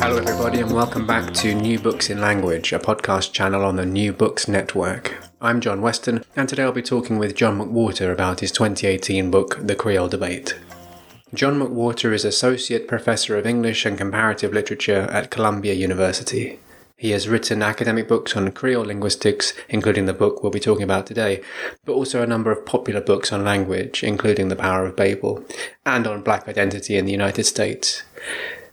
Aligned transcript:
Hello, 0.00 0.18
everybody, 0.18 0.60
and 0.60 0.72
welcome 0.72 1.04
back 1.04 1.34
to 1.34 1.52
New 1.52 1.80
Books 1.80 2.10
in 2.10 2.20
Language, 2.20 2.72
a 2.72 2.78
podcast 2.78 3.32
channel 3.32 3.64
on 3.64 3.74
the 3.74 3.84
New 3.84 4.12
Books 4.12 4.46
Network. 4.46 5.16
I'm 5.40 5.60
John 5.60 5.82
Weston, 5.82 6.22
and 6.36 6.48
today 6.48 6.62
I'll 6.62 6.70
be 6.70 6.80
talking 6.80 7.18
with 7.18 7.34
John 7.34 7.58
McWhorter 7.58 8.12
about 8.12 8.38
his 8.38 8.52
2018 8.52 9.32
book, 9.32 9.58
The 9.60 9.74
Creole 9.74 10.06
Debate. 10.06 10.56
John 11.34 11.58
McWhorter 11.58 12.12
is 12.12 12.24
Associate 12.24 12.86
Professor 12.86 13.36
of 13.36 13.46
English 13.46 13.84
and 13.84 13.98
Comparative 13.98 14.52
Literature 14.52 15.08
at 15.10 15.32
Columbia 15.32 15.74
University. 15.74 16.60
He 17.00 17.12
has 17.12 17.30
written 17.30 17.62
academic 17.62 18.08
books 18.08 18.36
on 18.36 18.52
Creole 18.52 18.84
linguistics, 18.84 19.54
including 19.70 20.04
the 20.04 20.12
book 20.12 20.42
we'll 20.42 20.52
be 20.52 20.60
talking 20.60 20.82
about 20.82 21.06
today, 21.06 21.40
but 21.86 21.94
also 21.94 22.20
a 22.20 22.26
number 22.26 22.52
of 22.52 22.66
popular 22.66 23.00
books 23.00 23.32
on 23.32 23.42
language, 23.42 24.04
including 24.04 24.48
The 24.48 24.56
Power 24.56 24.84
of 24.84 24.96
Babel, 24.96 25.42
and 25.86 26.06
on 26.06 26.20
black 26.20 26.46
identity 26.46 26.98
in 26.98 27.06
the 27.06 27.10
United 27.10 27.44
States. 27.44 28.02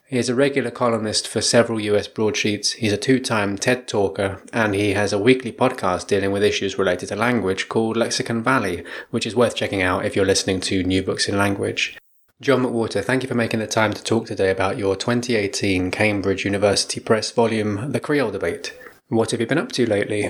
He 0.08 0.18
is 0.18 0.28
a 0.28 0.36
regular 0.36 0.72
columnist 0.72 1.26
for 1.26 1.40
several 1.40 1.80
US 1.80 2.10
broadsheets. 2.10 2.74
He's 2.74 2.92
a 2.92 2.98
two 2.98 3.22
time 3.22 3.58
TED 3.58 3.88
talker, 3.88 4.42
and 4.52 4.76
he 4.76 4.92
has 4.92 5.14
a 5.14 5.20
weekly 5.20 5.54
podcast 5.54 6.08
dealing 6.08 6.32
with 6.32 6.44
issues 6.44 6.78
related 6.78 7.08
to 7.08 7.16
language 7.16 7.70
called 7.70 7.96
Lexicon 7.96 8.44
Valley, 8.44 8.84
which 9.10 9.26
is 9.26 9.38
worth 9.38 9.56
checking 9.56 9.82
out 9.82 10.06
if 10.06 10.18
you're 10.18 10.26
listening 10.26 10.60
to 10.60 10.84
New 10.84 11.02
Books 11.02 11.30
in 11.30 11.38
Language. 11.38 11.98
John 12.40 12.62
McWhorter, 12.62 13.04
thank 13.04 13.24
you 13.24 13.28
for 13.28 13.34
making 13.34 13.62
the 13.62 13.66
time 13.66 13.94
to 13.94 14.04
talk 14.04 14.28
today 14.28 14.52
about 14.52 14.78
your 14.78 14.96
2018 14.96 15.90
Cambridge 15.90 16.46
University 16.46 17.00
Press 17.00 17.32
volume, 17.32 17.92
The 17.92 18.00
Creole 18.00 18.30
Debate. 18.30 18.78
What 19.08 19.32
have 19.32 19.40
you 19.40 19.48
been 19.48 19.58
up 19.58 19.72
to 19.72 19.88
lately? 19.88 20.30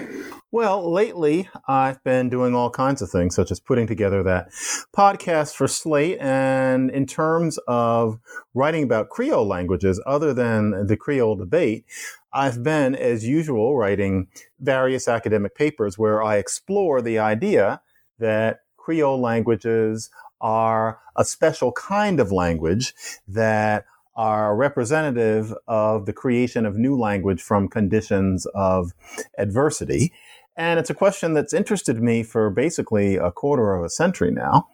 Well, 0.49 0.89
lately 0.89 1.49
I've 1.67 2.01
been 2.05 2.29
doing 2.29 2.55
all 2.55 2.69
kinds 2.69 3.01
of 3.01 3.09
things, 3.09 3.35
such 3.35 3.51
as 3.51 3.59
putting 3.59 3.87
together 3.87 4.23
that 4.23 4.51
podcast 4.95 5.55
for 5.55 5.67
Slate. 5.67 6.17
And 6.21 6.89
in 6.89 7.07
terms 7.07 7.59
of 7.67 8.19
writing 8.53 8.83
about 8.83 9.09
Creole 9.09 9.45
languages, 9.45 10.01
other 10.05 10.33
than 10.33 10.87
the 10.87 10.95
Creole 10.95 11.35
debate, 11.35 11.83
I've 12.31 12.63
been, 12.63 12.95
as 12.95 13.27
usual, 13.27 13.75
writing 13.75 14.29
various 14.61 15.09
academic 15.09 15.55
papers 15.55 15.97
where 15.97 16.23
I 16.23 16.37
explore 16.37 17.01
the 17.01 17.19
idea 17.19 17.81
that 18.17 18.61
Creole 18.77 19.19
languages 19.19 20.09
are 20.41 20.99
a 21.15 21.25
special 21.25 21.71
kind 21.71 22.19
of 22.19 22.31
language 22.31 22.93
that 23.27 23.85
are 24.15 24.55
representative 24.55 25.53
of 25.67 26.05
the 26.05 26.13
creation 26.13 26.65
of 26.65 26.75
new 26.75 26.97
language 26.97 27.41
from 27.41 27.67
conditions 27.67 28.47
of 28.55 28.93
adversity. 29.37 30.11
And 30.55 30.79
it's 30.79 30.89
a 30.89 30.95
question 30.95 31.33
that's 31.33 31.53
interested 31.53 32.01
me 32.01 32.23
for 32.23 32.49
basically 32.49 33.15
a 33.15 33.31
quarter 33.31 33.75
of 33.75 33.85
a 33.85 33.89
century 33.89 34.31
now. 34.31 34.67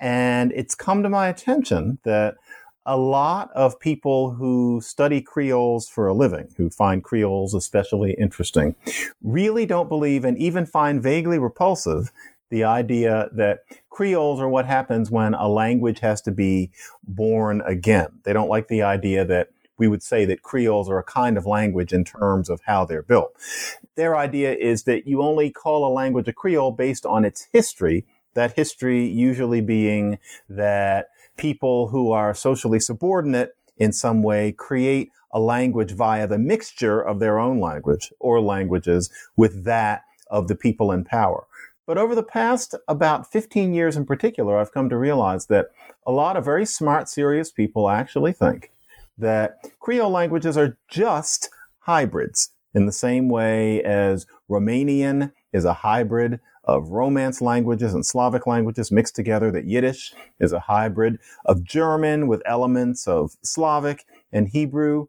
And 0.00 0.50
it's 0.52 0.74
come 0.74 1.02
to 1.02 1.10
my 1.10 1.28
attention 1.28 1.98
that 2.04 2.36
a 2.86 2.96
lot 2.96 3.50
of 3.54 3.78
people 3.80 4.30
who 4.30 4.80
study 4.80 5.20
Creoles 5.20 5.88
for 5.88 6.06
a 6.06 6.14
living, 6.14 6.54
who 6.56 6.70
find 6.70 7.02
Creoles 7.02 7.52
especially 7.52 8.12
interesting, 8.12 8.76
really 9.22 9.66
don't 9.66 9.88
believe 9.88 10.24
and 10.24 10.38
even 10.38 10.64
find 10.64 11.02
vaguely 11.02 11.38
repulsive 11.38 12.12
the 12.50 12.64
idea 12.64 13.28
that 13.32 13.60
Creoles 13.90 14.40
are 14.40 14.48
what 14.48 14.66
happens 14.66 15.10
when 15.10 15.34
a 15.34 15.48
language 15.48 16.00
has 16.00 16.20
to 16.22 16.30
be 16.30 16.70
born 17.02 17.62
again. 17.66 18.08
They 18.24 18.32
don't 18.32 18.48
like 18.48 18.68
the 18.68 18.82
idea 18.82 19.24
that 19.24 19.48
we 19.78 19.88
would 19.88 20.02
say 20.02 20.24
that 20.24 20.42
Creoles 20.42 20.88
are 20.88 20.98
a 20.98 21.04
kind 21.04 21.36
of 21.36 21.46
language 21.46 21.92
in 21.92 22.04
terms 22.04 22.48
of 22.48 22.60
how 22.66 22.84
they're 22.84 23.02
built. 23.02 23.32
Their 23.94 24.16
idea 24.16 24.54
is 24.54 24.84
that 24.84 25.06
you 25.06 25.22
only 25.22 25.50
call 25.50 25.86
a 25.86 25.92
language 25.92 26.28
a 26.28 26.32
Creole 26.32 26.72
based 26.72 27.04
on 27.04 27.24
its 27.24 27.48
history, 27.52 28.06
that 28.34 28.54
history 28.54 29.06
usually 29.06 29.60
being 29.60 30.18
that 30.48 31.08
people 31.36 31.88
who 31.88 32.12
are 32.12 32.34
socially 32.34 32.80
subordinate 32.80 33.54
in 33.76 33.92
some 33.92 34.22
way 34.22 34.52
create 34.52 35.10
a 35.32 35.40
language 35.40 35.92
via 35.92 36.26
the 36.26 36.38
mixture 36.38 37.00
of 37.00 37.18
their 37.18 37.38
own 37.38 37.60
language 37.60 38.12
or 38.20 38.40
languages 38.40 39.10
with 39.36 39.64
that 39.64 40.04
of 40.30 40.48
the 40.48 40.54
people 40.54 40.90
in 40.92 41.04
power. 41.04 41.45
But 41.86 41.98
over 41.98 42.14
the 42.14 42.22
past 42.22 42.74
about 42.88 43.30
15 43.30 43.72
years 43.72 43.96
in 43.96 44.04
particular, 44.04 44.58
I've 44.58 44.72
come 44.72 44.88
to 44.88 44.96
realize 44.96 45.46
that 45.46 45.70
a 46.06 46.12
lot 46.12 46.36
of 46.36 46.44
very 46.44 46.66
smart, 46.66 47.08
serious 47.08 47.50
people 47.50 47.88
actually 47.88 48.32
think 48.32 48.72
that 49.16 49.58
Creole 49.78 50.10
languages 50.10 50.58
are 50.58 50.76
just 50.88 51.48
hybrids 51.80 52.50
in 52.74 52.86
the 52.86 52.92
same 52.92 53.28
way 53.28 53.82
as 53.82 54.26
Romanian 54.50 55.32
is 55.52 55.64
a 55.64 55.72
hybrid 55.72 56.40
of 56.64 56.90
Romance 56.90 57.40
languages 57.40 57.94
and 57.94 58.04
Slavic 58.04 58.46
languages 58.46 58.90
mixed 58.90 59.14
together, 59.14 59.52
that 59.52 59.66
Yiddish 59.66 60.12
is 60.40 60.52
a 60.52 60.60
hybrid 60.60 61.18
of 61.44 61.62
German 61.62 62.26
with 62.26 62.42
elements 62.44 63.06
of 63.06 63.36
Slavic 63.42 64.04
and 64.32 64.48
Hebrew. 64.48 65.06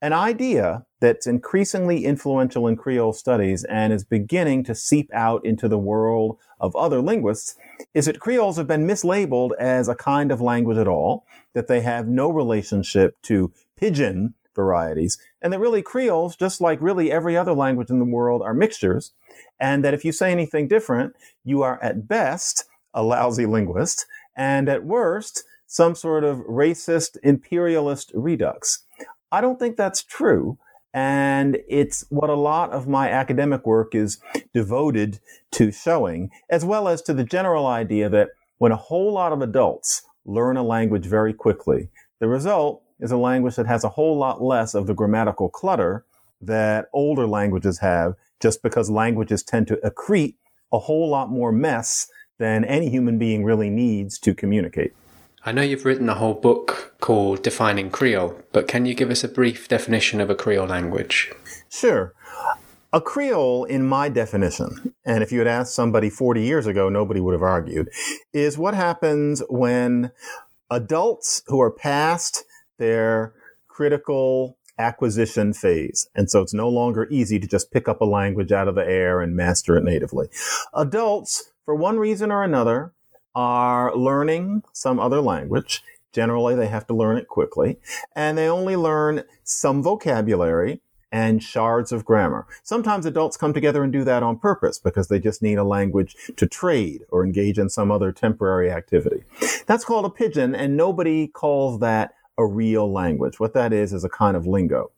An 0.00 0.12
idea 0.12 0.86
that's 1.00 1.26
increasingly 1.26 2.04
influential 2.04 2.68
in 2.68 2.76
Creole 2.76 3.12
studies 3.12 3.64
and 3.64 3.92
is 3.92 4.04
beginning 4.04 4.62
to 4.64 4.74
seep 4.74 5.10
out 5.12 5.44
into 5.44 5.66
the 5.66 5.78
world 5.78 6.38
of 6.60 6.76
other 6.76 7.00
linguists 7.00 7.56
is 7.94 8.06
that 8.06 8.20
Creoles 8.20 8.56
have 8.58 8.68
been 8.68 8.86
mislabeled 8.86 9.50
as 9.58 9.88
a 9.88 9.96
kind 9.96 10.30
of 10.30 10.40
language 10.40 10.78
at 10.78 10.86
all, 10.86 11.26
that 11.52 11.66
they 11.66 11.80
have 11.80 12.06
no 12.06 12.30
relationship 12.30 13.20
to 13.22 13.52
pidgin 13.76 14.34
varieties, 14.54 15.18
and 15.42 15.52
that 15.52 15.58
really 15.58 15.82
Creoles, 15.82 16.36
just 16.36 16.60
like 16.60 16.80
really 16.80 17.10
every 17.10 17.36
other 17.36 17.52
language 17.52 17.90
in 17.90 17.98
the 17.98 18.04
world, 18.04 18.40
are 18.42 18.54
mixtures, 18.54 19.12
and 19.58 19.84
that 19.84 19.94
if 19.94 20.04
you 20.04 20.12
say 20.12 20.30
anything 20.30 20.68
different, 20.68 21.14
you 21.44 21.62
are 21.62 21.82
at 21.82 22.06
best 22.06 22.64
a 22.94 23.02
lousy 23.02 23.46
linguist, 23.46 24.06
and 24.36 24.68
at 24.68 24.84
worst, 24.84 25.44
some 25.66 25.94
sort 25.94 26.24
of 26.24 26.38
racist 26.38 27.16
imperialist 27.22 28.12
redux. 28.14 28.84
I 29.30 29.40
don't 29.40 29.58
think 29.58 29.76
that's 29.76 30.02
true. 30.02 30.58
And 30.94 31.58
it's 31.68 32.04
what 32.08 32.30
a 32.30 32.34
lot 32.34 32.70
of 32.70 32.88
my 32.88 33.10
academic 33.10 33.66
work 33.66 33.94
is 33.94 34.18
devoted 34.54 35.20
to 35.52 35.70
showing, 35.70 36.30
as 36.48 36.64
well 36.64 36.88
as 36.88 37.02
to 37.02 37.14
the 37.14 37.24
general 37.24 37.66
idea 37.66 38.08
that 38.08 38.30
when 38.56 38.72
a 38.72 38.76
whole 38.76 39.12
lot 39.12 39.32
of 39.32 39.42
adults 39.42 40.02
learn 40.24 40.56
a 40.56 40.62
language 40.62 41.06
very 41.06 41.34
quickly, 41.34 41.90
the 42.20 42.26
result 42.26 42.82
is 43.00 43.10
a 43.10 43.16
language 43.16 43.56
that 43.56 43.66
has 43.66 43.84
a 43.84 43.90
whole 43.90 44.16
lot 44.16 44.42
less 44.42 44.74
of 44.74 44.86
the 44.86 44.94
grammatical 44.94 45.48
clutter 45.48 46.04
that 46.40 46.86
older 46.92 47.26
languages 47.26 47.78
have, 47.78 48.14
just 48.40 48.62
because 48.62 48.90
languages 48.90 49.42
tend 49.42 49.66
to 49.68 49.76
accrete 49.84 50.34
a 50.72 50.78
whole 50.78 51.08
lot 51.08 51.30
more 51.30 51.52
mess 51.52 52.08
than 52.38 52.64
any 52.64 52.88
human 52.88 53.18
being 53.18 53.44
really 53.44 53.70
needs 53.70 54.18
to 54.18 54.34
communicate. 54.34 54.94
I 55.44 55.52
know 55.52 55.62
you've 55.62 55.84
written 55.84 56.08
a 56.08 56.14
whole 56.14 56.34
book 56.34 56.94
called 57.00 57.44
Defining 57.44 57.90
Creole, 57.90 58.40
but 58.52 58.66
can 58.66 58.86
you 58.86 58.94
give 58.94 59.10
us 59.10 59.22
a 59.22 59.28
brief 59.28 59.68
definition 59.68 60.20
of 60.20 60.30
a 60.30 60.34
Creole 60.34 60.66
language? 60.66 61.32
Sure. 61.70 62.12
A 62.92 63.00
Creole, 63.00 63.64
in 63.64 63.86
my 63.86 64.08
definition, 64.08 64.94
and 65.04 65.22
if 65.22 65.30
you 65.30 65.38
had 65.38 65.46
asked 65.46 65.74
somebody 65.74 66.10
40 66.10 66.42
years 66.42 66.66
ago, 66.66 66.88
nobody 66.88 67.20
would 67.20 67.34
have 67.34 67.42
argued, 67.42 67.88
is 68.32 68.58
what 68.58 68.74
happens 68.74 69.42
when 69.48 70.10
adults 70.70 71.42
who 71.46 71.60
are 71.60 71.70
past 71.70 72.44
their 72.78 73.32
critical 73.68 74.58
acquisition 74.76 75.52
phase. 75.52 76.08
And 76.16 76.28
so 76.28 76.40
it's 76.42 76.54
no 76.54 76.68
longer 76.68 77.06
easy 77.10 77.38
to 77.38 77.46
just 77.46 77.70
pick 77.70 77.88
up 77.88 78.00
a 78.00 78.06
language 78.06 78.50
out 78.50 78.68
of 78.68 78.74
the 78.74 78.86
air 78.86 79.20
and 79.20 79.36
master 79.36 79.76
it 79.76 79.84
natively. 79.84 80.28
Adults, 80.74 81.52
for 81.64 81.74
one 81.74 81.98
reason 81.98 82.32
or 82.32 82.42
another, 82.42 82.92
are 83.38 83.94
learning 83.94 84.64
some 84.72 84.98
other 84.98 85.20
language. 85.20 85.84
Generally, 86.12 86.56
they 86.56 86.66
have 86.66 86.88
to 86.88 86.94
learn 86.94 87.16
it 87.16 87.28
quickly, 87.28 87.78
and 88.16 88.36
they 88.36 88.48
only 88.48 88.74
learn 88.74 89.22
some 89.44 89.80
vocabulary 89.80 90.80
and 91.12 91.40
shards 91.40 91.92
of 91.92 92.04
grammar. 92.04 92.48
Sometimes 92.64 93.06
adults 93.06 93.36
come 93.36 93.52
together 93.52 93.84
and 93.84 93.92
do 93.92 94.02
that 94.02 94.24
on 94.24 94.40
purpose 94.40 94.80
because 94.80 95.06
they 95.06 95.20
just 95.20 95.40
need 95.40 95.56
a 95.56 95.62
language 95.62 96.16
to 96.36 96.48
trade 96.48 97.04
or 97.10 97.24
engage 97.24 97.60
in 97.60 97.68
some 97.68 97.92
other 97.92 98.10
temporary 98.10 98.72
activity. 98.72 99.22
That's 99.66 99.84
called 99.84 100.04
a 100.04 100.10
pidgin, 100.10 100.56
and 100.56 100.76
nobody 100.76 101.28
calls 101.28 101.78
that 101.78 102.14
a 102.36 102.44
real 102.44 102.92
language. 102.92 103.38
What 103.38 103.54
that 103.54 103.72
is 103.72 103.92
is 103.92 104.02
a 104.02 104.08
kind 104.08 104.36
of 104.36 104.48
lingo. 104.48 104.90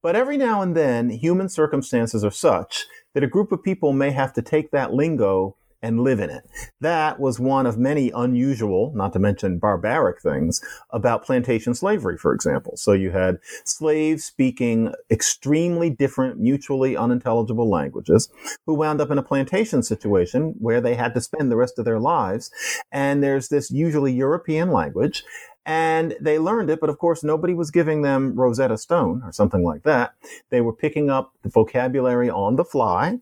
But 0.00 0.16
every 0.16 0.38
now 0.38 0.62
and 0.62 0.74
then, 0.74 1.10
human 1.10 1.50
circumstances 1.50 2.24
are 2.24 2.30
such 2.30 2.86
that 3.12 3.22
a 3.22 3.28
group 3.28 3.52
of 3.52 3.62
people 3.62 3.92
may 3.92 4.12
have 4.12 4.32
to 4.32 4.40
take 4.40 4.70
that 4.70 4.94
lingo 4.94 5.56
and 5.82 6.00
live 6.00 6.20
in 6.20 6.30
it. 6.30 6.48
That 6.80 7.18
was 7.18 7.40
one 7.40 7.66
of 7.66 7.78
many 7.78 8.10
unusual, 8.10 8.92
not 8.94 9.12
to 9.14 9.18
mention 9.18 9.58
barbaric 9.58 10.20
things 10.20 10.60
about 10.90 11.24
plantation 11.24 11.74
slavery, 11.74 12.18
for 12.18 12.32
example. 12.32 12.76
So 12.76 12.92
you 12.92 13.10
had 13.10 13.38
slaves 13.64 14.24
speaking 14.24 14.92
extremely 15.10 15.90
different, 15.90 16.38
mutually 16.38 16.96
unintelligible 16.96 17.68
languages 17.68 18.28
who 18.66 18.74
wound 18.74 19.00
up 19.00 19.10
in 19.10 19.18
a 19.18 19.22
plantation 19.22 19.82
situation 19.82 20.54
where 20.58 20.80
they 20.80 20.94
had 20.94 21.14
to 21.14 21.20
spend 21.20 21.50
the 21.50 21.56
rest 21.56 21.78
of 21.78 21.84
their 21.84 22.00
lives. 22.00 22.50
And 22.92 23.22
there's 23.22 23.48
this 23.48 23.70
usually 23.70 24.12
European 24.12 24.70
language 24.70 25.24
and 25.66 26.16
they 26.20 26.38
learned 26.38 26.70
it, 26.70 26.80
but 26.80 26.90
of 26.90 26.98
course 26.98 27.22
nobody 27.22 27.54
was 27.54 27.70
giving 27.70 28.02
them 28.02 28.34
Rosetta 28.34 28.78
Stone 28.78 29.22
or 29.24 29.32
something 29.32 29.62
like 29.62 29.82
that. 29.82 30.14
They 30.48 30.60
were 30.60 30.72
picking 30.72 31.10
up 31.10 31.32
the 31.42 31.48
vocabulary 31.48 32.30
on 32.30 32.56
the 32.56 32.64
fly. 32.64 33.18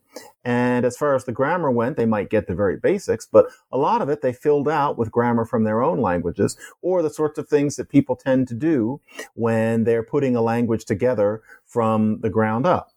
And 0.49 0.87
as 0.87 0.97
far 0.97 1.15
as 1.15 1.27
the 1.27 1.33
grammar 1.33 1.71
went, 1.71 1.99
they 1.99 2.07
might 2.07 2.31
get 2.31 2.47
the 2.47 2.55
very 2.55 2.79
basics, 2.79 3.27
but 3.31 3.49
a 3.71 3.77
lot 3.77 4.01
of 4.01 4.09
it 4.09 4.23
they 4.23 4.33
filled 4.33 4.67
out 4.67 4.97
with 4.97 5.13
grammar 5.13 5.45
from 5.45 5.65
their 5.65 5.83
own 5.83 6.01
languages 6.01 6.57
or 6.81 7.03
the 7.03 7.11
sorts 7.11 7.39
of 7.39 7.49
things 7.49 7.77
that 7.77 7.91
people 7.91 8.17
tend 8.17 8.49
to 8.49 8.55
do 8.55 8.99
when 9.35 9.85
they're 9.85 10.03
putting 10.03 10.35
a 10.35 10.41
language 10.41 10.87
together 10.87 11.43
from 11.67 12.21
the 12.23 12.31
ground 12.31 12.67
up. 12.67 12.89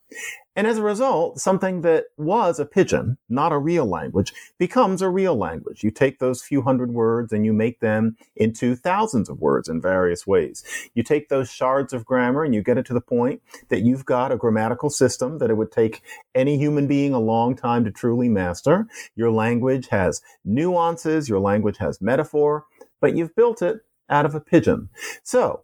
And 0.56 0.68
as 0.68 0.78
a 0.78 0.84
result, 0.84 1.40
something 1.40 1.82
that 1.82 2.08
was 2.18 2.60
a 2.60 2.66
pidgin, 2.66 3.18
not 3.30 3.54
a 3.54 3.58
real 3.58 3.86
language, 3.86 4.34
becomes 4.58 5.02
a 5.02 5.10
real 5.10 5.36
language. 5.36 5.82
You 5.82 5.92
take 5.92 6.20
those 6.20 6.42
few 6.42 6.62
hundred 6.62 6.92
words 6.92 7.32
and 7.32 7.46
you 7.46 7.54
make 7.54 7.80
them 7.80 8.18
into 8.36 8.76
thousands 8.76 9.30
of 9.30 9.40
words 9.40 9.70
in 9.70 9.82
various 9.82 10.28
ways. 10.28 10.64
You 10.94 11.04
take 11.04 11.30
those 11.30 11.50
shards 11.50 11.94
of 11.94 12.06
grammar 12.06 12.44
and 12.44 12.54
you 12.54 12.62
get 12.62 12.78
it 12.78 12.86
to 12.88 12.94
the 12.94 13.00
point 13.00 13.42
that 13.70 13.84
you've 13.84 14.06
got 14.06 14.34
a 14.34 14.38
grammatical 14.38 14.90
system 14.90 15.38
that 15.38 15.50
it 15.50 15.56
would 15.56 15.72
take 15.72 16.02
any 16.36 16.58
human 16.58 16.86
being 16.86 17.14
a 17.14 17.20
long 17.20 17.56
time 17.56 17.86
to 17.86 17.92
truly 17.92 18.28
master. 18.28 18.88
Your 19.16 19.32
language 19.32 19.88
has 19.88 20.22
nuances, 20.44 21.30
your 21.30 21.40
language 21.40 21.78
has 21.78 22.02
metaphor, 22.02 22.66
but 23.00 23.16
you've 23.16 23.36
built 23.36 23.62
it 23.62 23.80
out 24.10 24.26
of 24.26 24.36
a 24.36 24.42
pidgin. 24.42 24.90
So, 25.24 25.62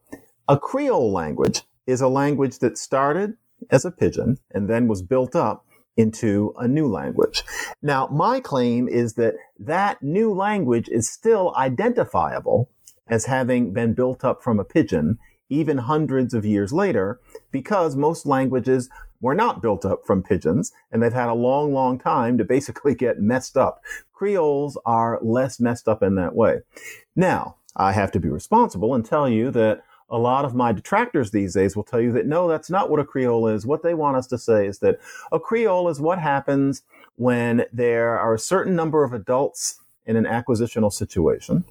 a 0.48 0.58
Creole 0.58 1.12
language 1.12 1.64
is 1.86 2.00
a 2.00 2.08
language 2.08 2.60
that 2.60 2.78
started 2.78 3.36
as 3.70 3.86
a 3.86 3.92
pidgin 3.92 4.38
and 4.52 4.70
then 4.70 4.88
was 4.88 5.02
built 5.02 5.36
up 5.36 5.66
into 5.96 6.54
a 6.58 6.68
new 6.68 6.88
language. 6.88 7.44
Now, 7.82 8.08
my 8.08 8.40
claim 8.40 8.88
is 8.88 9.14
that 9.16 9.36
that 9.60 10.02
new 10.04 10.32
language 10.32 10.88
is 10.90 11.10
still 11.10 11.54
identifiable 11.56 12.70
as 13.08 13.26
having 13.26 13.74
been 13.74 13.94
built 13.94 14.24
up 14.24 14.44
from 14.44 14.60
a 14.60 14.66
pidgin 14.66 15.18
even 15.50 15.78
hundreds 15.78 16.34
of 16.34 16.46
years 16.46 16.74
later 16.74 17.20
because 17.52 17.96
most 17.96 18.26
languages 18.26 18.90
were 19.22 19.34
not 19.34 19.62
built 19.62 19.86
up 19.86 20.02
from 20.06 20.22
pidgins 20.22 20.72
and 20.92 21.02
they've 21.02 21.14
had 21.14 21.30
a 21.30 21.34
long, 21.34 21.74
long 21.74 21.98
time 21.98 22.38
to 22.38 22.44
basically 22.44 22.94
get 22.94 23.20
messed 23.20 23.58
up. 23.58 23.82
Creoles 24.14 24.78
are 24.86 25.20
less 25.22 25.60
messed 25.60 25.88
up 25.88 26.04
in 26.04 26.16
that 26.16 26.36
way. 26.36 26.60
Now, 27.16 27.56
I 27.76 27.94
have 27.94 28.12
to 28.12 28.20
be 28.20 28.30
responsible 28.30 28.94
and 28.94 29.06
tell 29.06 29.30
you 29.30 29.52
that 29.52 29.84
a 30.10 30.18
lot 30.18 30.46
of 30.46 30.56
my 30.56 30.72
detractors 30.72 31.32
these 31.32 31.54
days 31.54 31.76
will 31.76 31.84
tell 31.84 32.00
you 32.00 32.12
that 32.14 32.26
no, 32.26 32.48
that's 32.48 32.70
not 32.70 32.90
what 32.90 33.00
a 33.00 33.06
Creole 33.06 33.48
is. 33.48 33.66
What 33.66 33.84
they 33.84 33.94
want 33.94 34.18
us 34.18 34.28
to 34.28 34.38
say 34.38 34.66
is 34.68 34.80
that 34.80 35.00
a 35.32 35.40
Creole 35.40 35.90
is 35.90 36.00
what 36.00 36.20
happens 36.20 36.84
when 37.16 37.66
there 37.74 38.18
are 38.18 38.36
a 38.36 38.40
certain 38.40 38.76
number 38.76 39.04
of 39.04 39.14
adults 39.14 39.82
in 40.06 40.16
an 40.16 40.24
acquisitional 40.24 40.92
situation 40.92 41.66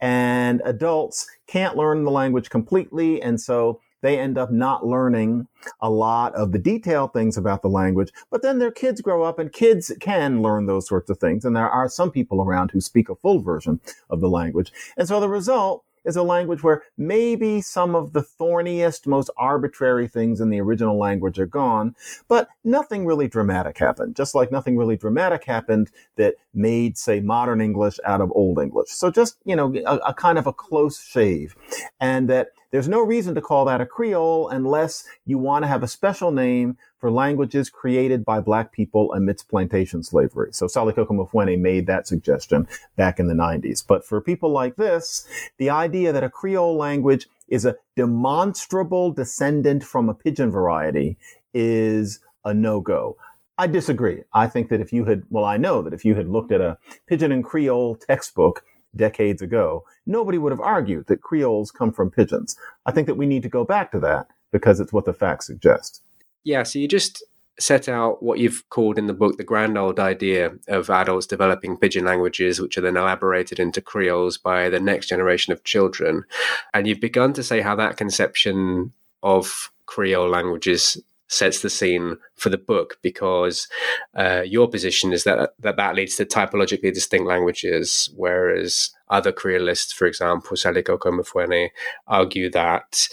and 0.00 0.62
adults 0.64 1.28
can't 1.48 1.76
learn 1.76 2.04
the 2.04 2.10
language 2.10 2.48
completely. 2.48 3.20
And 3.20 3.40
so 3.40 3.80
they 4.02 4.18
end 4.18 4.38
up 4.38 4.50
not 4.50 4.86
learning 4.86 5.46
a 5.80 5.90
lot 5.90 6.34
of 6.34 6.52
the 6.52 6.58
detailed 6.58 7.12
things 7.12 7.36
about 7.36 7.62
the 7.62 7.68
language, 7.68 8.12
but 8.30 8.42
then 8.42 8.58
their 8.58 8.70
kids 8.70 9.00
grow 9.00 9.22
up 9.24 9.38
and 9.38 9.52
kids 9.52 9.92
can 10.00 10.40
learn 10.40 10.66
those 10.66 10.86
sorts 10.86 11.10
of 11.10 11.18
things. 11.18 11.44
And 11.44 11.54
there 11.54 11.68
are 11.68 11.88
some 11.88 12.10
people 12.10 12.40
around 12.40 12.70
who 12.70 12.80
speak 12.80 13.08
a 13.08 13.16
full 13.16 13.40
version 13.40 13.80
of 14.08 14.20
the 14.20 14.30
language. 14.30 14.72
And 14.96 15.06
so 15.06 15.20
the 15.20 15.28
result 15.28 15.84
is 16.04 16.16
a 16.16 16.22
language 16.22 16.62
where 16.62 16.82
maybe 16.96 17.60
some 17.60 17.94
of 17.94 18.12
the 18.12 18.22
thorniest, 18.22 19.06
most 19.06 19.30
arbitrary 19.36 20.08
things 20.08 20.40
in 20.40 20.50
the 20.50 20.60
original 20.60 20.98
language 20.98 21.38
are 21.38 21.46
gone, 21.46 21.94
but 22.28 22.48
nothing 22.64 23.06
really 23.06 23.28
dramatic 23.28 23.78
happened, 23.78 24.16
just 24.16 24.34
like 24.34 24.50
nothing 24.50 24.76
really 24.76 24.96
dramatic 24.96 25.44
happened 25.44 25.90
that 26.16 26.34
made, 26.54 26.96
say, 26.96 27.20
modern 27.20 27.60
English 27.60 27.98
out 28.04 28.20
of 28.20 28.32
old 28.34 28.58
English. 28.58 28.90
So 28.90 29.10
just, 29.10 29.36
you 29.44 29.56
know, 29.56 29.74
a, 29.86 29.96
a 29.98 30.14
kind 30.14 30.38
of 30.38 30.46
a 30.46 30.52
close 30.52 31.00
shave. 31.02 31.54
And 32.00 32.28
that 32.28 32.48
there's 32.70 32.88
no 32.88 33.00
reason 33.00 33.34
to 33.34 33.40
call 33.40 33.64
that 33.64 33.80
a 33.80 33.86
Creole 33.86 34.48
unless 34.48 35.04
you 35.26 35.38
want 35.38 35.64
to 35.64 35.68
have 35.68 35.82
a 35.82 35.88
special 35.88 36.30
name 36.30 36.76
for 36.98 37.10
languages 37.10 37.70
created 37.70 38.24
by 38.24 38.40
black 38.40 38.72
people 38.72 39.12
amidst 39.12 39.48
plantation 39.48 40.02
slavery. 40.02 40.50
So 40.52 40.66
Salikoko 40.66 41.08
Mufwene 41.08 41.58
made 41.58 41.86
that 41.86 42.06
suggestion 42.06 42.68
back 42.96 43.18
in 43.18 43.26
the 43.26 43.34
90s. 43.34 43.84
But 43.86 44.04
for 44.04 44.20
people 44.20 44.50
like 44.50 44.76
this, 44.76 45.26
the 45.56 45.70
idea 45.70 46.12
that 46.12 46.24
a 46.24 46.30
Creole 46.30 46.76
language 46.76 47.28
is 47.48 47.64
a 47.64 47.76
demonstrable 47.96 49.10
descendant 49.10 49.82
from 49.82 50.08
a 50.08 50.14
pidgin 50.14 50.50
variety 50.50 51.16
is 51.52 52.20
a 52.44 52.54
no-go. 52.54 53.16
I 53.58 53.66
disagree. 53.66 54.22
I 54.32 54.46
think 54.46 54.70
that 54.70 54.80
if 54.80 54.92
you 54.92 55.04
had, 55.04 55.24
well, 55.28 55.44
I 55.44 55.56
know 55.56 55.82
that 55.82 55.92
if 55.92 56.04
you 56.04 56.14
had 56.14 56.28
looked 56.28 56.52
at 56.52 56.60
a 56.60 56.78
pidgin 57.06 57.32
and 57.32 57.44
Creole 57.44 57.96
textbook 57.96 58.64
decades 58.96 59.42
ago, 59.42 59.84
nobody 60.06 60.38
would 60.38 60.52
have 60.52 60.60
argued 60.60 61.06
that 61.06 61.22
Creoles 61.22 61.70
come 61.70 61.92
from 61.92 62.10
pidgins. 62.10 62.56
I 62.86 62.92
think 62.92 63.06
that 63.06 63.16
we 63.16 63.26
need 63.26 63.42
to 63.42 63.48
go 63.48 63.64
back 63.64 63.92
to 63.92 64.00
that 64.00 64.26
because 64.52 64.80
it's 64.80 64.92
what 64.92 65.04
the 65.04 65.12
facts 65.12 65.46
suggest. 65.46 66.02
Yeah, 66.44 66.62
so 66.62 66.78
you 66.78 66.88
just 66.88 67.22
set 67.58 67.88
out 67.88 68.22
what 68.22 68.38
you've 68.38 68.66
called 68.70 68.96
in 68.96 69.06
the 69.06 69.12
book 69.12 69.36
the 69.36 69.44
grand 69.44 69.76
old 69.76 70.00
idea 70.00 70.50
of 70.68 70.88
adults 70.88 71.26
developing 71.26 71.76
pidgin 71.76 72.04
languages, 72.04 72.60
which 72.60 72.78
are 72.78 72.80
then 72.80 72.96
elaborated 72.96 73.60
into 73.60 73.82
Creoles 73.82 74.38
by 74.38 74.68
the 74.70 74.80
next 74.80 75.08
generation 75.08 75.52
of 75.52 75.64
children. 75.64 76.24
And 76.72 76.86
you've 76.86 77.00
begun 77.00 77.32
to 77.34 77.42
say 77.42 77.60
how 77.60 77.76
that 77.76 77.96
conception 77.96 78.92
of 79.22 79.70
Creole 79.86 80.28
languages 80.28 80.96
sets 81.30 81.60
the 81.60 81.70
scene 81.70 82.16
for 82.34 82.50
the 82.50 82.58
book 82.58 82.98
because 83.02 83.68
uh, 84.14 84.42
your 84.44 84.68
position 84.68 85.12
is 85.12 85.24
that, 85.24 85.54
that 85.60 85.76
that 85.76 85.94
leads 85.94 86.16
to 86.16 86.26
typologically 86.26 86.92
distinct 86.92 87.26
languages, 87.26 88.10
whereas 88.16 88.90
other 89.08 89.32
Creolists, 89.32 89.94
for 89.94 90.06
example, 90.06 90.56
Salikoko 90.56 90.98
Mufwene, 90.98 91.70
argue 92.06 92.50
that 92.50 93.08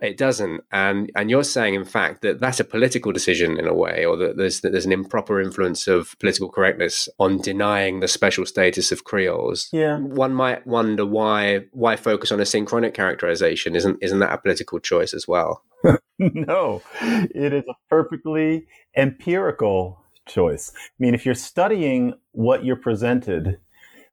it 0.00 0.16
doesn't, 0.16 0.62
and 0.72 1.10
and 1.14 1.30
you're 1.30 1.44
saying, 1.44 1.74
in 1.74 1.84
fact, 1.84 2.22
that 2.22 2.40
that's 2.40 2.58
a 2.58 2.64
political 2.64 3.12
decision 3.12 3.56
in 3.58 3.68
a 3.68 3.74
way, 3.74 4.04
or 4.04 4.16
that 4.16 4.36
there's 4.36 4.60
that 4.60 4.72
there's 4.72 4.84
an 4.84 4.92
improper 4.92 5.40
influence 5.40 5.86
of 5.86 6.18
political 6.18 6.50
correctness 6.50 7.08
on 7.20 7.38
denying 7.38 8.00
the 8.00 8.08
special 8.08 8.44
status 8.44 8.90
of 8.90 9.04
Creoles. 9.04 9.68
Yeah, 9.72 9.98
one 9.98 10.34
might 10.34 10.66
wonder 10.66 11.06
why 11.06 11.66
why 11.70 11.94
focus 11.94 12.32
on 12.32 12.40
a 12.40 12.44
synchronic 12.44 12.94
characterization? 12.94 13.76
Isn't 13.76 13.98
isn't 14.02 14.18
that 14.18 14.34
a 14.34 14.38
political 14.38 14.80
choice 14.80 15.14
as 15.14 15.28
well? 15.28 15.62
no, 16.18 16.82
it 17.00 17.52
is 17.52 17.64
a 17.68 17.74
perfectly 17.88 18.66
empirical 18.96 20.02
choice. 20.26 20.72
I 20.74 20.78
mean, 20.98 21.14
if 21.14 21.26
you're 21.26 21.34
studying 21.34 22.14
what 22.32 22.64
you're 22.64 22.76
presented 22.76 23.58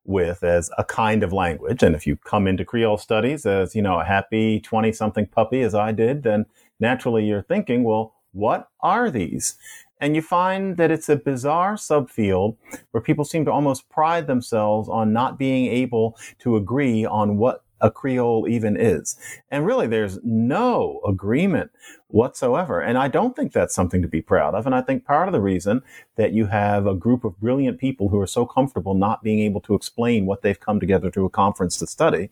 with 0.09 0.43
as 0.43 0.69
a 0.77 0.83
kind 0.83 1.23
of 1.23 1.31
language. 1.31 1.83
And 1.83 1.95
if 1.95 2.05
you 2.07 2.17
come 2.17 2.47
into 2.47 2.65
Creole 2.65 2.97
studies 2.97 3.45
as, 3.45 3.75
you 3.75 3.81
know, 3.81 3.99
a 3.99 4.03
happy 4.03 4.59
20 4.59 4.91
something 4.91 5.27
puppy 5.27 5.61
as 5.61 5.75
I 5.75 5.91
did, 5.91 6.23
then 6.23 6.45
naturally 6.79 7.25
you're 7.25 7.43
thinking, 7.43 7.83
well, 7.83 8.15
what 8.31 8.69
are 8.81 9.11
these? 9.11 9.55
And 10.01 10.15
you 10.15 10.21
find 10.21 10.77
that 10.77 10.91
it's 10.91 11.09
a 11.09 11.15
bizarre 11.15 11.75
subfield 11.75 12.57
where 12.91 13.01
people 13.01 13.25
seem 13.25 13.45
to 13.45 13.51
almost 13.51 13.89
pride 13.89 14.27
themselves 14.27 14.89
on 14.89 15.13
not 15.13 15.37
being 15.37 15.67
able 15.71 16.17
to 16.39 16.55
agree 16.55 17.05
on 17.05 17.37
what 17.37 17.63
a 17.81 17.91
Creole 17.91 18.47
even 18.47 18.77
is. 18.77 19.17
And 19.49 19.65
really, 19.65 19.87
there's 19.87 20.19
no 20.23 21.01
agreement 21.07 21.71
whatsoever. 22.07 22.81
And 22.81 22.97
I 22.97 23.07
don't 23.07 23.35
think 23.35 23.53
that's 23.53 23.75
something 23.75 24.01
to 24.01 24.07
be 24.07 24.21
proud 24.21 24.55
of. 24.55 24.65
And 24.65 24.73
I 24.73 24.81
think 24.81 25.05
part 25.05 25.27
of 25.27 25.31
the 25.31 25.41
reason 25.41 25.81
that 26.15 26.33
you 26.33 26.47
have 26.47 26.87
a 26.87 26.95
group 26.95 27.23
of 27.23 27.39
brilliant 27.39 27.79
people 27.79 28.09
who 28.09 28.19
are 28.19 28.27
so 28.27 28.45
comfortable 28.45 28.95
not 28.95 29.23
being 29.23 29.39
able 29.39 29.61
to 29.61 29.75
explain 29.75 30.25
what 30.25 30.41
they've 30.41 30.59
come 30.59 30.79
together 30.79 31.11
to 31.11 31.25
a 31.25 31.29
conference 31.29 31.77
to 31.77 31.87
study 31.87 32.29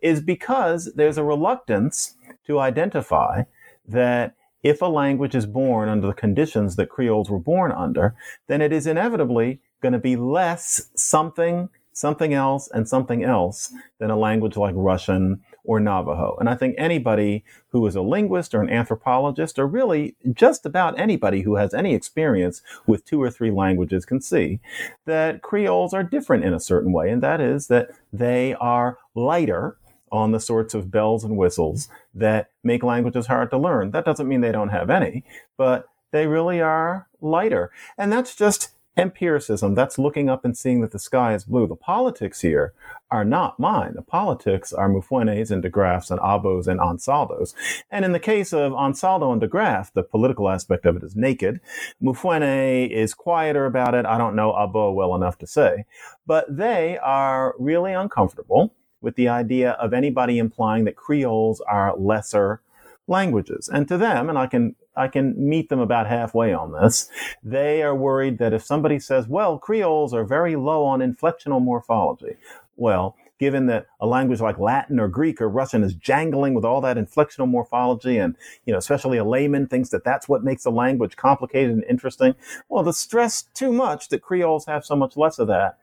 is 0.00 0.20
because 0.20 0.92
there's 0.94 1.18
a 1.18 1.24
reluctance 1.24 2.16
to 2.46 2.58
identify 2.58 3.44
that 3.86 4.34
if 4.62 4.82
a 4.82 4.86
language 4.86 5.34
is 5.34 5.46
born 5.46 5.88
under 5.88 6.06
the 6.06 6.12
conditions 6.12 6.76
that 6.76 6.90
Creoles 6.90 7.30
were 7.30 7.38
born 7.38 7.72
under, 7.72 8.14
then 8.46 8.60
it 8.60 8.72
is 8.72 8.86
inevitably 8.86 9.60
going 9.80 9.92
to 9.92 9.98
be 9.98 10.16
less 10.16 10.90
something 10.94 11.68
something 11.92 12.32
else 12.32 12.68
and 12.72 12.88
something 12.88 13.24
else 13.24 13.72
than 13.98 14.10
a 14.10 14.16
language 14.16 14.56
like 14.56 14.74
Russian 14.76 15.42
or 15.64 15.80
Navajo. 15.80 16.36
And 16.40 16.48
I 16.48 16.54
think 16.54 16.74
anybody 16.78 17.44
who 17.68 17.86
is 17.86 17.94
a 17.94 18.02
linguist 18.02 18.54
or 18.54 18.62
an 18.62 18.70
anthropologist, 18.70 19.58
or 19.58 19.66
really 19.66 20.16
just 20.32 20.64
about 20.64 20.98
anybody 20.98 21.42
who 21.42 21.56
has 21.56 21.74
any 21.74 21.94
experience 21.94 22.62
with 22.86 23.04
two 23.04 23.22
or 23.22 23.30
three 23.30 23.50
languages, 23.50 24.04
can 24.04 24.20
see 24.20 24.60
that 25.04 25.42
Creoles 25.42 25.92
are 25.92 26.02
different 26.02 26.44
in 26.44 26.54
a 26.54 26.60
certain 26.60 26.92
way. 26.92 27.10
And 27.10 27.22
that 27.22 27.40
is 27.40 27.66
that 27.68 27.90
they 28.12 28.54
are 28.54 28.98
lighter 29.14 29.76
on 30.10 30.32
the 30.32 30.40
sorts 30.40 30.74
of 30.74 30.90
bells 30.90 31.22
and 31.22 31.36
whistles 31.36 31.88
that 32.14 32.50
make 32.64 32.82
languages 32.82 33.26
hard 33.26 33.50
to 33.50 33.58
learn. 33.58 33.92
That 33.92 34.04
doesn't 34.04 34.26
mean 34.26 34.40
they 34.40 34.52
don't 34.52 34.70
have 34.70 34.90
any, 34.90 35.24
but 35.56 35.88
they 36.10 36.26
really 36.26 36.60
are 36.60 37.06
lighter. 37.20 37.70
And 37.96 38.12
that's 38.12 38.34
just 38.34 38.70
empiricism. 39.00 39.74
That's 39.74 39.98
looking 39.98 40.28
up 40.28 40.44
and 40.44 40.56
seeing 40.56 40.80
that 40.80 40.92
the 40.92 40.98
sky 40.98 41.34
is 41.34 41.44
blue. 41.44 41.66
The 41.66 41.76
politics 41.76 42.40
here 42.40 42.72
are 43.10 43.24
not 43.24 43.58
mine. 43.58 43.94
The 43.94 44.02
politics 44.02 44.72
are 44.72 44.88
Mufwene's 44.88 45.50
and 45.50 45.62
DeGraff's 45.62 46.10
and 46.10 46.20
Aboh's 46.20 46.68
and 46.68 46.78
Ansaldo's. 46.78 47.54
And 47.90 48.04
in 48.04 48.12
the 48.12 48.20
case 48.20 48.52
of 48.52 48.72
Ansaldo 48.72 49.32
and 49.32 49.42
DeGraff, 49.42 49.92
the 49.92 50.02
political 50.02 50.48
aspect 50.48 50.86
of 50.86 50.96
it 50.96 51.02
is 51.02 51.16
naked. 51.16 51.60
Mufwene 52.02 52.88
is 52.90 53.14
quieter 53.14 53.66
about 53.66 53.94
it. 53.94 54.06
I 54.06 54.18
don't 54.18 54.36
know 54.36 54.52
Aboh 54.52 54.94
well 54.94 55.14
enough 55.14 55.38
to 55.38 55.46
say, 55.46 55.84
but 56.26 56.44
they 56.54 56.98
are 56.98 57.54
really 57.58 57.92
uncomfortable 57.92 58.74
with 59.00 59.16
the 59.16 59.28
idea 59.28 59.72
of 59.72 59.92
anybody 59.92 60.38
implying 60.38 60.84
that 60.84 60.96
Creoles 60.96 61.60
are 61.62 61.96
lesser 61.96 62.60
languages. 63.10 63.68
And 63.68 63.86
to 63.88 63.98
them, 63.98 64.28
and 64.30 64.38
I 64.38 64.46
can 64.46 64.76
I 64.96 65.08
can 65.08 65.34
meet 65.36 65.68
them 65.68 65.80
about 65.80 66.06
halfway 66.06 66.52
on 66.52 66.72
this. 66.72 67.08
They 67.42 67.82
are 67.82 67.94
worried 67.94 68.38
that 68.38 68.52
if 68.52 68.64
somebody 68.64 68.98
says, 68.98 69.28
well, 69.28 69.58
Creoles 69.58 70.14
are 70.14 70.24
very 70.24 70.56
low 70.56 70.84
on 70.84 71.00
inflectional 71.00 71.62
morphology. 71.62 72.36
Well, 72.76 73.16
given 73.40 73.66
that 73.66 73.86
a 74.00 74.06
language 74.06 74.40
like 74.40 74.58
Latin 74.58 75.00
or 75.00 75.08
Greek 75.08 75.40
or 75.40 75.48
Russian 75.48 75.82
is 75.82 75.94
jangling 75.94 76.52
with 76.52 76.64
all 76.64 76.82
that 76.82 76.98
inflectional 76.98 77.48
morphology 77.48 78.18
and, 78.18 78.36
you 78.66 78.72
know, 78.72 78.78
especially 78.78 79.16
a 79.16 79.24
layman 79.24 79.66
thinks 79.66 79.88
that 79.88 80.04
that's 80.04 80.28
what 80.28 80.44
makes 80.44 80.66
a 80.66 80.70
language 80.70 81.16
complicated 81.16 81.70
and 81.70 81.84
interesting. 81.84 82.34
Well, 82.68 82.84
to 82.84 82.92
stress 82.92 83.44
too 83.54 83.72
much 83.72 84.10
that 84.10 84.20
Creoles 84.20 84.66
have 84.66 84.84
so 84.84 84.94
much 84.94 85.16
less 85.16 85.38
of 85.38 85.48
that 85.48 85.78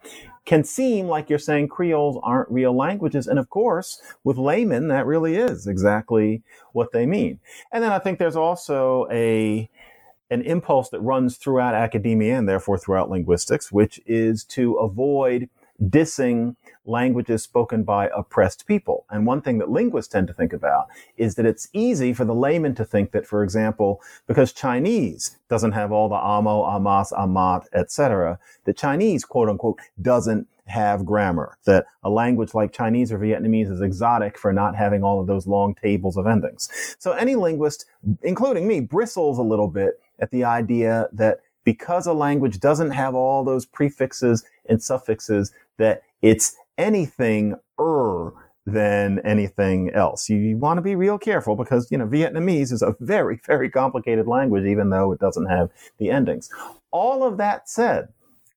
can 0.46 0.64
seem 0.64 1.08
like 1.08 1.32
you're 1.32 1.40
saying 1.40 1.70
Creoles 1.70 2.20
aren't 2.22 2.52
real 2.52 2.78
languages. 2.78 3.26
And 3.26 3.40
of 3.40 3.50
course, 3.50 4.04
with 4.24 4.38
laymen, 4.38 4.88
that 4.90 5.08
really 5.08 5.36
is 5.36 5.66
exactly 5.66 6.44
what 6.74 6.92
they 6.92 7.08
mean. 7.08 7.40
And 7.72 7.84
then 7.84 7.92
I 7.92 7.98
think 7.98 8.20
there's 8.20 8.36
also 8.36 9.08
a, 9.12 9.68
an 10.30 10.44
impulse 10.44 10.90
that 10.90 11.02
runs 11.02 11.38
throughout 11.38 11.74
academia 11.74 12.38
and 12.38 12.48
therefore 12.48 12.78
throughout 12.78 13.10
linguistics, 13.10 13.72
which 13.72 14.00
is 14.06 14.44
to 14.44 14.76
avoid 14.76 15.50
dissing 15.84 16.55
languages 16.86 17.43
spoken 17.43 17.84
by 17.84 18.10
oppressed 18.15 18.65
people. 18.65 19.05
And 19.10 19.25
one 19.25 19.41
thing 19.41 19.57
that 19.60 19.69
linguists 19.69 20.12
tend 20.12 20.27
to 20.27 20.34
think 20.34 20.53
about 20.53 20.88
is 21.17 21.36
that 21.36 21.46
it's 21.46 21.69
easy 21.74 22.13
for 22.13 22.25
the 22.25 22.34
layman 22.34 22.75
to 22.75 22.86
think 22.86 23.12
that, 23.12 23.27
for 23.27 23.43
example, 23.43 24.01
because 24.25 24.53
Chinese 24.53 25.38
doesn't 25.50 25.74
have 25.74 25.91
all 25.91 26.10
the 26.10 26.15
amo, 26.15 26.63
amas, 26.63 27.12
amat, 27.12 27.67
etc., 27.74 28.39
the 28.65 28.74
Chinese, 28.74 29.25
quote 29.25 29.50
unquote, 29.50 29.79
doesn't 30.01 30.48
have 30.65 31.05
grammar, 31.05 31.57
that 31.65 31.86
a 32.03 32.10
language 32.10 32.53
like 32.53 32.74
Chinese 32.74 33.12
or 33.12 33.19
Vietnamese 33.19 33.72
is 33.72 33.81
exotic 33.81 34.38
for 34.38 34.51
not 34.51 34.75
having 34.75 35.03
all 35.03 35.19
of 35.19 35.27
those 35.27 35.48
long 35.48 35.74
tables 35.75 36.17
of 36.17 36.27
endings. 36.27 36.69
So 37.00 37.13
any 37.13 37.36
linguist, 37.36 37.86
including 38.22 38.67
me, 38.67 38.81
bristles 38.81 39.38
a 39.38 39.43
little 39.43 39.69
bit 39.69 40.00
at 40.19 40.31
the 40.31 40.43
idea 40.43 41.07
that 41.13 41.39
because 41.68 42.08
a 42.08 42.14
language 42.14 42.62
doesn't 42.62 42.92
have 42.92 43.14
all 43.14 43.44
those 43.44 43.66
prefixes 43.66 44.46
and 44.70 44.82
suffixes, 44.82 45.52
that 45.76 46.02
it's 46.22 46.56
anything 46.78 47.58
er 47.78 48.32
than 48.66 49.20
anything 49.26 49.90
else. 49.90 50.30
You, 50.30 50.38
you 50.38 50.56
want 50.56 50.78
to 50.78 50.82
be 50.82 50.96
real 50.96 51.18
careful 51.18 51.58
because, 51.58 51.92
you 51.92 51.98
know, 51.98 52.08
Vietnamese 52.08 52.72
is 52.72 52.82
a 52.82 52.96
very, 53.02 53.42
very 53.46 53.70
complicated 53.70 54.28
language, 54.28 54.64
even 54.64 54.92
though 54.92 55.12
it 55.12 55.20
doesn't 55.20 55.48
have 55.48 55.70
the 55.98 56.10
endings. 56.10 56.50
All 56.92 57.22
of 57.22 57.36
that 57.36 57.68
said, 57.68 58.08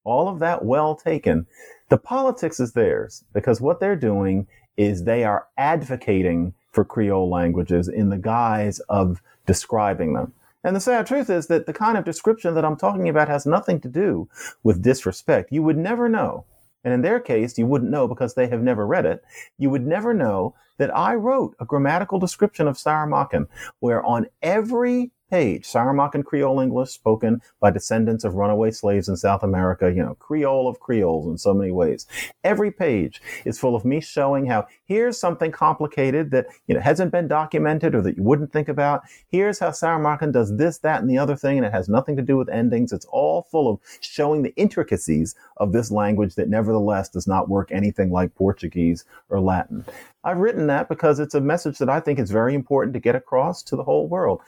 all 0.04 0.28
of 0.28 0.38
that 0.38 0.64
well 0.64 0.94
taken, 0.94 1.48
the 1.88 1.98
politics 1.98 2.60
is 2.60 2.74
theirs 2.74 3.24
because 3.32 3.60
what 3.60 3.80
they're 3.80 3.96
doing 3.96 4.46
is 4.76 5.02
they 5.02 5.24
are 5.24 5.48
advocating 5.58 6.54
for 6.70 6.84
Creole 6.84 7.28
languages 7.28 7.88
in 7.88 8.10
the 8.10 8.18
guise 8.18 8.78
of 8.88 9.20
describing 9.46 10.12
them. 10.12 10.32
And 10.62 10.76
the 10.76 10.80
sad 10.80 11.06
truth 11.06 11.30
is 11.30 11.46
that 11.46 11.66
the 11.66 11.72
kind 11.72 11.96
of 11.96 12.04
description 12.04 12.54
that 12.54 12.64
I'm 12.64 12.76
talking 12.76 13.08
about 13.08 13.28
has 13.28 13.46
nothing 13.46 13.80
to 13.80 13.88
do 13.88 14.28
with 14.62 14.82
disrespect. 14.82 15.52
You 15.52 15.62
would 15.62 15.78
never 15.78 16.08
know 16.08 16.44
and 16.84 16.94
in 16.94 17.02
their 17.02 17.20
case, 17.20 17.58
you 17.58 17.66
wouldn't 17.66 17.90
know 17.90 18.08
because 18.08 18.34
they 18.34 18.48
have 18.48 18.62
never 18.62 18.86
read 18.86 19.04
it. 19.04 19.22
You 19.58 19.70
would 19.70 19.86
never 19.86 20.14
know 20.14 20.54
that 20.78 20.94
I 20.96 21.14
wrote 21.14 21.54
a 21.60 21.66
grammatical 21.66 22.18
description 22.18 22.66
of 22.66 22.76
Saramaccan 22.76 23.46
where 23.80 24.02
on 24.04 24.26
every 24.42 25.10
page, 25.30 25.66
Saramaccan 25.66 26.24
Creole 26.24 26.60
English 26.60 26.90
spoken 26.90 27.40
by 27.60 27.70
descendants 27.70 28.24
of 28.24 28.34
runaway 28.34 28.70
slaves 28.72 29.08
in 29.08 29.16
South 29.16 29.42
America, 29.42 29.90
you 29.90 30.02
know, 30.02 30.16
Creole 30.16 30.68
of 30.68 30.80
Creoles 30.80 31.26
in 31.26 31.38
so 31.38 31.54
many 31.54 31.70
ways. 31.70 32.06
Every 32.42 32.70
page 32.70 33.22
is 33.44 33.58
full 33.58 33.76
of 33.76 33.84
me 33.84 34.00
showing 34.00 34.46
how 34.46 34.66
here's 34.84 35.18
something 35.18 35.52
complicated 35.52 36.30
that, 36.32 36.46
you 36.66 36.74
know, 36.74 36.80
hasn't 36.80 37.12
been 37.12 37.28
documented 37.28 37.94
or 37.94 38.02
that 38.02 38.16
you 38.16 38.22
wouldn't 38.22 38.52
think 38.52 38.68
about. 38.68 39.02
Here's 39.28 39.58
how 39.58 39.70
Saramaccan 39.70 40.32
does 40.32 40.56
this, 40.56 40.78
that, 40.78 41.00
and 41.00 41.08
the 41.08 41.18
other 41.18 41.36
thing, 41.36 41.58
and 41.58 41.66
it 41.66 41.72
has 41.72 41.88
nothing 41.88 42.16
to 42.16 42.22
do 42.22 42.36
with 42.36 42.48
endings. 42.48 42.92
It's 42.92 43.06
all 43.06 43.42
full 43.42 43.72
of 43.72 43.80
showing 44.00 44.42
the 44.42 44.54
intricacies 44.56 45.34
of 45.58 45.72
this 45.72 45.90
language 45.90 46.34
that 46.34 46.48
nevertheless 46.48 47.08
does 47.08 47.26
not 47.26 47.48
work 47.48 47.70
anything 47.70 48.10
like 48.10 48.34
Portuguese 48.34 49.04
or 49.28 49.40
Latin. 49.40 49.84
I've 50.22 50.36
written 50.36 50.66
that 50.66 50.88
because 50.88 51.18
it's 51.18 51.34
a 51.34 51.40
message 51.40 51.78
that 51.78 51.88
I 51.88 51.98
think 51.98 52.18
is 52.18 52.30
very 52.30 52.54
important 52.54 52.92
to 52.92 53.00
get 53.00 53.14
across 53.14 53.62
to 53.64 53.76
the 53.76 53.84
whole 53.84 54.06
world. 54.06 54.42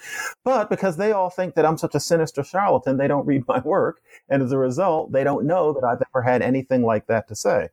But 0.44 0.68
because 0.68 0.98
they 0.98 1.12
all 1.12 1.30
think 1.30 1.54
that 1.54 1.64
I'm 1.64 1.78
such 1.78 1.94
a 1.94 2.00
sinister 2.00 2.44
charlatan, 2.44 2.98
they 2.98 3.08
don't 3.08 3.26
read 3.26 3.44
my 3.48 3.60
work. 3.60 4.02
And 4.28 4.42
as 4.42 4.52
a 4.52 4.58
result, 4.58 5.12
they 5.12 5.24
don't 5.24 5.46
know 5.46 5.72
that 5.72 5.84
I've 5.84 6.02
ever 6.14 6.22
had 6.22 6.42
anything 6.42 6.82
like 6.82 7.06
that 7.06 7.26
to 7.28 7.34
say. 7.34 7.70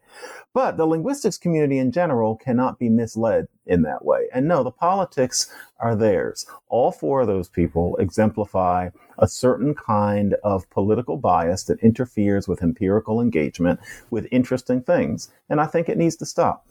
But 0.53 0.77
the 0.77 0.85
linguistics 0.85 1.37
community 1.37 1.77
in 1.77 1.91
general 1.91 2.37
cannot 2.37 2.79
be 2.79 2.87
misled 2.89 3.47
in 3.65 3.81
that 3.83 4.05
way. 4.05 4.27
And 4.33 4.47
no, 4.47 4.63
the 4.63 4.71
politics 4.71 5.53
are 5.79 5.95
theirs. 5.95 6.45
All 6.69 6.91
four 6.91 7.21
of 7.21 7.27
those 7.27 7.49
people 7.49 7.97
exemplify 7.97 8.89
a 9.17 9.27
certain 9.27 9.75
kind 9.75 10.35
of 10.43 10.69
political 10.69 11.17
bias 11.17 11.65
that 11.65 11.79
interferes 11.81 12.47
with 12.47 12.63
empirical 12.63 13.19
engagement 13.19 13.79
with 14.09 14.27
interesting 14.31 14.81
things. 14.81 15.29
And 15.49 15.59
I 15.59 15.65
think 15.65 15.89
it 15.89 15.97
needs 15.97 16.15
to 16.17 16.25
stop. 16.25 16.65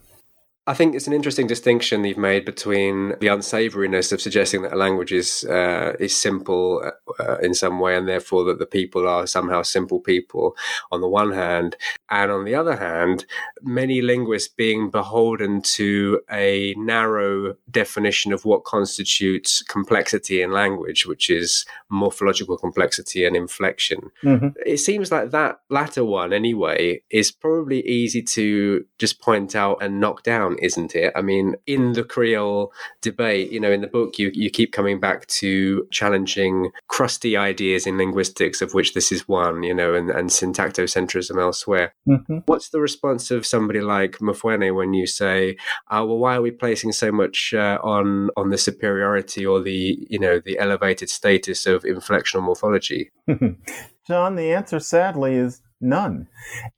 I 0.68 0.74
think 0.74 0.94
it's 0.94 1.06
an 1.06 1.14
interesting 1.14 1.46
distinction 1.46 2.04
you've 2.04 2.18
made 2.18 2.44
between 2.44 3.14
the 3.20 3.28
unsavouriness 3.28 4.12
of 4.12 4.20
suggesting 4.20 4.60
that 4.62 4.74
a 4.74 4.76
language 4.76 5.12
is 5.12 5.42
uh, 5.44 5.94
is 5.98 6.14
simple 6.14 6.92
uh, 7.18 7.38
in 7.38 7.54
some 7.54 7.80
way, 7.80 7.96
and 7.96 8.06
therefore 8.06 8.44
that 8.44 8.58
the 8.58 8.66
people 8.66 9.08
are 9.08 9.26
somehow 9.26 9.62
simple 9.62 9.98
people, 9.98 10.54
on 10.92 11.00
the 11.00 11.08
one 11.08 11.32
hand, 11.32 11.74
and 12.10 12.30
on 12.30 12.44
the 12.44 12.54
other 12.54 12.76
hand, 12.76 13.24
many 13.62 14.02
linguists 14.02 14.48
being 14.48 14.90
beholden 14.90 15.62
to 15.62 16.20
a 16.30 16.74
narrow 16.76 17.54
definition 17.70 18.34
of 18.34 18.44
what 18.44 18.64
constitutes 18.64 19.62
complexity 19.62 20.42
in 20.42 20.52
language, 20.52 21.06
which 21.06 21.30
is 21.30 21.64
morphological 21.88 22.58
complexity 22.58 23.24
and 23.24 23.34
inflection. 23.34 24.10
Mm-hmm. 24.22 24.48
It 24.66 24.80
seems 24.80 25.10
like 25.10 25.30
that 25.30 25.60
latter 25.70 26.04
one, 26.04 26.34
anyway, 26.34 27.00
is 27.08 27.32
probably 27.32 27.80
easy 27.86 28.20
to 28.36 28.84
just 28.98 29.22
point 29.22 29.56
out 29.56 29.78
and 29.80 29.98
knock 29.98 30.22
down 30.22 30.57
isn't 30.62 30.94
it? 30.94 31.12
I 31.16 31.22
mean, 31.22 31.56
in 31.66 31.92
the 31.92 32.04
Creole 32.04 32.72
debate, 33.02 33.50
you 33.50 33.60
know, 33.60 33.70
in 33.70 33.80
the 33.80 33.86
book, 33.86 34.18
you, 34.18 34.30
you 34.34 34.50
keep 34.50 34.72
coming 34.72 35.00
back 35.00 35.26
to 35.26 35.86
challenging 35.90 36.70
crusty 36.88 37.36
ideas 37.36 37.86
in 37.86 37.98
linguistics, 37.98 38.62
of 38.62 38.74
which 38.74 38.94
this 38.94 39.12
is 39.12 39.28
one, 39.28 39.62
you 39.62 39.74
know, 39.74 39.94
and, 39.94 40.10
and 40.10 40.30
syntactocentrism 40.30 41.40
elsewhere. 41.40 41.94
Mm-hmm. 42.06 42.38
What's 42.46 42.70
the 42.70 42.80
response 42.80 43.30
of 43.30 43.46
somebody 43.46 43.80
like 43.80 44.18
Mufwene 44.18 44.74
when 44.74 44.94
you 44.94 45.06
say, 45.06 45.56
oh, 45.90 46.06
well, 46.06 46.18
why 46.18 46.36
are 46.36 46.42
we 46.42 46.50
placing 46.50 46.92
so 46.92 47.12
much 47.12 47.54
uh, 47.54 47.78
on 47.82 48.30
on 48.36 48.50
the 48.50 48.58
superiority 48.58 49.44
or 49.44 49.60
the, 49.60 49.98
you 50.08 50.18
know, 50.18 50.40
the 50.40 50.58
elevated 50.58 51.10
status 51.10 51.66
of 51.66 51.82
inflectional 51.84 52.42
morphology? 52.42 53.10
John, 54.06 54.36
the 54.36 54.52
answer 54.52 54.80
sadly 54.80 55.34
is 55.34 55.60
none. 55.80 56.28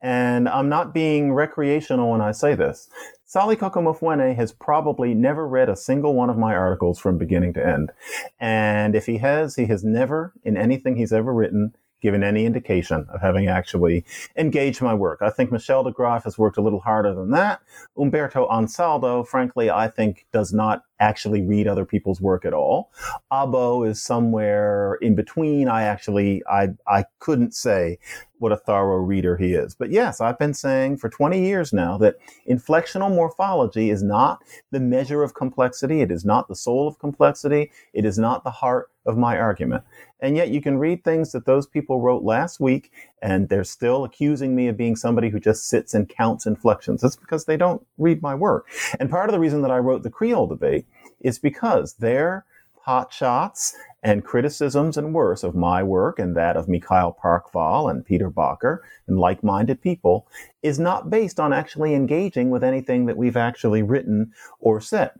And 0.00 0.48
I'm 0.48 0.68
not 0.68 0.92
being 0.92 1.32
recreational 1.32 2.10
when 2.10 2.20
I 2.20 2.32
say 2.32 2.54
this. 2.54 2.88
Sally 3.30 3.54
Mufwene 3.54 4.34
has 4.34 4.50
probably 4.50 5.14
never 5.14 5.46
read 5.46 5.68
a 5.68 5.76
single 5.76 6.16
one 6.16 6.28
of 6.28 6.36
my 6.36 6.52
articles 6.52 6.98
from 6.98 7.16
beginning 7.16 7.52
to 7.52 7.64
end. 7.64 7.92
And 8.40 8.96
if 8.96 9.06
he 9.06 9.18
has, 9.18 9.54
he 9.54 9.66
has 9.66 9.84
never, 9.84 10.32
in 10.42 10.56
anything 10.56 10.96
he's 10.96 11.12
ever 11.12 11.32
written, 11.32 11.76
given 12.00 12.22
any 12.22 12.46
indication 12.46 13.06
of 13.10 13.20
having 13.20 13.46
actually 13.46 14.04
engaged 14.36 14.82
my 14.82 14.94
work. 14.94 15.20
I 15.22 15.30
think 15.30 15.52
Michel 15.52 15.84
DeGraff 15.84 16.24
has 16.24 16.38
worked 16.38 16.56
a 16.56 16.62
little 16.62 16.80
harder 16.80 17.14
than 17.14 17.30
that. 17.30 17.60
Umberto 17.98 18.48
Ansaldo, 18.48 19.26
frankly, 19.26 19.70
I 19.70 19.88
think 19.88 20.26
does 20.32 20.52
not 20.52 20.84
actually 21.00 21.42
read 21.42 21.66
other 21.66 21.84
people's 21.84 22.20
work 22.20 22.44
at 22.44 22.52
all. 22.52 22.92
Aboh 23.32 23.88
is 23.88 24.00
somewhere 24.00 24.94
in 25.00 25.14
between. 25.14 25.66
I 25.66 25.82
actually, 25.82 26.42
I, 26.46 26.68
I 26.86 27.04
couldn't 27.18 27.54
say 27.54 27.98
what 28.38 28.52
a 28.52 28.56
thorough 28.56 28.98
reader 28.98 29.36
he 29.36 29.54
is. 29.54 29.74
But 29.74 29.90
yes, 29.90 30.20
I've 30.20 30.38
been 30.38 30.54
saying 30.54 30.98
for 30.98 31.08
20 31.08 31.44
years 31.44 31.72
now 31.72 31.98
that 31.98 32.16
inflectional 32.48 33.14
morphology 33.14 33.90
is 33.90 34.02
not 34.02 34.42
the 34.70 34.80
measure 34.80 35.22
of 35.22 35.34
complexity. 35.34 36.00
It 36.00 36.10
is 36.10 36.24
not 36.24 36.48
the 36.48 36.56
soul 36.56 36.86
of 36.86 36.98
complexity. 36.98 37.70
It 37.92 38.04
is 38.04 38.18
not 38.18 38.44
the 38.44 38.50
heart 38.50 38.90
of 39.10 39.18
my 39.18 39.36
argument. 39.38 39.84
And 40.20 40.36
yet 40.36 40.50
you 40.50 40.62
can 40.62 40.78
read 40.78 41.04
things 41.04 41.32
that 41.32 41.44
those 41.44 41.66
people 41.66 42.00
wrote 42.00 42.22
last 42.22 42.60
week 42.60 42.92
and 43.20 43.48
they're 43.48 43.64
still 43.64 44.04
accusing 44.04 44.54
me 44.54 44.68
of 44.68 44.76
being 44.76 44.96
somebody 44.96 45.28
who 45.28 45.40
just 45.40 45.68
sits 45.68 45.92
and 45.92 46.08
counts 46.08 46.46
inflections. 46.46 47.02
That's 47.02 47.16
because 47.16 47.44
they 47.44 47.56
don't 47.56 47.84
read 47.98 48.22
my 48.22 48.34
work. 48.34 48.66
And 48.98 49.10
part 49.10 49.28
of 49.28 49.32
the 49.32 49.40
reason 49.40 49.62
that 49.62 49.70
I 49.70 49.78
wrote 49.78 50.02
the 50.02 50.10
Creole 50.10 50.46
debate 50.46 50.86
is 51.20 51.38
because 51.38 51.94
their 51.94 52.44
pot 52.82 53.12
shots 53.12 53.74
and 54.02 54.24
criticisms 54.24 54.96
and 54.96 55.14
worse 55.14 55.42
of 55.42 55.54
my 55.54 55.82
work 55.82 56.18
and 56.18 56.34
that 56.36 56.56
of 56.56 56.68
Mikael 56.68 57.16
Parkvall 57.22 57.90
and 57.90 58.04
Peter 58.04 58.30
Bakker 58.30 58.78
and 59.06 59.18
like-minded 59.18 59.82
people 59.82 60.26
is 60.62 60.78
not 60.78 61.10
based 61.10 61.38
on 61.38 61.52
actually 61.52 61.94
engaging 61.94 62.48
with 62.50 62.64
anything 62.64 63.06
that 63.06 63.16
we've 63.16 63.36
actually 63.36 63.82
written 63.82 64.32
or 64.58 64.80
said. 64.80 65.10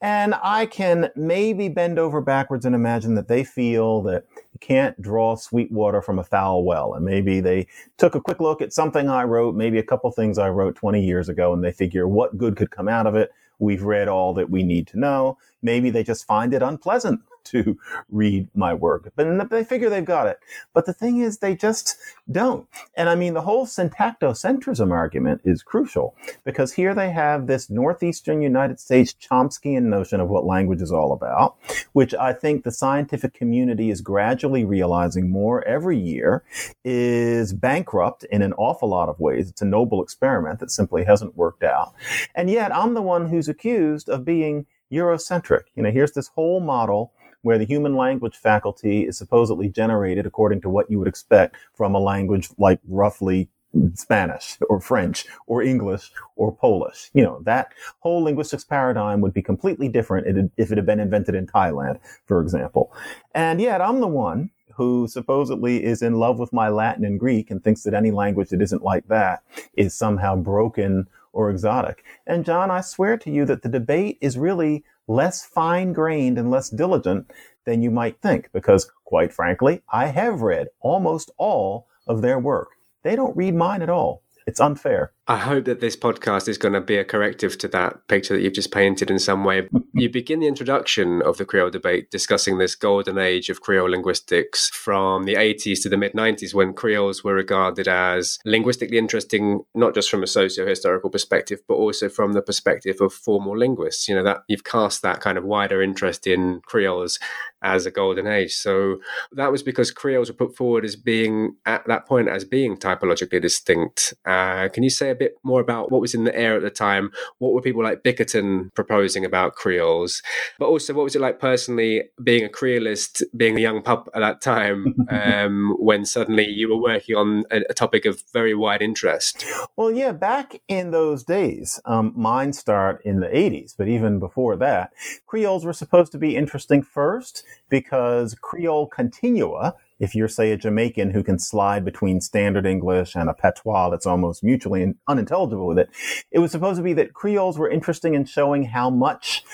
And 0.00 0.34
I 0.42 0.66
can 0.66 1.10
maybe 1.14 1.68
bend 1.68 1.98
over 1.98 2.20
backwards 2.20 2.64
and 2.64 2.74
imagine 2.74 3.14
that 3.16 3.28
they 3.28 3.44
feel 3.44 4.02
that 4.02 4.24
you 4.52 4.58
can't 4.60 5.00
draw 5.00 5.36
sweet 5.36 5.70
water 5.70 6.00
from 6.00 6.18
a 6.18 6.24
foul 6.24 6.64
well. 6.64 6.94
And 6.94 7.04
maybe 7.04 7.40
they 7.40 7.66
took 7.98 8.14
a 8.14 8.20
quick 8.20 8.40
look 8.40 8.62
at 8.62 8.72
something 8.72 9.08
I 9.08 9.24
wrote, 9.24 9.54
maybe 9.54 9.78
a 9.78 9.82
couple 9.82 10.10
things 10.12 10.38
I 10.38 10.48
wrote 10.48 10.76
20 10.76 11.02
years 11.02 11.28
ago, 11.28 11.52
and 11.52 11.62
they 11.62 11.72
figure 11.72 12.08
what 12.08 12.38
good 12.38 12.56
could 12.56 12.70
come 12.70 12.88
out 12.88 13.06
of 13.06 13.14
it. 13.14 13.32
We've 13.58 13.82
read 13.82 14.08
all 14.08 14.32
that 14.34 14.48
we 14.48 14.62
need 14.62 14.86
to 14.88 14.98
know. 14.98 15.36
Maybe 15.62 15.90
they 15.90 16.02
just 16.02 16.26
find 16.26 16.54
it 16.54 16.62
unpleasant 16.62 17.20
to 17.50 17.78
read 18.10 18.48
my 18.54 18.74
work. 18.74 19.12
But 19.16 19.50
they 19.50 19.64
figure 19.64 19.90
they've 19.90 20.04
got 20.04 20.26
it. 20.26 20.38
But 20.72 20.86
the 20.86 20.92
thing 20.92 21.18
is, 21.18 21.38
they 21.38 21.54
just 21.54 21.96
don't. 22.30 22.66
And 22.94 23.08
I 23.08 23.14
mean, 23.14 23.34
the 23.34 23.42
whole 23.42 23.66
syntactocentrism 23.66 24.90
argument 24.92 25.42
is 25.44 25.62
crucial 25.62 26.14
because 26.44 26.72
here 26.72 26.94
they 26.94 27.10
have 27.10 27.46
this 27.46 27.70
Northeastern 27.70 28.42
United 28.42 28.80
States 28.80 29.14
Chomskyan 29.14 29.84
notion 29.84 30.20
of 30.20 30.28
what 30.28 30.44
language 30.44 30.82
is 30.82 30.92
all 30.92 31.12
about, 31.12 31.56
which 31.92 32.14
I 32.14 32.32
think 32.32 32.64
the 32.64 32.72
scientific 32.72 33.34
community 33.34 33.90
is 33.90 34.00
gradually 34.00 34.64
realizing 34.64 35.30
more 35.30 35.66
every 35.66 35.98
year 35.98 36.42
is 36.84 37.52
bankrupt 37.52 38.24
in 38.24 38.42
an 38.42 38.52
awful 38.54 38.88
lot 38.88 39.08
of 39.08 39.20
ways. 39.20 39.50
It's 39.50 39.62
a 39.62 39.66
noble 39.66 40.02
experiment 40.02 40.60
that 40.60 40.70
simply 40.70 41.04
hasn't 41.04 41.36
worked 41.36 41.62
out. 41.62 41.92
And 42.34 42.50
yet 42.50 42.74
I'm 42.74 42.94
the 42.94 43.02
one 43.02 43.28
who's 43.28 43.48
accused 43.48 44.08
of 44.08 44.24
being 44.24 44.66
Eurocentric. 44.92 45.64
You 45.74 45.82
know, 45.84 45.90
here's 45.90 46.12
this 46.12 46.28
whole 46.28 46.60
model 46.60 47.12
where 47.42 47.58
the 47.58 47.64
human 47.66 47.96
language 47.96 48.36
faculty 48.36 49.06
is 49.06 49.16
supposedly 49.16 49.68
generated 49.68 50.26
according 50.26 50.60
to 50.60 50.68
what 50.68 50.90
you 50.90 50.98
would 50.98 51.08
expect 51.08 51.56
from 51.74 51.94
a 51.94 52.00
language 52.00 52.48
like 52.58 52.80
roughly 52.88 53.48
Spanish 53.94 54.58
or 54.68 54.80
French 54.80 55.26
or 55.46 55.62
English 55.62 56.10
or 56.36 56.54
Polish. 56.54 57.10
You 57.14 57.22
know, 57.22 57.40
that 57.44 57.68
whole 58.00 58.22
linguistics 58.22 58.64
paradigm 58.64 59.20
would 59.20 59.32
be 59.32 59.42
completely 59.42 59.88
different 59.88 60.50
if 60.56 60.72
it 60.72 60.76
had 60.76 60.86
been 60.86 61.00
invented 61.00 61.34
in 61.34 61.46
Thailand, 61.46 62.00
for 62.26 62.40
example. 62.42 62.92
And 63.34 63.60
yet 63.60 63.80
I'm 63.80 64.00
the 64.00 64.08
one 64.08 64.50
who 64.74 65.06
supposedly 65.06 65.84
is 65.84 66.02
in 66.02 66.14
love 66.14 66.38
with 66.38 66.52
my 66.52 66.68
Latin 66.68 67.04
and 67.04 67.20
Greek 67.20 67.50
and 67.50 67.62
thinks 67.62 67.82
that 67.82 67.94
any 67.94 68.10
language 68.10 68.48
that 68.48 68.62
isn't 68.62 68.82
like 68.82 69.06
that 69.08 69.42
is 69.74 69.94
somehow 69.94 70.34
broken 70.36 71.06
or 71.32 71.50
exotic. 71.50 72.02
And 72.26 72.44
John, 72.44 72.70
I 72.70 72.80
swear 72.80 73.16
to 73.18 73.30
you 73.30 73.44
that 73.44 73.62
the 73.62 73.68
debate 73.68 74.18
is 74.20 74.36
really 74.36 74.84
less 75.10 75.44
fine 75.44 75.92
grained 75.92 76.38
and 76.38 76.52
less 76.52 76.70
diligent 76.70 77.28
than 77.66 77.82
you 77.82 77.90
might 77.90 78.20
think, 78.22 78.48
because 78.52 78.88
quite 79.04 79.32
frankly, 79.32 79.82
I 79.92 80.06
have 80.06 80.40
read 80.40 80.68
almost 80.80 81.32
all 81.36 81.88
of 82.06 82.22
their 82.22 82.38
work. 82.38 82.68
They 83.02 83.16
don't 83.16 83.36
read 83.36 83.54
mine 83.56 83.82
at 83.82 83.90
all. 83.90 84.22
It's 84.46 84.60
unfair. 84.60 85.12
I 85.30 85.36
hope 85.36 85.66
that 85.66 85.78
this 85.78 85.94
podcast 85.94 86.48
is 86.48 86.58
going 86.58 86.74
to 86.74 86.80
be 86.80 86.96
a 86.96 87.04
corrective 87.04 87.56
to 87.58 87.68
that 87.68 88.08
picture 88.08 88.34
that 88.34 88.42
you've 88.42 88.52
just 88.52 88.72
painted 88.72 89.12
in 89.12 89.20
some 89.20 89.44
way. 89.44 89.68
you 89.94 90.10
begin 90.10 90.40
the 90.40 90.48
introduction 90.48 91.22
of 91.22 91.38
the 91.38 91.44
Creole 91.44 91.70
debate 91.70 92.10
discussing 92.10 92.58
this 92.58 92.74
golden 92.74 93.16
age 93.16 93.48
of 93.48 93.60
Creole 93.60 93.90
linguistics 93.90 94.68
from 94.70 95.26
the 95.26 95.34
80s 95.34 95.84
to 95.84 95.88
the 95.88 95.96
mid 95.96 96.14
90s 96.14 96.52
when 96.52 96.72
Creoles 96.72 97.22
were 97.22 97.34
regarded 97.34 97.86
as 97.86 98.40
linguistically 98.44 98.98
interesting, 98.98 99.60
not 99.72 99.94
just 99.94 100.10
from 100.10 100.24
a 100.24 100.26
socio 100.26 100.66
historical 100.66 101.10
perspective, 101.10 101.60
but 101.68 101.74
also 101.74 102.08
from 102.08 102.32
the 102.32 102.42
perspective 102.42 103.00
of 103.00 103.12
formal 103.12 103.56
linguists. 103.56 104.08
You 104.08 104.16
know, 104.16 104.24
that 104.24 104.42
you've 104.48 104.64
cast 104.64 105.00
that 105.02 105.20
kind 105.20 105.38
of 105.38 105.44
wider 105.44 105.80
interest 105.80 106.26
in 106.26 106.60
Creoles 106.66 107.20
as 107.62 107.86
a 107.86 107.90
golden 107.90 108.26
age. 108.26 108.54
So 108.54 109.00
that 109.32 109.52
was 109.52 109.62
because 109.62 109.90
Creoles 109.90 110.28
were 110.28 110.46
put 110.46 110.56
forward 110.56 110.84
as 110.84 110.96
being, 110.96 111.56
at 111.66 111.86
that 111.86 112.06
point, 112.06 112.28
as 112.28 112.44
being 112.44 112.76
typologically 112.76 113.40
distinct. 113.40 114.14
Uh, 114.24 114.68
can 114.70 114.82
you 114.82 114.90
say 114.90 115.10
a 115.10 115.19
bit 115.20 115.36
more 115.44 115.60
about 115.60 115.92
what 115.92 116.00
was 116.00 116.14
in 116.14 116.24
the 116.24 116.34
air 116.34 116.56
at 116.56 116.62
the 116.62 116.70
time? 116.70 117.12
What 117.38 117.52
were 117.52 117.60
people 117.60 117.84
like 117.84 118.02
Bickerton 118.02 118.74
proposing 118.74 119.24
about 119.24 119.54
Creoles? 119.54 120.22
But 120.58 120.66
also, 120.66 120.94
what 120.94 121.04
was 121.04 121.14
it 121.14 121.20
like 121.20 121.38
personally 121.38 122.04
being 122.24 122.44
a 122.44 122.48
Creolist, 122.48 123.22
being 123.36 123.56
a 123.56 123.60
young 123.60 123.82
pup 123.82 124.08
at 124.14 124.20
that 124.20 124.40
time, 124.40 124.96
um, 125.10 125.76
when 125.78 126.04
suddenly 126.06 126.46
you 126.48 126.70
were 126.70 126.80
working 126.80 127.14
on 127.14 127.44
a, 127.50 127.60
a, 127.68 127.74
topic 127.74 128.06
of 128.06 128.22
very 128.32 128.54
wide 128.54 128.80
interest? 128.80 129.44
Well, 129.76 129.90
yeah, 129.90 130.12
back 130.12 130.60
in 130.66 130.90
those 130.90 131.22
days, 131.22 131.78
um, 131.84 132.12
mine 132.16 132.54
start 132.54 133.02
in 133.04 133.20
the 133.20 133.28
80s, 133.28 133.74
but 133.76 133.88
even 133.88 134.18
before 134.18 134.56
that, 134.56 134.92
Creoles 135.26 135.66
were 135.66 135.74
supposed 135.74 136.12
to 136.12 136.18
be 136.18 136.34
interesting 136.34 136.82
first 136.82 137.44
because 137.68 138.34
Creole 138.40 138.86
continua 138.86 139.74
if 140.00 140.14
you're, 140.14 140.28
say, 140.28 140.50
a 140.50 140.56
Jamaican 140.56 141.10
who 141.10 141.22
can 141.22 141.38
slide 141.38 141.84
between 141.84 142.20
standard 142.20 142.66
English 142.66 143.14
and 143.14 143.28
a 143.28 143.34
patois 143.34 143.90
that's 143.90 144.06
almost 144.06 144.42
mutually 144.42 144.94
unintelligible 145.06 145.66
with 145.66 145.78
it, 145.78 145.90
it 146.32 146.40
was 146.40 146.50
supposed 146.50 146.78
to 146.78 146.82
be 146.82 146.94
that 146.94 147.12
Creoles 147.12 147.58
were 147.58 147.70
interesting 147.70 148.14
in 148.14 148.24
showing 148.24 148.64
how 148.64 148.90
much 148.90 149.44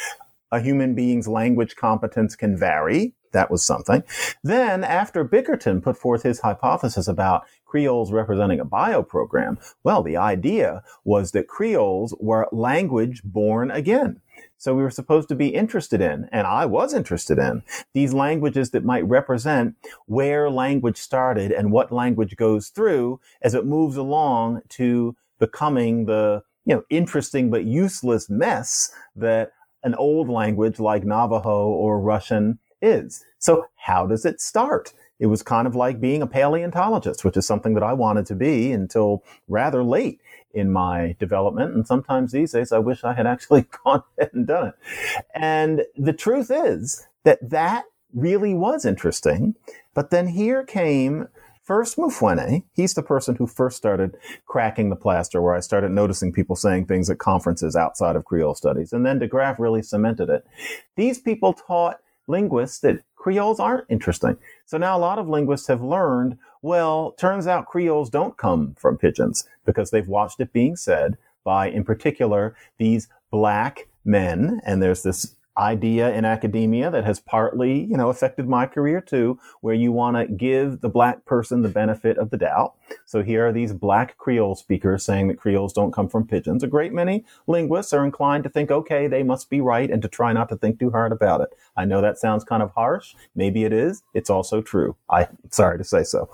a 0.53 0.61
human 0.61 0.95
being's 0.95 1.27
language 1.27 1.77
competence 1.77 2.37
can 2.37 2.57
vary. 2.57 3.15
That 3.33 3.51
was 3.51 3.67
something. 3.67 4.03
Then, 4.43 4.85
after 4.85 5.25
Bickerton 5.25 5.83
put 5.83 5.99
forth 5.99 6.23
his 6.23 6.41
hypothesis 6.41 7.09
about 7.09 7.45
Creoles 7.67 8.13
representing 8.13 8.61
a 8.61 8.65
bio 8.65 9.03
program, 9.03 9.59
well, 9.83 10.03
the 10.03 10.17
idea 10.17 10.83
was 11.05 11.33
that 11.33 11.49
Creoles 11.49 12.15
were 12.21 12.49
language 12.53 13.23
born 13.25 13.71
again. 13.71 14.23
So 14.59 14.75
we 14.75 14.83
were 14.83 14.91
supposed 14.91 15.29
to 15.29 15.35
be 15.35 15.49
interested 15.49 16.01
in, 16.01 16.29
and 16.33 16.47
I 16.47 16.67
was 16.67 16.95
interested 16.95 17.39
in, 17.39 17.63
these 17.93 18.15
languages 18.15 18.71
that 18.71 18.85
might 18.85 19.07
represent 19.07 19.75
where 20.07 20.51
language 20.51 20.97
started 20.97 21.53
and 21.53 21.73
what 21.73 21.93
language 21.93 22.37
goes 22.37 22.69
through 22.69 23.21
as 23.43 23.55
it 23.55 23.67
moves 23.67 23.97
along 23.97 24.63
to 24.71 25.17
becoming 25.39 26.07
the, 26.07 26.43
you 26.65 26.75
know, 26.75 26.83
interesting 26.89 27.51
but 27.51 27.65
useless 27.65 28.31
mess 28.31 28.91
that 29.15 29.53
an 29.83 29.95
old 29.95 30.29
language 30.29 30.81
like 30.81 31.05
Navajo 31.05 31.67
or 31.69 32.01
Russian 32.01 32.59
is. 32.81 33.25
So 33.39 33.67
how 33.77 34.07
does 34.07 34.25
it 34.25 34.41
start? 34.41 34.93
It 35.19 35.27
was 35.27 35.43
kind 35.43 35.67
of 35.67 35.75
like 35.75 36.01
being 36.01 36.23
a 36.23 36.27
paleontologist, 36.27 37.25
which 37.25 37.37
is 37.37 37.47
something 37.47 37.75
that 37.75 37.83
I 37.83 37.93
wanted 37.93 38.27
to 38.27 38.35
be 38.35 38.73
until 38.73 39.25
rather 39.49 39.83
late 39.83 40.21
in 40.53 40.73
my 40.73 41.17
development. 41.19 41.75
And 41.75 41.87
sometimes 41.87 42.33
these 42.33 42.53
days, 42.53 42.73
I 42.73 42.79
wish 42.79 43.05
I 43.05 43.15
had 43.15 43.27
actually 43.35 43.67
gone 43.85 44.03
ahead 44.19 44.31
and 44.35 44.47
done 44.47 44.69
it. 44.69 44.75
And 45.35 45.85
the 45.97 46.13
truth 46.13 46.51
is 46.51 47.07
that 47.25 47.39
that 47.51 47.85
really 48.15 48.55
was 48.55 48.85
interesting. 48.85 49.55
But 49.95 50.11
then 50.11 50.29
here 50.29 50.65
came 50.65 51.29
first 51.63 51.97
Mufwene. 51.97 52.63
He's 52.75 52.95
the 52.95 53.03
person 53.03 53.35
who 53.37 53.47
first 53.47 53.77
started 53.77 54.17
cracking 54.47 54.89
the 54.89 54.97
plaster, 54.97 55.43
where 55.43 55.55
I 55.55 55.61
started 55.61 55.91
noticing 55.91 56.33
people 56.33 56.57
saying 56.57 56.87
things 56.87 57.11
at 57.11 57.19
conferences 57.19 57.77
outside 57.77 58.17
of 58.17 58.25
Creole 58.25 58.55
studies. 58.55 58.93
And 58.93 59.05
then 59.05 59.19
DeGraff 59.19 59.59
really 59.59 59.83
cemented 59.83 60.31
it. 60.31 60.47
These 60.97 61.19
people 61.21 61.53
taught 61.53 61.99
linguists 62.29 62.79
that 62.81 63.03
Creoles 63.17 63.59
aren't 63.59 63.87
interesting. 63.91 64.37
So 64.67 64.79
now 64.79 64.97
a 64.97 64.99
lot 64.99 65.21
of 65.21 65.29
linguists 65.29 65.69
have 65.69 65.83
learned, 65.83 66.39
well, 66.61 67.13
turns 67.13 67.47
out 67.47 67.67
Creoles 67.67 68.11
don't 68.11 68.37
come 68.37 68.75
from 68.77 68.99
pidgins 68.99 69.47
because 69.65 69.91
they've 69.91 70.09
watched 70.09 70.41
it 70.41 70.53
being 70.53 70.75
said 70.75 71.17
by, 71.45 71.69
in 71.69 71.85
particular, 71.85 72.57
these 72.77 73.09
black 73.31 73.87
men. 74.05 74.61
And 74.67 74.83
there's 74.83 75.05
this 75.05 75.36
idea 75.59 76.13
in 76.13 76.25
academia 76.25 76.91
that 76.91 77.05
has 77.05 77.21
partly, 77.21 77.85
you 77.85 77.97
know, 77.97 78.09
affected 78.09 78.49
my 78.49 78.67
career 78.67 79.01
too, 79.01 79.39
where 79.61 79.75
you 79.75 79.93
want 79.93 80.17
to 80.17 80.27
give 80.27 80.81
the 80.81 80.89
black 80.89 81.25
person 81.25 81.63
the 81.63 81.69
benefit 81.69 82.19
of 82.19 82.31
the 82.31 82.37
doubt. 82.37 82.75
So 83.05 83.23
here 83.23 83.47
are 83.47 83.53
these 83.53 83.73
black 83.73 84.17
Creole 84.19 84.55
speakers 84.55 85.05
saying 85.05 85.29
that 85.29 85.39
Creoles 85.39 85.73
don't 85.73 85.93
come 85.93 86.09
from 86.09 86.27
pidgins. 86.27 86.63
A 86.63 86.67
great 86.67 86.93
many 86.93 87.25
linguists 87.47 87.93
are 87.93 88.05
inclined 88.05 88.45
to 88.45 88.51
think, 88.51 88.71
okay, 88.71 89.07
they 89.07 89.23
must 89.23 89.51
be 89.51 89.61
right 89.61 89.91
and 89.91 90.03
to 90.03 90.09
try 90.09 90.33
not 90.33 90.49
to 90.51 90.57
think 90.57 90.79
too 90.79 90.91
hard 90.91 91.13
about 91.13 91.41
it. 91.41 91.49
I 91.77 91.85
know 91.85 92.01
that 92.01 92.19
sounds 92.19 92.45
kind 92.45 92.63
of 92.63 92.73
harsh. 92.73 93.15
Maybe 93.35 93.65
it 93.65 93.73
is. 93.73 94.03
It's 94.15 94.31
also 94.31 94.63
true. 94.63 94.97
I'm 95.11 95.29
sorry 95.51 95.79
to 95.79 95.85
say 95.85 96.05
so. 96.05 96.31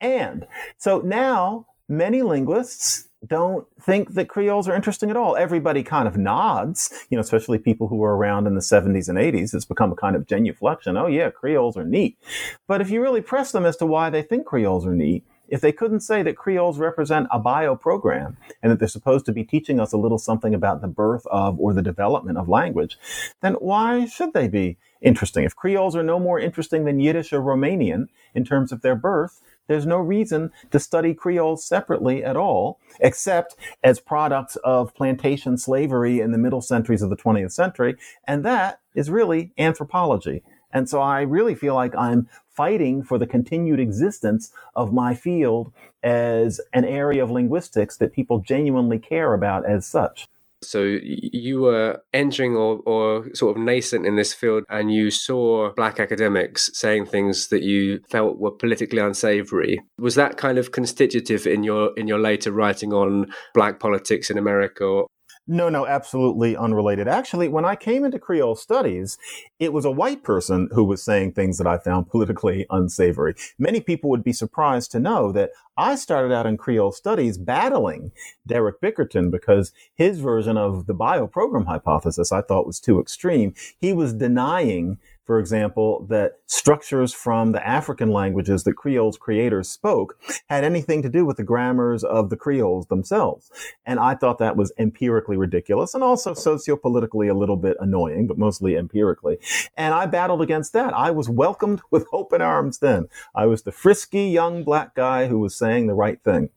And 0.00 0.46
so 0.78 1.00
now 1.00 1.66
many 1.88 2.22
linguists 2.22 3.05
don't 3.26 3.66
think 3.80 4.14
that 4.14 4.28
Creoles 4.28 4.68
are 4.68 4.74
interesting 4.74 5.10
at 5.10 5.16
all. 5.16 5.36
Everybody 5.36 5.82
kind 5.82 6.06
of 6.06 6.16
nods, 6.16 6.92
you 7.08 7.16
know, 7.16 7.20
especially 7.20 7.58
people 7.58 7.88
who 7.88 7.96
were 7.96 8.16
around 8.16 8.46
in 8.46 8.54
the 8.54 8.60
70s 8.60 9.08
and 9.08 9.18
80s. 9.18 9.54
It's 9.54 9.64
become 9.64 9.92
a 9.92 9.96
kind 9.96 10.16
of 10.16 10.26
genuflection. 10.26 10.96
Oh, 10.96 11.06
yeah, 11.06 11.30
Creoles 11.30 11.76
are 11.76 11.84
neat. 11.84 12.18
But 12.66 12.80
if 12.80 12.90
you 12.90 13.00
really 13.00 13.22
press 13.22 13.52
them 13.52 13.64
as 13.64 13.76
to 13.78 13.86
why 13.86 14.10
they 14.10 14.22
think 14.22 14.46
Creoles 14.46 14.86
are 14.86 14.94
neat, 14.94 15.24
if 15.48 15.60
they 15.60 15.72
couldn't 15.72 16.00
say 16.00 16.22
that 16.22 16.36
Creoles 16.36 16.78
represent 16.78 17.28
a 17.30 17.38
bio 17.38 17.76
program 17.76 18.36
and 18.62 18.72
that 18.72 18.78
they're 18.78 18.88
supposed 18.88 19.26
to 19.26 19.32
be 19.32 19.44
teaching 19.44 19.78
us 19.78 19.92
a 19.92 19.96
little 19.96 20.18
something 20.18 20.54
about 20.54 20.80
the 20.80 20.88
birth 20.88 21.24
of 21.26 21.58
or 21.60 21.72
the 21.72 21.82
development 21.82 22.36
of 22.36 22.48
language, 22.48 22.98
then 23.42 23.54
why 23.54 24.06
should 24.06 24.32
they 24.32 24.48
be 24.48 24.76
interesting? 25.00 25.44
If 25.44 25.54
Creoles 25.54 25.94
are 25.94 26.02
no 26.02 26.18
more 26.18 26.40
interesting 26.40 26.84
than 26.84 27.00
Yiddish 27.00 27.32
or 27.32 27.40
Romanian 27.40 28.08
in 28.34 28.44
terms 28.44 28.72
of 28.72 28.82
their 28.82 28.96
birth, 28.96 29.40
there's 29.66 29.86
no 29.86 29.98
reason 29.98 30.50
to 30.70 30.78
study 30.78 31.14
Creoles 31.14 31.64
separately 31.64 32.24
at 32.24 32.36
all, 32.36 32.78
except 33.00 33.56
as 33.82 34.00
products 34.00 34.56
of 34.56 34.94
plantation 34.94 35.58
slavery 35.58 36.20
in 36.20 36.32
the 36.32 36.38
middle 36.38 36.60
centuries 36.60 37.02
of 37.02 37.10
the 37.10 37.16
20th 37.16 37.52
century. 37.52 37.96
And 38.26 38.44
that 38.44 38.80
is 38.94 39.10
really 39.10 39.52
anthropology. 39.58 40.42
And 40.72 40.88
so 40.88 41.00
I 41.00 41.22
really 41.22 41.54
feel 41.54 41.74
like 41.74 41.94
I'm 41.96 42.28
fighting 42.48 43.02
for 43.02 43.18
the 43.18 43.26
continued 43.26 43.80
existence 43.80 44.52
of 44.74 44.92
my 44.92 45.14
field 45.14 45.72
as 46.02 46.60
an 46.72 46.84
area 46.84 47.22
of 47.22 47.30
linguistics 47.30 47.96
that 47.96 48.12
people 48.12 48.40
genuinely 48.40 48.98
care 48.98 49.34
about 49.34 49.66
as 49.66 49.86
such. 49.86 50.28
So 50.62 50.82
you 50.82 51.60
were 51.60 52.00
entering 52.12 52.56
or, 52.56 52.80
or 52.86 53.34
sort 53.34 53.56
of 53.56 53.62
nascent 53.62 54.06
in 54.06 54.16
this 54.16 54.32
field, 54.32 54.64
and 54.68 54.92
you 54.92 55.10
saw 55.10 55.72
black 55.74 56.00
academics 56.00 56.70
saying 56.72 57.06
things 57.06 57.48
that 57.48 57.62
you 57.62 58.00
felt 58.10 58.38
were 58.38 58.50
politically 58.50 58.98
unsavory. 58.98 59.80
Was 59.98 60.14
that 60.14 60.36
kind 60.36 60.58
of 60.58 60.72
constitutive 60.72 61.46
in 61.46 61.62
your 61.62 61.92
in 61.96 62.08
your 62.08 62.18
later 62.18 62.52
writing 62.52 62.92
on 62.92 63.26
black 63.54 63.80
politics 63.80 64.30
in 64.30 64.38
America? 64.38 65.04
No, 65.48 65.68
no, 65.68 65.86
absolutely 65.86 66.56
unrelated. 66.56 67.06
Actually, 67.06 67.46
when 67.46 67.64
I 67.64 67.76
came 67.76 68.04
into 68.04 68.18
Creole 68.18 68.56
studies, 68.56 69.16
it 69.60 69.72
was 69.72 69.84
a 69.84 69.92
white 69.92 70.24
person 70.24 70.68
who 70.72 70.82
was 70.82 71.04
saying 71.04 71.32
things 71.32 71.58
that 71.58 71.68
I 71.68 71.78
found 71.78 72.08
politically 72.10 72.66
unsavory. 72.68 73.34
Many 73.56 73.80
people 73.80 74.10
would 74.10 74.24
be 74.24 74.32
surprised 74.32 74.90
to 74.92 75.00
know 75.00 75.30
that 75.32 75.50
I 75.76 75.94
started 75.94 76.34
out 76.34 76.46
in 76.46 76.56
Creole 76.56 76.90
studies 76.90 77.38
battling 77.38 78.10
Derek 78.44 78.80
Bickerton 78.80 79.30
because 79.30 79.72
his 79.94 80.18
version 80.18 80.56
of 80.56 80.86
the 80.86 80.94
bioprogram 80.94 81.66
hypothesis 81.66 82.32
I 82.32 82.42
thought 82.42 82.66
was 82.66 82.80
too 82.80 82.98
extreme. 82.98 83.54
He 83.78 83.92
was 83.92 84.14
denying 84.14 84.98
for 85.26 85.40
example, 85.40 86.06
that 86.08 86.38
structures 86.46 87.12
from 87.12 87.50
the 87.50 87.66
African 87.66 88.10
languages 88.10 88.62
that 88.62 88.74
Creole's 88.74 89.18
creators 89.18 89.68
spoke 89.68 90.18
had 90.48 90.62
anything 90.62 91.02
to 91.02 91.08
do 91.08 91.26
with 91.26 91.36
the 91.36 91.42
grammars 91.42 92.04
of 92.04 92.30
the 92.30 92.36
Creoles 92.36 92.86
themselves. 92.86 93.50
And 93.84 93.98
I 93.98 94.14
thought 94.14 94.38
that 94.38 94.56
was 94.56 94.72
empirically 94.78 95.36
ridiculous 95.36 95.94
and 95.94 96.04
also 96.04 96.32
sociopolitically 96.32 97.28
a 97.28 97.34
little 97.34 97.56
bit 97.56 97.76
annoying, 97.80 98.28
but 98.28 98.38
mostly 98.38 98.76
empirically. 98.76 99.38
And 99.76 99.92
I 99.92 100.06
battled 100.06 100.42
against 100.42 100.72
that. 100.74 100.94
I 100.94 101.10
was 101.10 101.28
welcomed 101.28 101.82
with 101.90 102.06
open 102.12 102.40
arms 102.40 102.78
then. 102.78 103.08
I 103.34 103.46
was 103.46 103.62
the 103.62 103.72
frisky 103.72 104.28
young 104.28 104.62
black 104.62 104.94
guy 104.94 105.26
who 105.26 105.40
was 105.40 105.56
saying 105.56 105.88
the 105.88 105.94
right 105.94 106.22
thing. 106.22 106.50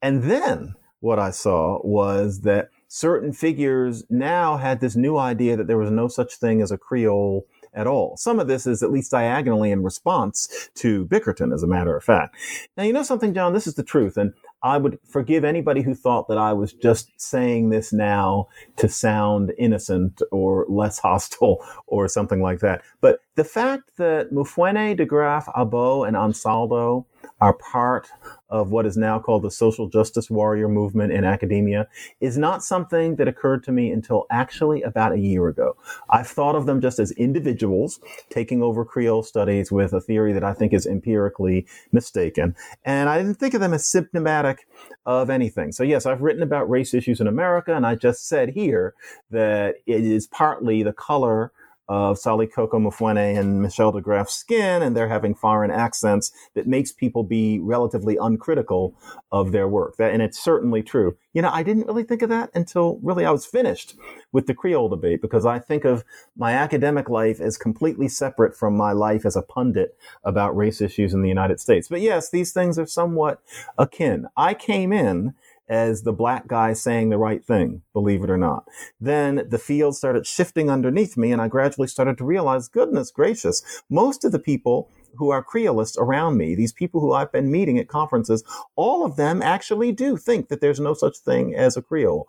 And 0.00 0.22
then 0.24 0.74
what 1.00 1.18
I 1.18 1.30
saw 1.30 1.80
was 1.82 2.40
that 2.42 2.70
certain 2.88 3.32
figures 3.32 4.04
now 4.08 4.56
had 4.56 4.80
this 4.80 4.94
new 4.94 5.16
idea 5.16 5.56
that 5.56 5.66
there 5.66 5.76
was 5.76 5.90
no 5.90 6.06
such 6.06 6.36
thing 6.36 6.62
as 6.62 6.70
a 6.70 6.78
Creole 6.78 7.44
at 7.74 7.86
all. 7.86 8.16
Some 8.16 8.38
of 8.38 8.48
this 8.48 8.66
is 8.66 8.82
at 8.82 8.92
least 8.92 9.10
diagonally 9.10 9.70
in 9.70 9.82
response 9.82 10.70
to 10.76 11.06
Bickerton, 11.06 11.52
as 11.52 11.62
a 11.62 11.66
matter 11.66 11.96
of 11.96 12.04
fact. 12.04 12.36
Now, 12.76 12.84
you 12.84 12.92
know 12.92 13.02
something, 13.02 13.34
John? 13.34 13.52
This 13.52 13.66
is 13.66 13.74
the 13.74 13.82
truth. 13.82 14.16
And 14.16 14.32
I 14.62 14.78
would 14.78 14.98
forgive 15.06 15.44
anybody 15.44 15.82
who 15.82 15.94
thought 15.94 16.28
that 16.28 16.38
I 16.38 16.52
was 16.52 16.72
just 16.72 17.10
saying 17.20 17.68
this 17.68 17.92
now 17.92 18.48
to 18.76 18.88
sound 18.88 19.52
innocent 19.58 20.22
or 20.30 20.66
less 20.68 20.98
hostile 21.00 21.64
or 21.86 22.08
something 22.08 22.40
like 22.40 22.60
that. 22.60 22.82
But 23.00 23.20
the 23.36 23.44
fact 23.44 23.96
that 23.96 24.32
Mufwene, 24.32 24.96
de 24.96 25.04
Graaf, 25.04 25.46
Aboh, 25.56 26.06
and 26.06 26.16
Ansaldo 26.16 27.04
are 27.40 27.54
part 27.54 28.08
of 28.48 28.70
what 28.70 28.86
is 28.86 28.96
now 28.96 29.18
called 29.18 29.42
the 29.42 29.50
social 29.50 29.88
justice 29.88 30.30
warrior 30.30 30.68
movement 30.68 31.12
in 31.12 31.24
academia 31.24 31.88
is 32.20 32.38
not 32.38 32.62
something 32.62 33.16
that 33.16 33.26
occurred 33.26 33.64
to 33.64 33.72
me 33.72 33.90
until 33.90 34.26
actually 34.30 34.82
about 34.82 35.12
a 35.12 35.18
year 35.18 35.48
ago. 35.48 35.76
I've 36.10 36.28
thought 36.28 36.54
of 36.54 36.66
them 36.66 36.80
just 36.80 36.98
as 36.98 37.10
individuals 37.12 37.98
taking 38.30 38.62
over 38.62 38.84
Creole 38.84 39.22
studies 39.22 39.72
with 39.72 39.92
a 39.92 40.00
theory 40.00 40.32
that 40.32 40.44
I 40.44 40.52
think 40.52 40.72
is 40.72 40.86
empirically 40.86 41.66
mistaken. 41.92 42.54
And 42.84 43.08
I 43.08 43.18
didn't 43.18 43.36
think 43.36 43.54
of 43.54 43.60
them 43.60 43.74
as 43.74 43.90
symptomatic 43.90 44.66
of 45.06 45.30
anything. 45.30 45.72
So 45.72 45.82
yes, 45.82 46.06
I've 46.06 46.22
written 46.22 46.42
about 46.42 46.70
race 46.70 46.94
issues 46.94 47.20
in 47.20 47.26
America, 47.26 47.74
and 47.74 47.86
I 47.86 47.94
just 47.94 48.28
said 48.28 48.50
here 48.50 48.94
that 49.30 49.76
it 49.86 50.04
is 50.04 50.26
partly 50.26 50.82
the 50.82 50.92
color 50.92 51.52
of 51.88 52.16
Salikoko 52.16 52.72
Mufwene 52.72 53.38
and 53.38 53.60
Michel 53.60 53.92
DeGraff's 53.92 54.34
skin, 54.34 54.82
and 54.82 54.96
they're 54.96 55.08
having 55.08 55.34
foreign 55.34 55.70
accents 55.70 56.32
that 56.54 56.66
makes 56.66 56.92
people 56.92 57.24
be 57.24 57.58
relatively 57.60 58.16
uncritical 58.16 58.94
of 59.30 59.52
their 59.52 59.68
work. 59.68 59.96
That, 59.96 60.12
and 60.12 60.22
it's 60.22 60.42
certainly 60.42 60.82
true. 60.82 61.16
You 61.32 61.42
know, 61.42 61.50
I 61.52 61.62
didn't 61.62 61.86
really 61.86 62.04
think 62.04 62.22
of 62.22 62.30
that 62.30 62.50
until 62.54 62.98
really 63.02 63.24
I 63.24 63.30
was 63.30 63.44
finished 63.44 63.96
with 64.32 64.46
the 64.46 64.54
Creole 64.54 64.88
debate 64.88 65.20
because 65.20 65.44
I 65.44 65.58
think 65.58 65.84
of 65.84 66.04
my 66.36 66.52
academic 66.52 67.10
life 67.10 67.40
as 67.40 67.58
completely 67.58 68.08
separate 68.08 68.56
from 68.56 68.76
my 68.76 68.92
life 68.92 69.26
as 69.26 69.36
a 69.36 69.42
pundit 69.42 69.98
about 70.22 70.56
race 70.56 70.80
issues 70.80 71.12
in 71.12 71.22
the 71.22 71.28
United 71.28 71.60
States. 71.60 71.88
But 71.88 72.00
yes, 72.00 72.30
these 72.30 72.52
things 72.52 72.78
are 72.78 72.86
somewhat 72.86 73.40
akin. 73.76 74.26
I 74.36 74.54
came 74.54 74.92
in 74.92 75.34
as 75.68 76.02
the 76.02 76.12
black 76.12 76.46
guy 76.46 76.72
saying 76.72 77.08
the 77.08 77.18
right 77.18 77.44
thing, 77.44 77.82
believe 77.92 78.22
it 78.22 78.30
or 78.30 78.36
not. 78.36 78.64
Then 79.00 79.46
the 79.48 79.58
field 79.58 79.96
started 79.96 80.26
shifting 80.26 80.70
underneath 80.70 81.16
me 81.16 81.32
and 81.32 81.40
I 81.40 81.48
gradually 81.48 81.88
started 81.88 82.18
to 82.18 82.24
realize, 82.24 82.68
goodness 82.68 83.10
gracious, 83.10 83.62
most 83.88 84.24
of 84.24 84.32
the 84.32 84.38
people 84.38 84.90
who 85.16 85.30
are 85.30 85.44
Creolists 85.44 85.98
around 85.98 86.36
me, 86.36 86.54
these 86.54 86.72
people 86.72 87.00
who 87.00 87.12
I've 87.12 87.32
been 87.32 87.50
meeting 87.50 87.78
at 87.78 87.88
conferences, 87.88 88.42
all 88.76 89.04
of 89.04 89.16
them 89.16 89.42
actually 89.42 89.92
do 89.92 90.16
think 90.16 90.48
that 90.48 90.60
there's 90.60 90.80
no 90.80 90.94
such 90.94 91.18
thing 91.18 91.54
as 91.54 91.76
a 91.76 91.82
Creole. 91.82 92.28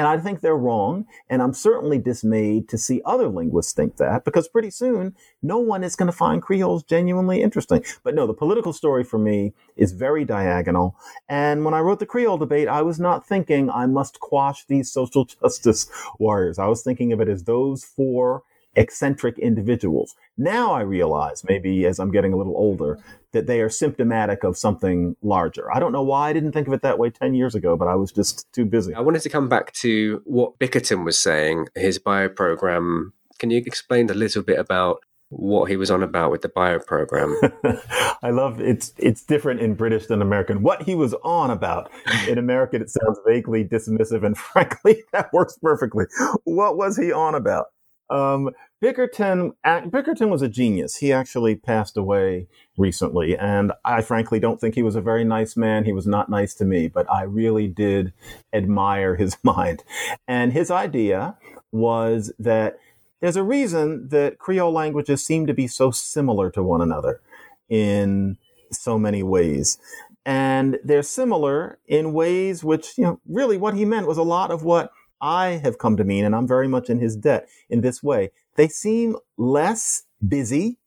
And 0.00 0.08
I 0.08 0.16
think 0.16 0.40
they're 0.40 0.56
wrong. 0.56 1.04
And 1.28 1.42
I'm 1.42 1.52
certainly 1.52 1.98
dismayed 1.98 2.70
to 2.70 2.78
see 2.78 3.02
other 3.04 3.28
linguists 3.28 3.74
think 3.74 3.98
that 3.98 4.24
because 4.24 4.48
pretty 4.48 4.70
soon 4.70 5.14
no 5.42 5.58
one 5.58 5.84
is 5.84 5.94
going 5.94 6.10
to 6.10 6.16
find 6.16 6.40
Creoles 6.40 6.82
genuinely 6.84 7.42
interesting. 7.42 7.84
But 8.02 8.14
no, 8.14 8.26
the 8.26 8.32
political 8.32 8.72
story 8.72 9.04
for 9.04 9.18
me 9.18 9.52
is 9.76 9.92
very 9.92 10.24
diagonal. 10.24 10.96
And 11.28 11.66
when 11.66 11.74
I 11.74 11.80
wrote 11.80 11.98
the 11.98 12.06
Creole 12.06 12.38
debate, 12.38 12.66
I 12.66 12.80
was 12.80 12.98
not 12.98 13.26
thinking 13.26 13.68
I 13.68 13.84
must 13.84 14.20
quash 14.20 14.64
these 14.64 14.90
social 14.90 15.24
justice 15.42 15.90
warriors. 16.18 16.58
I 16.58 16.68
was 16.68 16.82
thinking 16.82 17.12
of 17.12 17.20
it 17.20 17.28
as 17.28 17.44
those 17.44 17.84
four 17.84 18.42
eccentric 18.74 19.38
individuals. 19.38 20.14
Now 20.36 20.72
I 20.72 20.80
realize, 20.82 21.44
maybe 21.48 21.84
as 21.86 21.98
I'm 21.98 22.10
getting 22.10 22.32
a 22.32 22.36
little 22.36 22.56
older, 22.56 22.96
mm-hmm. 22.96 23.10
that 23.32 23.46
they 23.46 23.60
are 23.60 23.68
symptomatic 23.68 24.44
of 24.44 24.56
something 24.56 25.16
larger. 25.22 25.72
I 25.72 25.80
don't 25.80 25.92
know 25.92 26.02
why 26.02 26.30
I 26.30 26.32
didn't 26.32 26.52
think 26.52 26.66
of 26.66 26.72
it 26.72 26.82
that 26.82 26.98
way 26.98 27.10
10 27.10 27.34
years 27.34 27.54
ago, 27.54 27.76
but 27.76 27.88
I 27.88 27.94
was 27.94 28.12
just 28.12 28.52
too 28.52 28.64
busy. 28.64 28.94
I 28.94 29.00
wanted 29.00 29.22
to 29.22 29.28
come 29.28 29.48
back 29.48 29.72
to 29.74 30.22
what 30.24 30.58
Bickerton 30.58 31.04
was 31.04 31.18
saying, 31.18 31.68
his 31.74 31.98
bio 31.98 32.28
program. 32.28 33.12
Can 33.38 33.50
you 33.50 33.62
explain 33.64 34.10
a 34.10 34.14
little 34.14 34.42
bit 34.42 34.58
about 34.58 35.00
what 35.30 35.70
he 35.70 35.76
was 35.76 35.90
on 35.90 36.02
about 36.02 36.30
with 36.30 36.42
the 36.42 36.48
bio 36.48 36.78
program. 36.80 37.40
I 38.22 38.30
love 38.30 38.60
it's 38.60 38.92
it's 38.98 39.24
different 39.24 39.60
in 39.60 39.74
British 39.74 40.06
than 40.06 40.20
American. 40.20 40.62
What 40.62 40.82
he 40.82 40.94
was 40.94 41.14
on 41.22 41.50
about 41.50 41.90
in 42.28 42.36
American, 42.36 42.82
it 42.82 42.90
sounds 42.90 43.18
vaguely 43.26 43.64
dismissive, 43.64 44.24
and 44.24 44.36
frankly, 44.52 45.04
that 45.12 45.32
works 45.32 45.56
perfectly. 45.62 46.06
What 46.44 46.76
was 46.76 46.96
he 46.96 47.12
on 47.12 47.34
about? 47.34 47.66
Um, 48.10 48.50
Bickerton, 48.82 49.52
Bickerton 49.64 50.30
was 50.30 50.42
a 50.42 50.48
genius. 50.48 50.96
He 50.96 51.12
actually 51.12 51.54
passed 51.54 51.96
away 51.96 52.48
recently, 52.78 53.36
and 53.36 53.72
I 53.84 54.00
frankly 54.00 54.40
don't 54.40 54.60
think 54.60 54.74
he 54.74 54.82
was 54.82 54.96
a 54.96 55.02
very 55.02 55.22
nice 55.22 55.56
man. 55.56 55.84
He 55.84 55.92
was 55.92 56.06
not 56.06 56.30
nice 56.30 56.54
to 56.54 56.64
me, 56.64 56.88
but 56.88 57.10
I 57.10 57.22
really 57.22 57.68
did 57.68 58.12
admire 58.52 59.16
his 59.16 59.36
mind. 59.42 59.84
And 60.26 60.52
his 60.52 60.70
idea 60.70 61.36
was 61.72 62.32
that 62.38 62.78
there's 63.20 63.36
a 63.36 63.42
reason 63.42 64.08
that 64.08 64.38
Creole 64.38 64.72
languages 64.72 65.24
seem 65.24 65.46
to 65.46 65.54
be 65.54 65.66
so 65.66 65.90
similar 65.90 66.50
to 66.50 66.62
one 66.62 66.80
another 66.80 67.20
in 67.68 68.38
so 68.72 68.98
many 68.98 69.22
ways. 69.22 69.78
And 70.24 70.78
they're 70.82 71.02
similar 71.02 71.78
in 71.86 72.12
ways 72.12 72.64
which, 72.64 72.96
you 72.96 73.04
know, 73.04 73.20
really 73.28 73.56
what 73.56 73.74
he 73.74 73.84
meant 73.84 74.06
was 74.06 74.18
a 74.18 74.22
lot 74.22 74.50
of 74.50 74.62
what 74.62 74.90
I 75.20 75.60
have 75.62 75.78
come 75.78 75.96
to 75.96 76.04
mean, 76.04 76.24
and 76.24 76.34
I'm 76.34 76.48
very 76.48 76.68
much 76.68 76.88
in 76.88 76.98
his 76.98 77.16
debt 77.16 77.48
in 77.68 77.80
this 77.80 78.02
way. 78.02 78.30
They 78.56 78.68
seem 78.68 79.16
less 79.36 80.04
busy 80.26 80.78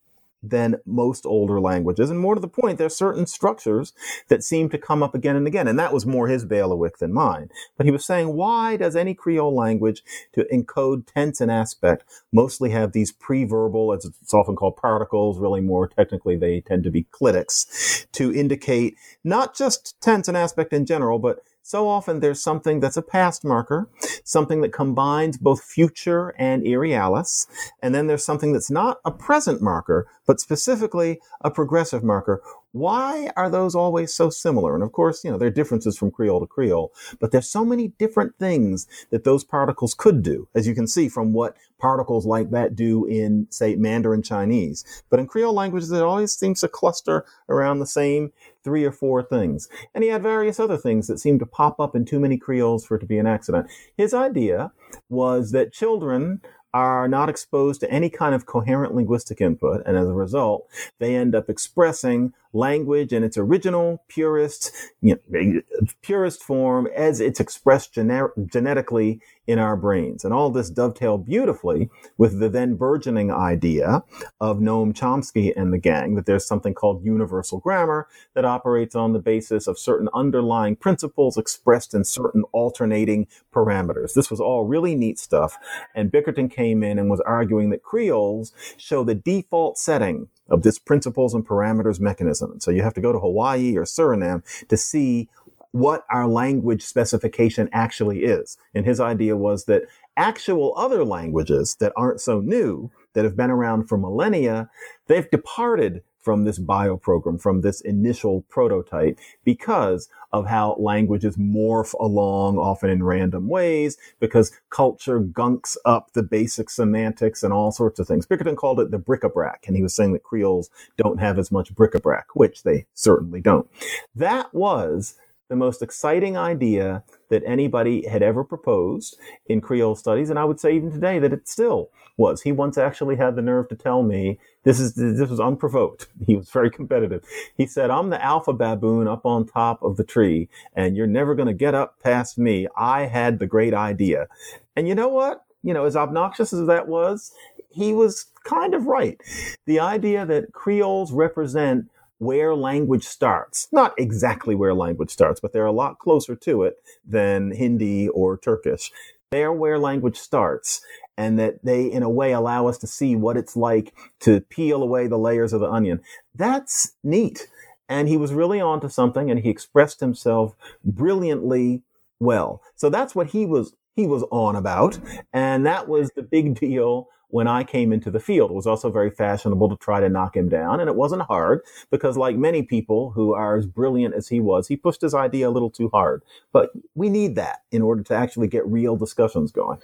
than 0.46 0.76
most 0.84 1.24
older 1.24 1.58
languages. 1.58 2.10
And 2.10 2.20
more 2.20 2.34
to 2.34 2.40
the 2.40 2.48
point, 2.48 2.76
there 2.76 2.86
are 2.86 2.90
certain 2.90 3.26
structures 3.26 3.94
that 4.28 4.44
seem 4.44 4.68
to 4.68 4.78
come 4.78 5.02
up 5.02 5.14
again 5.14 5.36
and 5.36 5.46
again. 5.46 5.66
And 5.66 5.78
that 5.78 5.92
was 5.92 6.04
more 6.04 6.28
his 6.28 6.44
bailiwick 6.44 6.98
than 6.98 7.14
mine. 7.14 7.48
But 7.76 7.86
he 7.86 7.92
was 7.92 8.04
saying, 8.04 8.34
why 8.34 8.76
does 8.76 8.94
any 8.94 9.14
Creole 9.14 9.54
language 9.54 10.02
to 10.34 10.46
encode 10.52 11.06
tense 11.06 11.40
and 11.40 11.50
aspect 11.50 12.04
mostly 12.30 12.70
have 12.70 12.92
these 12.92 13.10
pre-verbal, 13.10 13.94
as 13.94 14.04
it's 14.04 14.34
often 14.34 14.54
called 14.54 14.76
particles, 14.76 15.38
really 15.38 15.62
more 15.62 15.88
technically 15.88 16.36
they 16.36 16.60
tend 16.60 16.84
to 16.84 16.90
be 16.90 17.06
clitics, 17.10 18.06
to 18.12 18.34
indicate 18.34 18.96
not 19.24 19.54
just 19.54 19.98
tense 20.02 20.28
and 20.28 20.36
aspect 20.36 20.72
in 20.72 20.84
general, 20.84 21.18
but 21.18 21.42
so 21.66 21.88
often 21.88 22.20
there's 22.20 22.42
something 22.42 22.78
that's 22.78 22.98
a 22.98 23.02
past 23.02 23.42
marker, 23.42 23.88
something 24.22 24.60
that 24.60 24.74
combines 24.74 25.38
both 25.38 25.64
future 25.64 26.34
and 26.38 26.62
irrealis, 26.66 27.46
and 27.80 27.94
then 27.94 28.06
there's 28.06 28.22
something 28.22 28.52
that's 28.52 28.70
not 28.70 28.98
a 29.02 29.10
present 29.10 29.62
marker, 29.62 30.06
but 30.26 30.40
specifically 30.40 31.20
a 31.40 31.50
progressive 31.50 32.04
marker 32.04 32.42
why 32.74 33.30
are 33.36 33.48
those 33.48 33.76
always 33.76 34.12
so 34.12 34.30
similar? 34.30 34.74
And 34.74 34.82
of 34.82 34.90
course, 34.90 35.22
you 35.22 35.30
know, 35.30 35.38
there 35.38 35.46
are 35.46 35.52
differences 35.52 35.96
from 35.96 36.10
Creole 36.10 36.40
to 36.40 36.46
Creole, 36.46 36.92
but 37.20 37.30
there's 37.30 37.48
so 37.48 37.64
many 37.64 37.88
different 37.98 38.36
things 38.36 38.88
that 39.10 39.22
those 39.22 39.44
particles 39.44 39.94
could 39.94 40.24
do, 40.24 40.48
as 40.56 40.66
you 40.66 40.74
can 40.74 40.88
see 40.88 41.08
from 41.08 41.32
what 41.32 41.56
particles 41.78 42.26
like 42.26 42.50
that 42.50 42.74
do 42.74 43.04
in, 43.06 43.46
say, 43.48 43.76
Mandarin 43.76 44.22
Chinese. 44.22 44.84
But 45.08 45.20
in 45.20 45.28
Creole 45.28 45.54
languages, 45.54 45.92
it 45.92 46.02
always 46.02 46.34
seems 46.34 46.62
to 46.62 46.68
cluster 46.68 47.24
around 47.48 47.78
the 47.78 47.86
same 47.86 48.32
three 48.64 48.84
or 48.84 48.90
four 48.90 49.22
things. 49.22 49.68
And 49.94 50.02
he 50.02 50.10
had 50.10 50.24
various 50.24 50.58
other 50.58 50.76
things 50.76 51.06
that 51.06 51.20
seemed 51.20 51.38
to 51.40 51.46
pop 51.46 51.78
up 51.78 51.94
in 51.94 52.04
too 52.04 52.18
many 52.18 52.36
Creoles 52.38 52.84
for 52.84 52.96
it 52.96 53.00
to 53.00 53.06
be 53.06 53.18
an 53.18 53.26
accident. 53.28 53.70
His 53.96 54.12
idea 54.12 54.72
was 55.08 55.52
that 55.52 55.72
children 55.72 56.40
are 56.74 57.06
not 57.06 57.28
exposed 57.28 57.80
to 57.80 57.90
any 57.90 58.10
kind 58.10 58.34
of 58.34 58.46
coherent 58.46 58.92
linguistic 58.96 59.40
input, 59.40 59.80
and 59.86 59.96
as 59.96 60.08
a 60.08 60.12
result, 60.12 60.66
they 60.98 61.14
end 61.14 61.32
up 61.32 61.48
expressing 61.48 62.32
language 62.54 63.12
in 63.12 63.22
its 63.22 63.36
original, 63.36 64.02
purest, 64.08 64.72
you 65.00 65.18
know, 65.30 65.60
purest 66.02 66.42
form 66.42 66.88
as 66.94 67.20
it's 67.20 67.40
expressed 67.40 67.94
gener- 67.94 68.30
genetically 68.46 69.20
in 69.46 69.58
our 69.58 69.76
brains. 69.76 70.24
And 70.24 70.32
all 70.32 70.50
this 70.50 70.70
dovetailed 70.70 71.26
beautifully 71.26 71.90
with 72.16 72.40
the 72.40 72.48
then 72.48 72.76
burgeoning 72.76 73.30
idea 73.30 74.02
of 74.40 74.58
Noam 74.58 74.94
Chomsky 74.94 75.52
and 75.54 75.72
the 75.72 75.78
gang 75.78 76.14
that 76.14 76.26
there's 76.26 76.46
something 76.46 76.74
called 76.74 77.04
universal 77.04 77.58
grammar 77.58 78.08
that 78.34 78.44
operates 78.44 78.94
on 78.94 79.12
the 79.12 79.18
basis 79.18 79.66
of 79.66 79.78
certain 79.78 80.08
underlying 80.14 80.76
principles 80.76 81.36
expressed 81.36 81.92
in 81.92 82.04
certain 82.04 82.44
alternating 82.52 83.26
parameters. 83.52 84.14
This 84.14 84.30
was 84.30 84.40
all 84.40 84.64
really 84.64 84.94
neat 84.94 85.18
stuff. 85.18 85.58
And 85.94 86.10
Bickerton 86.10 86.50
came 86.50 86.82
in 86.82 86.98
and 86.98 87.10
was 87.10 87.20
arguing 87.20 87.70
that 87.70 87.82
creoles 87.82 88.52
show 88.76 89.04
the 89.04 89.14
default 89.14 89.78
setting 89.78 90.28
of 90.48 90.62
this 90.62 90.78
principles 90.78 91.34
and 91.34 91.46
parameters 91.46 92.00
mechanism. 92.00 92.60
So 92.60 92.70
you 92.70 92.82
have 92.82 92.94
to 92.94 93.00
go 93.00 93.12
to 93.12 93.18
Hawaii 93.18 93.76
or 93.76 93.84
Suriname 93.84 94.42
to 94.68 94.76
see 94.76 95.28
what 95.72 96.04
our 96.08 96.28
language 96.28 96.82
specification 96.82 97.68
actually 97.72 98.22
is. 98.22 98.56
And 98.74 98.86
his 98.86 99.00
idea 99.00 99.36
was 99.36 99.64
that 99.64 99.82
actual 100.16 100.72
other 100.76 101.04
languages 101.04 101.76
that 101.80 101.92
aren't 101.96 102.20
so 102.20 102.40
new, 102.40 102.92
that 103.14 103.24
have 103.24 103.36
been 103.36 103.50
around 103.50 103.88
for 103.88 103.98
millennia, 103.98 104.70
they've 105.08 105.28
departed 105.30 106.02
from 106.24 106.44
this 106.44 106.58
bio 106.58 106.96
program, 106.96 107.38
from 107.38 107.60
this 107.60 107.82
initial 107.82 108.42
prototype, 108.48 109.18
because 109.44 110.08
of 110.32 110.46
how 110.46 110.74
languages 110.80 111.36
morph 111.36 111.92
along, 112.00 112.58
often 112.58 112.90
in 112.90 113.04
random 113.04 113.46
ways, 113.46 113.98
because 114.18 114.50
culture 114.70 115.20
gunks 115.20 115.76
up 115.84 116.12
the 116.14 116.22
basic 116.22 116.70
semantics 116.70 117.42
and 117.42 117.52
all 117.52 117.70
sorts 117.70 118.00
of 118.00 118.08
things. 118.08 118.26
Bickerton 118.26 118.56
called 118.56 118.80
it 118.80 118.90
the 118.90 118.98
bric-a-brac, 118.98 119.64
and 119.66 119.76
he 119.76 119.82
was 119.82 119.94
saying 119.94 120.14
that 120.14 120.24
Creoles 120.24 120.70
don't 120.96 121.20
have 121.20 121.38
as 121.38 121.52
much 121.52 121.74
bric-a-brac, 121.74 122.34
which 122.34 122.62
they 122.62 122.86
certainly 122.94 123.40
don't. 123.40 123.68
That 124.16 124.52
was 124.54 125.16
the 125.48 125.56
most 125.56 125.82
exciting 125.82 126.36
idea 126.36 127.02
that 127.28 127.42
anybody 127.46 128.06
had 128.06 128.22
ever 128.22 128.44
proposed 128.44 129.18
in 129.46 129.60
Creole 129.60 129.94
studies. 129.94 130.30
And 130.30 130.38
I 130.38 130.44
would 130.44 130.60
say 130.60 130.74
even 130.74 130.90
today 130.90 131.18
that 131.18 131.32
it 131.32 131.48
still 131.48 131.90
was. 132.16 132.42
He 132.42 132.52
once 132.52 132.78
actually 132.78 133.16
had 133.16 133.36
the 133.36 133.42
nerve 133.42 133.68
to 133.68 133.76
tell 133.76 134.02
me 134.02 134.38
this 134.62 134.80
is, 134.80 134.94
this 134.94 135.28
was 135.28 135.40
unprovoked. 135.40 136.06
He 136.26 136.36
was 136.36 136.50
very 136.50 136.70
competitive. 136.70 137.22
He 137.56 137.66
said, 137.66 137.90
I'm 137.90 138.10
the 138.10 138.24
alpha 138.24 138.52
baboon 138.52 139.08
up 139.08 139.26
on 139.26 139.46
top 139.46 139.82
of 139.82 139.96
the 139.96 140.04
tree 140.04 140.48
and 140.74 140.96
you're 140.96 141.06
never 141.06 141.34
going 141.34 141.48
to 141.48 141.54
get 141.54 141.74
up 141.74 142.00
past 142.02 142.38
me. 142.38 142.66
I 142.76 143.06
had 143.06 143.38
the 143.38 143.46
great 143.46 143.74
idea. 143.74 144.28
And 144.76 144.88
you 144.88 144.94
know 144.94 145.08
what? 145.08 145.44
You 145.62 145.74
know, 145.74 145.84
as 145.84 145.96
obnoxious 145.96 146.52
as 146.52 146.66
that 146.66 146.88
was, 146.88 147.32
he 147.70 147.92
was 147.92 148.26
kind 148.44 148.74
of 148.74 148.86
right. 148.86 149.20
The 149.66 149.80
idea 149.80 150.24
that 150.26 150.52
Creoles 150.52 151.12
represent 151.12 151.86
where 152.18 152.54
language 152.54 153.04
starts. 153.04 153.68
Not 153.72 153.94
exactly 153.98 154.54
where 154.54 154.74
language 154.74 155.10
starts, 155.10 155.40
but 155.40 155.52
they're 155.52 155.66
a 155.66 155.72
lot 155.72 155.98
closer 155.98 156.34
to 156.36 156.62
it 156.62 156.76
than 157.06 157.52
Hindi 157.52 158.08
or 158.08 158.38
Turkish. 158.38 158.92
They're 159.30 159.52
where 159.52 159.78
language 159.78 160.16
starts 160.16 160.80
and 161.16 161.38
that 161.38 161.64
they, 161.64 161.90
in 161.90 162.02
a 162.02 162.08
way, 162.08 162.32
allow 162.32 162.66
us 162.66 162.78
to 162.78 162.86
see 162.86 163.16
what 163.16 163.36
it's 163.36 163.56
like 163.56 163.94
to 164.20 164.40
peel 164.40 164.82
away 164.82 165.06
the 165.06 165.18
layers 165.18 165.52
of 165.52 165.60
the 165.60 165.70
onion. 165.70 166.00
That's 166.34 166.92
neat. 167.02 167.48
And 167.88 168.08
he 168.08 168.16
was 168.16 168.32
really 168.32 168.60
onto 168.60 168.88
something 168.88 169.30
and 169.30 169.40
he 169.40 169.50
expressed 169.50 170.00
himself 170.00 170.54
brilliantly 170.84 171.82
well. 172.20 172.62
So 172.76 172.88
that's 172.88 173.14
what 173.14 173.28
he 173.28 173.44
was, 173.44 173.74
he 173.94 174.06
was 174.06 174.24
on 174.30 174.56
about. 174.56 174.98
And 175.32 175.66
that 175.66 175.88
was 175.88 176.10
the 176.10 176.22
big 176.22 176.58
deal 176.58 177.08
when 177.34 177.48
I 177.48 177.64
came 177.64 177.92
into 177.92 178.12
the 178.12 178.20
field. 178.20 178.52
It 178.52 178.54
was 178.54 178.68
also 178.68 178.92
very 178.92 179.10
fashionable 179.10 179.68
to 179.68 179.76
try 179.78 179.98
to 179.98 180.08
knock 180.08 180.36
him 180.36 180.48
down. 180.48 180.78
And 180.78 180.88
it 180.88 180.94
wasn't 180.94 181.22
hard 181.22 181.62
because, 181.90 182.16
like 182.16 182.36
many 182.36 182.62
people 182.62 183.10
who 183.10 183.34
are 183.34 183.56
as 183.56 183.66
brilliant 183.66 184.14
as 184.14 184.28
he 184.28 184.38
was, 184.38 184.68
he 184.68 184.76
pushed 184.76 185.00
his 185.00 185.14
idea 185.14 185.48
a 185.48 185.50
little 185.50 185.68
too 185.68 185.90
hard. 185.92 186.22
But 186.52 186.70
we 186.94 187.08
need 187.08 187.34
that 187.34 187.64
in 187.72 187.82
order 187.82 188.04
to 188.04 188.14
actually 188.14 188.46
get 188.46 188.64
real 188.68 188.94
discussions 188.94 189.50
going. 189.50 189.80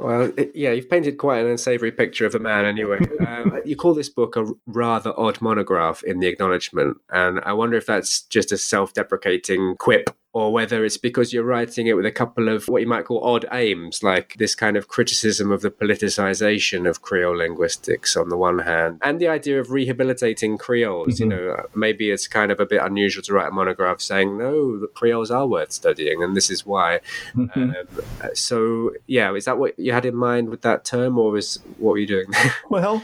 Well, 0.00 0.32
yeah, 0.54 0.72
you've 0.72 0.88
painted 0.88 1.18
quite 1.18 1.44
an 1.44 1.50
unsavory 1.50 1.92
picture 1.92 2.26
of 2.26 2.34
a 2.34 2.38
man 2.38 2.64
anyway. 2.64 2.98
Um, 3.20 3.60
you 3.64 3.76
call 3.76 3.94
this 3.94 4.08
book 4.08 4.34
a 4.34 4.46
rather 4.66 5.12
odd 5.18 5.40
monograph 5.40 6.02
in 6.02 6.20
the 6.20 6.26
acknowledgement, 6.26 6.98
and 7.10 7.38
I 7.40 7.52
wonder 7.52 7.76
if 7.76 7.86
that's 7.86 8.22
just 8.22 8.50
a 8.50 8.58
self 8.58 8.94
deprecating 8.94 9.76
quip 9.78 10.10
or 10.32 10.52
whether 10.52 10.84
it's 10.84 10.96
because 10.96 11.32
you're 11.32 11.44
writing 11.44 11.88
it 11.88 11.94
with 11.94 12.06
a 12.06 12.12
couple 12.12 12.48
of 12.48 12.68
what 12.68 12.80
you 12.80 12.86
might 12.86 13.04
call 13.04 13.22
odd 13.24 13.44
aims, 13.50 14.02
like 14.02 14.36
this 14.38 14.54
kind 14.54 14.76
of 14.76 14.86
criticism 14.86 15.50
of 15.50 15.60
the 15.60 15.70
politicization 15.70 16.88
of 16.88 17.02
Creole 17.02 17.36
linguistics 17.36 18.16
on 18.16 18.28
the 18.28 18.36
one 18.36 18.60
hand, 18.60 19.00
and 19.02 19.18
the 19.18 19.26
idea 19.26 19.58
of 19.58 19.72
rehabilitating 19.72 20.56
Creoles. 20.56 21.18
Mm-hmm. 21.18 21.22
You 21.22 21.28
know, 21.36 21.66
maybe 21.74 22.10
it's 22.10 22.28
kind 22.28 22.52
of 22.52 22.60
a 22.60 22.66
bit 22.66 22.80
unusual 22.80 23.24
to 23.24 23.32
write 23.32 23.48
a 23.48 23.52
monograph 23.52 24.00
saying, 24.00 24.38
no, 24.38 24.78
the 24.78 24.86
Creoles 24.86 25.32
are 25.32 25.46
worth 25.46 25.72
studying, 25.72 26.22
and 26.22 26.36
this 26.36 26.48
is 26.48 26.64
why. 26.64 27.00
Mm-hmm. 27.34 27.60
Um, 27.60 28.34
so, 28.34 28.92
yeah, 29.08 29.34
is 29.34 29.46
that 29.46 29.58
what 29.58 29.76
you 29.90 29.94
had 29.94 30.06
in 30.06 30.14
mind 30.14 30.48
with 30.48 30.62
that 30.62 30.84
term, 30.84 31.18
or 31.18 31.32
was 31.32 31.58
what 31.78 31.90
were 31.90 31.98
you 31.98 32.06
doing? 32.06 32.26
well, 32.70 33.02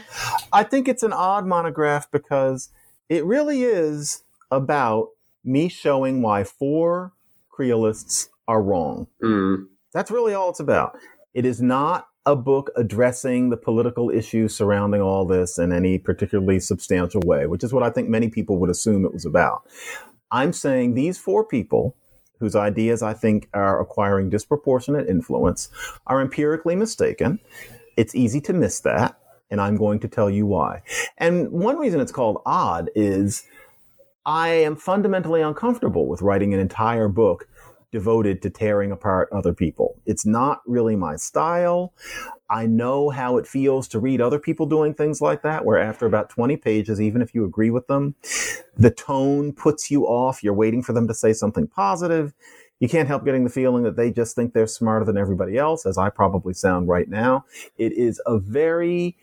I 0.53 0.63
think 0.63 0.87
it's 0.87 1.03
an 1.03 1.11
odd 1.11 1.45
monograph 1.45 2.09
because 2.09 2.69
it 3.09 3.25
really 3.25 3.63
is 3.63 4.23
about 4.49 5.09
me 5.43 5.67
showing 5.67 6.21
why 6.21 6.43
four 6.45 7.13
Creolists 7.51 8.29
are 8.47 8.61
wrong. 8.61 9.07
Mm. 9.21 9.65
That's 9.93 10.11
really 10.11 10.33
all 10.33 10.49
it's 10.49 10.59
about. 10.59 10.97
It 11.33 11.45
is 11.45 11.61
not 11.61 12.07
a 12.25 12.35
book 12.35 12.71
addressing 12.75 13.49
the 13.49 13.57
political 13.57 14.09
issues 14.09 14.55
surrounding 14.55 15.01
all 15.01 15.25
this 15.25 15.57
in 15.57 15.73
any 15.73 15.97
particularly 15.97 16.59
substantial 16.59 17.21
way, 17.25 17.47
which 17.47 17.63
is 17.63 17.73
what 17.73 17.83
I 17.83 17.89
think 17.89 18.09
many 18.09 18.29
people 18.29 18.57
would 18.59 18.69
assume 18.69 19.05
it 19.05 19.13
was 19.13 19.25
about. 19.25 19.63
I'm 20.31 20.53
saying 20.53 20.93
these 20.93 21.17
four 21.17 21.45
people, 21.45 21.95
whose 22.39 22.55
ideas 22.55 23.01
I 23.01 23.13
think 23.13 23.49
are 23.53 23.79
acquiring 23.79 24.29
disproportionate 24.29 25.09
influence, 25.09 25.69
are 26.05 26.21
empirically 26.21 26.75
mistaken. 26.75 27.39
It's 27.95 28.15
easy 28.15 28.41
to 28.41 28.53
miss 28.53 28.79
that, 28.81 29.17
and 29.49 29.59
I'm 29.59 29.75
going 29.75 29.99
to 29.99 30.07
tell 30.07 30.29
you 30.29 30.45
why. 30.45 30.83
And 31.17 31.51
one 31.51 31.77
reason 31.77 31.99
it's 31.99 32.11
called 32.11 32.41
odd 32.45 32.89
is 32.95 33.43
I 34.25 34.49
am 34.49 34.75
fundamentally 34.75 35.41
uncomfortable 35.41 36.05
with 36.07 36.21
writing 36.21 36.53
an 36.53 36.59
entire 36.59 37.07
book 37.07 37.47
devoted 37.91 38.41
to 38.41 38.49
tearing 38.49 38.91
apart 38.91 39.29
other 39.31 39.53
people. 39.53 39.99
It's 40.05 40.25
not 40.25 40.61
really 40.65 40.95
my 40.95 41.15
style. 41.15 41.93
I 42.49 42.65
know 42.65 43.09
how 43.09 43.37
it 43.37 43.47
feels 43.47 43.87
to 43.89 43.99
read 43.99 44.21
other 44.21 44.39
people 44.39 44.65
doing 44.65 44.93
things 44.93 45.21
like 45.21 45.41
that, 45.43 45.65
where 45.65 45.77
after 45.77 46.05
about 46.05 46.29
20 46.29 46.57
pages, 46.57 47.01
even 47.01 47.21
if 47.21 47.33
you 47.33 47.45
agree 47.45 47.69
with 47.69 47.87
them, 47.87 48.15
the 48.77 48.91
tone 48.91 49.53
puts 49.53 49.89
you 49.89 50.05
off. 50.05 50.43
You're 50.43 50.53
waiting 50.53 50.83
for 50.83 50.93
them 50.93 51.07
to 51.07 51.13
say 51.13 51.33
something 51.33 51.67
positive. 51.67 52.33
You 52.79 52.87
can't 52.87 53.07
help 53.07 53.25
getting 53.25 53.43
the 53.43 53.49
feeling 53.49 53.83
that 53.83 53.95
they 53.95 54.11
just 54.11 54.35
think 54.35 54.53
they're 54.53 54.67
smarter 54.67 55.03
than 55.03 55.17
everybody 55.17 55.57
else, 55.57 55.85
as 55.85 55.97
I 55.97 56.09
probably 56.09 56.53
sound 56.53 56.87
right 56.87 57.09
now. 57.09 57.45
It 57.77 57.93
is 57.93 58.21
a 58.25 58.37
very 58.37 59.17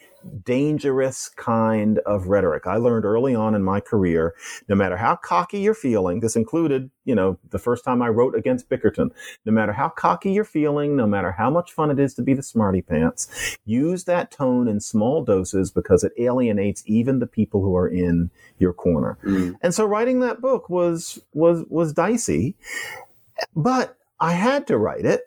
dangerous 0.44 1.28
kind 1.28 1.98
of 2.00 2.26
rhetoric. 2.26 2.66
I 2.66 2.76
learned 2.76 3.04
early 3.04 3.34
on 3.34 3.54
in 3.54 3.62
my 3.62 3.80
career, 3.80 4.34
no 4.68 4.74
matter 4.74 4.96
how 4.96 5.16
cocky 5.16 5.60
you're 5.60 5.74
feeling, 5.74 6.20
this 6.20 6.36
included, 6.36 6.90
you 7.04 7.14
know, 7.14 7.38
the 7.50 7.58
first 7.58 7.84
time 7.84 8.02
I 8.02 8.08
wrote 8.08 8.34
against 8.34 8.68
Bickerton, 8.68 9.10
no 9.44 9.52
matter 9.52 9.72
how 9.72 9.88
cocky 9.88 10.32
you're 10.32 10.44
feeling, 10.44 10.96
no 10.96 11.06
matter 11.06 11.32
how 11.32 11.50
much 11.50 11.72
fun 11.72 11.90
it 11.90 11.98
is 11.98 12.14
to 12.14 12.22
be 12.22 12.34
the 12.34 12.42
smarty 12.42 12.82
pants, 12.82 13.56
use 13.64 14.04
that 14.04 14.30
tone 14.30 14.68
in 14.68 14.80
small 14.80 15.22
doses 15.22 15.70
because 15.70 16.04
it 16.04 16.12
alienates 16.18 16.82
even 16.86 17.18
the 17.18 17.26
people 17.26 17.62
who 17.62 17.76
are 17.76 17.88
in 17.88 18.30
your 18.58 18.72
corner. 18.72 19.18
Mm. 19.24 19.56
And 19.62 19.74
so 19.74 19.84
writing 19.84 20.20
that 20.20 20.40
book 20.40 20.68
was, 20.68 21.20
was, 21.32 21.64
was 21.68 21.92
dicey, 21.92 22.56
but 23.54 23.96
I 24.20 24.32
had 24.32 24.66
to 24.68 24.78
write 24.78 25.04
it 25.04 25.22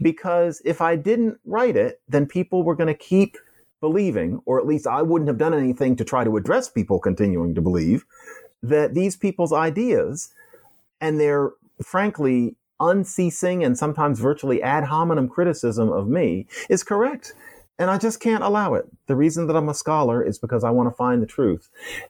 because 0.00 0.60
if 0.64 0.80
I 0.80 0.96
didn't 0.96 1.38
write 1.44 1.76
it, 1.76 2.00
then 2.08 2.26
people 2.26 2.62
were 2.62 2.76
going 2.76 2.88
to 2.88 2.94
keep 2.94 3.36
believing, 3.86 4.40
or 4.46 4.58
at 4.58 4.66
least 4.66 4.88
I 4.88 5.02
wouldn't 5.02 5.28
have 5.28 5.38
done 5.38 5.54
anything 5.54 5.94
to 5.96 6.04
try 6.04 6.24
to 6.24 6.36
address 6.36 6.68
people 6.68 6.98
continuing 6.98 7.54
to 7.54 7.62
believe, 7.62 8.04
that 8.62 8.94
these 8.94 9.16
people's 9.16 9.52
ideas 9.52 10.32
and 11.00 11.20
their 11.20 11.52
frankly 11.80 12.56
unceasing 12.80 13.62
and 13.62 13.78
sometimes 13.78 14.18
virtually 14.18 14.60
ad 14.60 14.84
hominem 14.84 15.28
criticism 15.28 15.88
of 15.92 16.08
me 16.08 16.48
is 16.68 16.82
correct. 16.82 17.32
And 17.78 17.88
I 17.90 17.98
just 17.98 18.18
can't 18.18 18.42
allow 18.42 18.74
it. 18.74 18.86
The 19.06 19.14
reason 19.14 19.46
that 19.46 19.56
I'm 19.56 19.68
a 19.68 19.74
scholar 19.74 20.20
is 20.20 20.36
because 20.38 20.64
I 20.64 20.70
want 20.70 20.88
to 20.88 20.96
find 20.96 21.22
the 21.22 21.26
truth. 21.26 21.68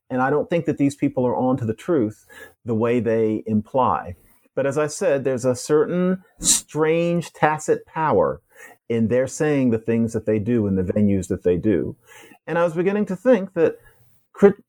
And 0.08 0.22
I 0.22 0.30
don't 0.30 0.48
think 0.48 0.64
that 0.64 0.78
these 0.78 0.94
people 0.94 1.26
are 1.26 1.36
on 1.36 1.58
to 1.58 1.66
the 1.66 1.74
truth 1.74 2.24
the 2.64 2.74
way 2.74 3.00
they 3.00 3.42
imply. 3.46 4.16
But 4.54 4.64
as 4.64 4.78
I 4.78 4.86
said, 4.86 5.24
there's 5.24 5.44
a 5.44 5.54
certain 5.54 6.22
strange 6.40 7.32
tacit 7.34 7.84
power 7.84 8.40
in 8.88 9.08
their 9.08 9.26
saying 9.26 9.70
the 9.70 9.78
things 9.78 10.12
that 10.12 10.26
they 10.26 10.38
do 10.38 10.66
in 10.66 10.76
the 10.76 10.82
venues 10.82 11.28
that 11.28 11.42
they 11.42 11.56
do. 11.56 11.96
And 12.46 12.58
I 12.58 12.64
was 12.64 12.74
beginning 12.74 13.06
to 13.06 13.16
think 13.16 13.54
that 13.54 13.78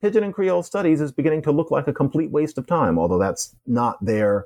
Pidgin 0.02 0.24
and 0.24 0.34
Creole 0.34 0.64
studies 0.64 1.02
is 1.02 1.12
beginning 1.12 1.42
to 1.44 1.52
look 1.52 1.72
like 1.72 1.88
a 1.88 1.94
complete 1.94 2.32
waste 2.32 2.58
of 2.58 2.66
time, 2.66 2.98
although 2.98 3.20
that's 3.20 3.56
not 3.66 4.04
their, 4.04 4.46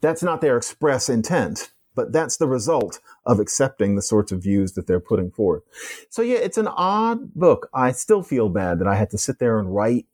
that's 0.00 0.22
not 0.22 0.40
their 0.40 0.56
express 0.56 1.08
intent. 1.08 1.70
but 1.94 2.12
that's 2.12 2.36
the 2.36 2.48
result 2.48 3.00
of 3.26 3.38
accepting 3.40 3.94
the 3.94 4.02
sorts 4.02 4.32
of 4.32 4.42
views 4.42 4.72
that 4.72 4.86
they're 4.86 5.00
putting 5.00 5.30
forth. 5.30 5.62
So 6.08 6.22
yeah, 6.22 6.38
it's 6.38 6.58
an 6.58 6.68
odd 6.68 7.34
book. 7.34 7.68
I 7.74 7.92
still 7.92 8.22
feel 8.22 8.48
bad 8.48 8.78
that 8.78 8.88
I 8.88 8.94
had 8.94 9.10
to 9.10 9.18
sit 9.18 9.38
there 9.38 9.58
and 9.58 9.74
write 9.74 10.06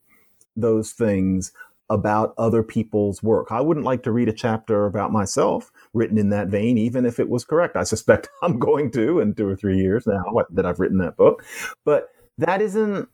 those 0.57 0.93
things 0.93 1.53
about 1.91 2.35
other 2.37 2.63
people's 2.63 3.23
work. 3.23 3.49
I 3.51 3.61
wouldn't 3.61 3.87
like 3.87 4.03
to 4.03 4.13
read 4.13 4.29
a 4.29 4.33
chapter 4.33 4.87
about 4.87 5.13
myself 5.13 5.71
written 5.95 6.19
in 6.19 6.31
that 6.31 6.49
vein, 6.49 6.77
even 6.77 7.07
if 7.07 7.19
it 7.19 7.29
was 7.29 7.45
correct. 7.45 7.77
I 7.77 7.85
suspect 7.85 8.29
I'm 8.43 8.59
going 8.59 8.91
to 8.93 9.21
in 9.21 9.35
two 9.35 9.49
or 9.49 9.57
three 9.57 9.79
years 9.79 10.07
now 10.07 10.25
that 10.51 10.67
I've 10.67 10.81
written 10.81 10.99
that 10.99 11.17
book. 11.17 11.45
But 11.85 12.09
that 12.39 12.63
isn't 12.63 13.09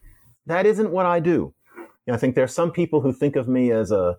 that 0.47 0.67
isn't 0.67 0.91
what 0.91 1.07
I 1.07 1.21
do. 1.21 1.55
I 2.11 2.19
think 2.19 2.35
there 2.35 2.45
are 2.45 2.49
some 2.49 2.71
people 2.71 3.01
who 3.01 3.13
think 3.13 3.35
of 3.35 3.49
me 3.49 3.71
as 3.73 3.91
a 3.91 4.19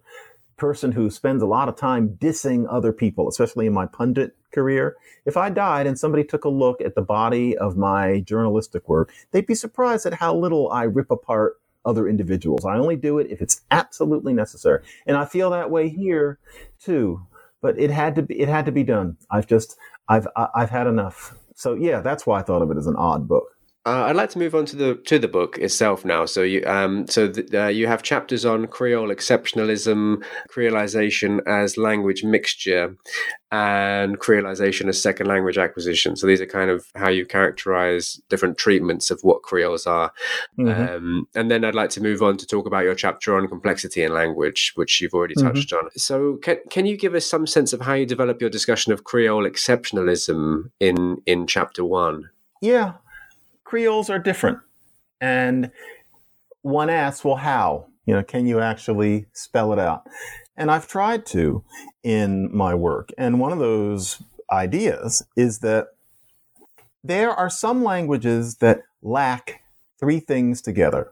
person 0.57 0.91
who 0.91 1.09
spends 1.09 1.43
a 1.43 1.47
lot 1.47 1.69
of 1.69 1.75
time 1.75 2.17
dissing 2.19 2.65
other 2.69 2.91
people, 2.91 3.27
especially 3.27 3.67
in 3.67 3.73
my 3.73 3.85
pundit 3.85 4.35
career. 4.53 4.95
If 5.25 5.37
I 5.37 5.49
died 5.49 5.85
and 5.85 5.99
somebody 5.99 6.23
took 6.23 6.45
a 6.45 6.49
look 6.49 6.81
at 6.81 6.95
the 6.95 7.01
body 7.01 7.57
of 7.57 7.77
my 7.77 8.21
journalistic 8.21 8.87
work, 8.87 9.11
they'd 9.31 9.45
be 9.45 9.53
surprised 9.53 10.05
at 10.05 10.15
how 10.15 10.35
little 10.35 10.71
I 10.71 10.83
rip 10.83 11.11
apart 11.11 11.57
other 11.85 12.07
individuals. 12.07 12.65
I 12.65 12.77
only 12.77 12.95
do 12.95 13.19
it 13.19 13.27
if 13.29 13.41
it's 13.41 13.61
absolutely 13.71 14.33
necessary. 14.33 14.83
And 15.07 15.17
I 15.17 15.25
feel 15.25 15.49
that 15.51 15.71
way 15.71 15.89
here 15.89 16.39
too. 16.79 17.21
But 17.61 17.79
it 17.79 17.91
had 17.91 18.15
to 18.15 18.23
be 18.23 18.39
it 18.39 18.49
had 18.49 18.65
to 18.67 18.71
be 18.71 18.83
done. 18.83 19.17
I've 19.31 19.47
just 19.47 19.77
I've 20.09 20.27
I've 20.55 20.69
had 20.69 20.87
enough. 20.87 21.35
So 21.55 21.73
yeah, 21.75 22.01
that's 22.01 22.27
why 22.27 22.39
I 22.39 22.43
thought 22.43 22.61
of 22.61 22.71
it 22.71 22.77
as 22.77 22.87
an 22.87 22.95
odd 22.97 23.27
book. 23.27 23.54
Uh, 23.87 24.05
I'd 24.05 24.15
like 24.15 24.31
to 24.31 24.39
move 24.39 24.55
on 24.55 24.65
to 24.65 24.75
the 24.75 24.95
to 25.05 25.19
the 25.19 25.27
book 25.27 25.59
itself 25.59 26.03
now. 26.03 26.25
So 26.25 26.41
you 26.41 26.63
um 26.65 27.05
so 27.07 27.31
uh, 27.53 27.67
you 27.67 27.85
have 27.85 28.01
chapters 28.01 28.43
on 28.43 28.65
Creole 28.65 29.09
exceptionalism, 29.09 30.23
Creolization 30.49 31.39
as 31.45 31.77
language 31.77 32.23
mixture, 32.23 32.95
and 33.51 34.19
Creolization 34.19 34.89
as 34.89 34.99
second 34.99 35.27
language 35.27 35.59
acquisition. 35.59 36.15
So 36.15 36.25
these 36.25 36.41
are 36.41 36.47
kind 36.47 36.71
of 36.71 36.87
how 36.95 37.09
you 37.09 37.27
characterize 37.27 38.19
different 38.27 38.57
treatments 38.57 39.11
of 39.11 39.19
what 39.21 39.43
Creoles 39.43 39.85
are. 39.85 40.11
Mm-hmm. 40.57 40.95
Um, 40.95 41.27
and 41.35 41.51
then 41.51 41.63
I'd 41.63 41.75
like 41.75 41.91
to 41.91 42.01
move 42.01 42.23
on 42.23 42.37
to 42.37 42.47
talk 42.47 42.65
about 42.65 42.85
your 42.85 42.95
chapter 42.95 43.37
on 43.37 43.47
complexity 43.47 44.01
in 44.01 44.11
language, 44.11 44.71
which 44.73 44.99
you've 44.99 45.13
already 45.13 45.35
mm-hmm. 45.35 45.53
touched 45.53 45.69
mm-hmm. 45.69 45.85
on. 45.85 45.91
So 45.95 46.37
can 46.37 46.57
can 46.71 46.87
you 46.87 46.97
give 46.97 47.13
us 47.13 47.27
some 47.27 47.45
sense 47.45 47.71
of 47.71 47.81
how 47.81 47.93
you 47.93 48.07
develop 48.07 48.41
your 48.41 48.49
discussion 48.49 48.93
of 48.93 49.03
Creole 49.03 49.43
exceptionalism 49.43 50.71
in 50.79 51.21
in 51.27 51.45
chapter 51.45 51.85
one? 51.85 52.31
Yeah, 52.61 52.93
Creoles 53.65 54.09
are 54.09 54.19
different. 54.19 54.59
And 55.19 55.71
one 56.61 56.89
asks, 56.89 57.25
well, 57.25 57.35
how? 57.35 57.87
You 58.05 58.13
know, 58.13 58.23
can 58.23 58.45
you 58.45 58.61
actually 58.61 59.25
spell 59.33 59.73
it 59.73 59.79
out? 59.79 60.07
And 60.55 60.71
I've 60.71 60.87
tried 60.87 61.25
to 61.27 61.63
in 62.03 62.55
my 62.55 62.73
work. 62.73 63.11
And 63.17 63.39
one 63.39 63.51
of 63.51 63.59
those 63.59 64.21
ideas 64.51 65.25
is 65.35 65.59
that 65.59 65.87
there 67.03 67.31
are 67.31 67.49
some 67.49 67.83
languages 67.83 68.57
that 68.57 68.83
lack 69.01 69.61
three 69.99 70.19
things 70.19 70.61
together. 70.61 71.11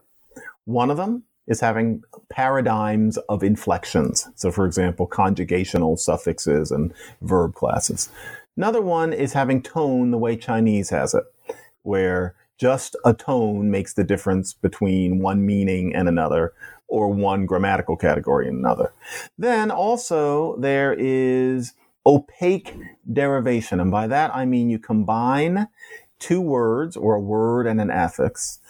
One 0.64 0.90
of 0.90 0.96
them 0.96 1.24
is 1.46 1.60
having 1.60 2.02
paradigms 2.30 3.18
of 3.28 3.42
inflections. 3.42 4.28
So, 4.34 4.50
for 4.50 4.64
example, 4.64 5.06
conjugational 5.06 5.98
suffixes 5.98 6.70
and 6.70 6.92
verb 7.20 7.54
classes. 7.54 8.08
Another 8.56 8.80
one 8.80 9.12
is 9.12 9.32
having 9.34 9.62
tone 9.62 10.10
the 10.10 10.18
way 10.18 10.36
Chinese 10.36 10.90
has 10.90 11.12
it, 11.12 11.24
where 11.82 12.34
just 12.58 12.96
a 13.04 13.14
tone 13.14 13.70
makes 13.70 13.94
the 13.94 14.04
difference 14.04 14.52
between 14.52 15.20
one 15.20 15.44
meaning 15.44 15.94
and 15.94 16.08
another 16.08 16.52
or 16.88 17.08
one 17.08 17.46
grammatical 17.46 17.96
category 17.96 18.48
and 18.48 18.58
another. 18.58 18.92
Then 19.38 19.70
also 19.70 20.56
there 20.58 20.94
is 20.96 21.72
opaque 22.06 22.74
derivation. 23.12 23.80
And 23.80 23.90
by 23.90 24.06
that 24.06 24.34
I 24.34 24.44
mean 24.44 24.70
you 24.70 24.78
combine 24.78 25.68
two 26.18 26.40
words 26.40 26.96
or 26.96 27.14
a 27.14 27.20
word 27.20 27.66
and 27.66 27.80
an 27.80 27.90
affix 27.90 28.60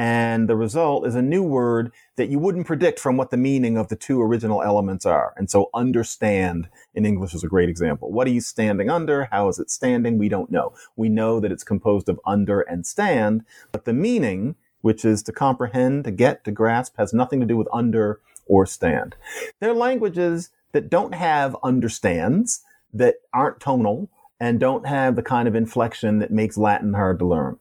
and 0.00 0.48
the 0.48 0.56
result 0.56 1.06
is 1.06 1.14
a 1.14 1.20
new 1.20 1.42
word 1.42 1.92
that 2.16 2.30
you 2.30 2.38
wouldn't 2.38 2.66
predict 2.66 2.98
from 2.98 3.18
what 3.18 3.30
the 3.30 3.36
meaning 3.36 3.76
of 3.76 3.88
the 3.88 3.96
two 3.96 4.22
original 4.22 4.62
elements 4.62 5.04
are. 5.04 5.34
And 5.36 5.50
so 5.50 5.68
understand 5.74 6.70
in 6.94 7.04
English 7.04 7.34
is 7.34 7.44
a 7.44 7.48
great 7.48 7.68
example. 7.68 8.10
What 8.10 8.26
are 8.26 8.30
you 8.30 8.40
standing 8.40 8.88
under? 8.88 9.28
How 9.30 9.48
is 9.48 9.58
it 9.58 9.68
standing? 9.68 10.16
We 10.16 10.30
don't 10.30 10.50
know. 10.50 10.72
We 10.96 11.10
know 11.10 11.38
that 11.38 11.52
it's 11.52 11.64
composed 11.64 12.08
of 12.08 12.18
under 12.24 12.62
and 12.62 12.86
stand, 12.86 13.44
but 13.72 13.84
the 13.84 13.92
meaning, 13.92 14.54
which 14.80 15.04
is 15.04 15.22
to 15.24 15.32
comprehend, 15.32 16.04
to 16.04 16.10
get, 16.10 16.44
to 16.44 16.50
grasp, 16.50 16.96
has 16.96 17.12
nothing 17.12 17.38
to 17.40 17.46
do 17.46 17.58
with 17.58 17.68
under 17.70 18.20
or 18.46 18.64
stand. 18.64 19.16
There 19.58 19.70
are 19.70 19.74
languages 19.74 20.48
that 20.72 20.88
don't 20.88 21.14
have 21.14 21.54
understands, 21.62 22.62
that 22.94 23.16
aren't 23.34 23.60
tonal, 23.60 24.08
and 24.40 24.58
don't 24.58 24.86
have 24.86 25.14
the 25.14 25.22
kind 25.22 25.46
of 25.46 25.54
inflection 25.54 26.20
that 26.20 26.30
makes 26.30 26.56
Latin 26.56 26.94
hard 26.94 27.18
to 27.18 27.26
learn. 27.26 27.58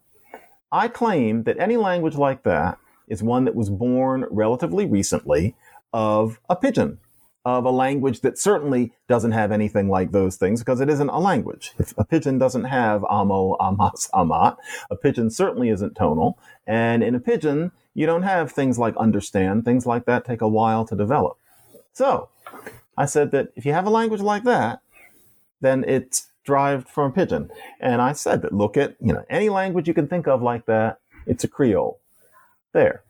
I 0.71 0.88
claim 0.88 1.43
that 1.43 1.60
any 1.60 1.77
language 1.77 2.15
like 2.15 2.43
that 2.43 2.77
is 3.08 3.23
one 3.23 3.45
that 3.45 3.55
was 3.55 3.69
born 3.69 4.25
relatively 4.29 4.86
recently 4.86 5.55
of 5.91 6.39
a 6.49 6.55
pidgin, 6.55 6.99
of 7.43 7.65
a 7.65 7.71
language 7.71 8.21
that 8.21 8.38
certainly 8.38 8.93
doesn't 9.08 9.32
have 9.32 9.51
anything 9.51 9.89
like 9.89 10.12
those 10.12 10.36
things 10.36 10.62
because 10.62 10.79
it 10.79 10.89
isn't 10.89 11.10
a 11.10 11.19
language. 11.19 11.73
If 11.79 11.93
a 11.97 12.05
pidgin 12.05 12.38
doesn't 12.38 12.65
have 12.65 13.03
amo, 13.05 13.58
amas, 13.60 14.10
amat, 14.13 14.58
a 14.91 14.95
pidgin 14.95 15.32
certainly 15.32 15.69
isn't 15.69 15.95
tonal. 15.95 16.38
And 16.67 17.03
in 17.03 17.15
a 17.15 17.19
pidgin, 17.19 17.71
you 17.95 18.05
don't 18.05 18.23
have 18.23 18.51
things 18.51 18.77
like 18.77 18.95
understand. 18.97 19.65
Things 19.65 19.86
like 19.88 20.05
that 20.05 20.25
take 20.25 20.41
a 20.41 20.47
while 20.47 20.86
to 20.86 20.95
develop. 20.95 21.38
So 21.93 22.29
I 22.95 23.05
said 23.05 23.32
that 23.32 23.49
if 23.55 23.65
you 23.65 23.73
have 23.73 23.88
a 23.88 23.89
language 23.89 24.21
like 24.21 24.43
that, 24.43 24.82
then 25.62 25.84
it's 25.88 26.28
derived 26.49 26.89
from 26.89 27.13
pidgin. 27.13 27.49
And 27.79 28.01
I 28.01 28.13
said 28.13 28.41
that 28.41 28.53
look 28.53 28.75
at, 28.75 28.95
you 28.99 29.13
know, 29.13 29.23
any 29.29 29.49
language 29.49 29.88
you 29.88 29.93
can 29.93 30.07
think 30.07 30.27
of 30.27 30.41
like 30.41 30.65
that, 30.65 30.99
it's 31.27 31.43
a 31.43 31.47
Creole. 31.47 31.99
There. 32.73 33.03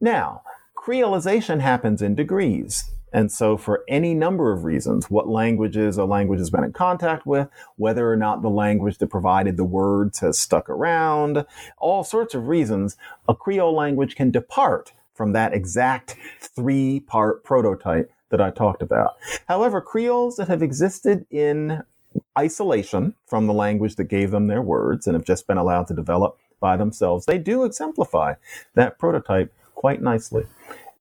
Now, 0.00 0.42
Creolization 0.76 1.60
happens 1.60 2.00
in 2.00 2.14
degrees. 2.14 2.84
And 3.12 3.32
so, 3.32 3.56
for 3.56 3.82
any 3.88 4.14
number 4.14 4.52
of 4.52 4.64
reasons, 4.64 5.10
what 5.10 5.28
languages 5.28 5.96
a 5.96 6.04
language 6.04 6.38
has 6.38 6.50
been 6.50 6.64
in 6.64 6.72
contact 6.72 7.26
with, 7.26 7.48
whether 7.76 8.10
or 8.10 8.16
not 8.16 8.42
the 8.42 8.50
language 8.50 8.98
that 8.98 9.06
provided 9.08 9.56
the 9.56 9.64
words 9.64 10.20
has 10.20 10.38
stuck 10.38 10.68
around, 10.68 11.46
all 11.78 12.04
sorts 12.04 12.34
of 12.34 12.48
reasons, 12.48 12.96
a 13.28 13.34
Creole 13.34 13.74
language 13.74 14.16
can 14.16 14.30
depart 14.30 14.92
from 15.14 15.32
that 15.32 15.54
exact 15.54 16.16
three 16.40 17.00
part 17.00 17.42
prototype 17.42 18.12
that 18.28 18.40
I 18.40 18.50
talked 18.50 18.82
about. 18.82 19.16
However, 19.48 19.80
Creoles 19.80 20.36
that 20.36 20.48
have 20.48 20.62
existed 20.62 21.26
in 21.30 21.82
isolation 22.38 23.14
from 23.26 23.46
the 23.46 23.52
language 23.52 23.96
that 23.96 24.04
gave 24.04 24.30
them 24.30 24.46
their 24.46 24.62
words 24.62 25.06
and 25.06 25.14
have 25.14 25.24
just 25.24 25.46
been 25.46 25.58
allowed 25.58 25.86
to 25.88 25.94
develop 25.94 26.38
by 26.60 26.76
themselves, 26.76 27.26
they 27.26 27.38
do 27.38 27.64
exemplify 27.64 28.34
that 28.74 28.98
prototype 28.98 29.52
quite 29.74 30.02
nicely. 30.02 30.44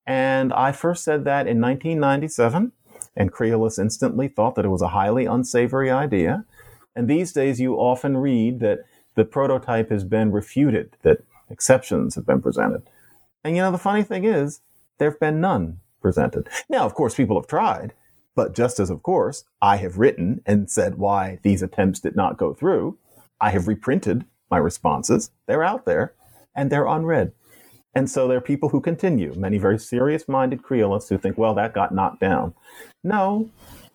And 0.05 0.53
I 0.53 0.71
first 0.71 1.03
said 1.03 1.23
that 1.25 1.47
in 1.47 1.59
1997, 1.61 2.71
and 3.15 3.31
Creolists 3.31 3.79
instantly 3.79 4.27
thought 4.27 4.55
that 4.55 4.65
it 4.65 4.69
was 4.69 4.81
a 4.81 4.89
highly 4.89 5.25
unsavory 5.25 5.89
idea. 5.89 6.45
And 6.95 7.09
these 7.09 7.31
days, 7.33 7.59
you 7.59 7.75
often 7.75 8.17
read 8.17 8.59
that 8.59 8.79
the 9.15 9.25
prototype 9.25 9.89
has 9.89 10.03
been 10.03 10.31
refuted, 10.31 10.97
that 11.01 11.23
exceptions 11.49 12.15
have 12.15 12.25
been 12.25 12.41
presented. 12.41 12.83
And 13.43 13.55
you 13.55 13.61
know, 13.61 13.71
the 13.71 13.77
funny 13.77 14.03
thing 14.03 14.25
is, 14.25 14.61
there 14.97 15.09
have 15.09 15.19
been 15.19 15.41
none 15.41 15.79
presented. 16.01 16.49
Now, 16.69 16.85
of 16.85 16.93
course, 16.93 17.15
people 17.15 17.39
have 17.39 17.47
tried, 17.47 17.93
but 18.35 18.53
just 18.53 18.79
as, 18.79 18.89
of 18.89 19.01
course, 19.01 19.45
I 19.61 19.77
have 19.77 19.97
written 19.97 20.41
and 20.45 20.69
said 20.69 20.95
why 20.95 21.39
these 21.41 21.61
attempts 21.61 21.99
did 21.99 22.15
not 22.15 22.37
go 22.37 22.53
through, 22.53 22.97
I 23.39 23.51
have 23.51 23.67
reprinted 23.67 24.25
my 24.51 24.57
responses. 24.57 25.31
They're 25.47 25.63
out 25.63 25.85
there 25.85 26.13
and 26.55 26.71
they're 26.71 26.87
unread. 26.87 27.31
And 27.93 28.11
so 28.11 28.27
there 28.27 28.37
are 28.37 28.41
people 28.41 28.69
who 28.69 28.81
continue, 28.81 29.33
many 29.35 29.57
very 29.57 29.79
serious 29.79 30.27
minded 30.27 30.61
Creolists 30.61 31.09
who 31.09 31.17
think, 31.17 31.37
well, 31.37 31.53
that 31.55 31.73
got 31.73 31.93
knocked 31.93 32.19
down. 32.19 32.53
No, 33.03 33.49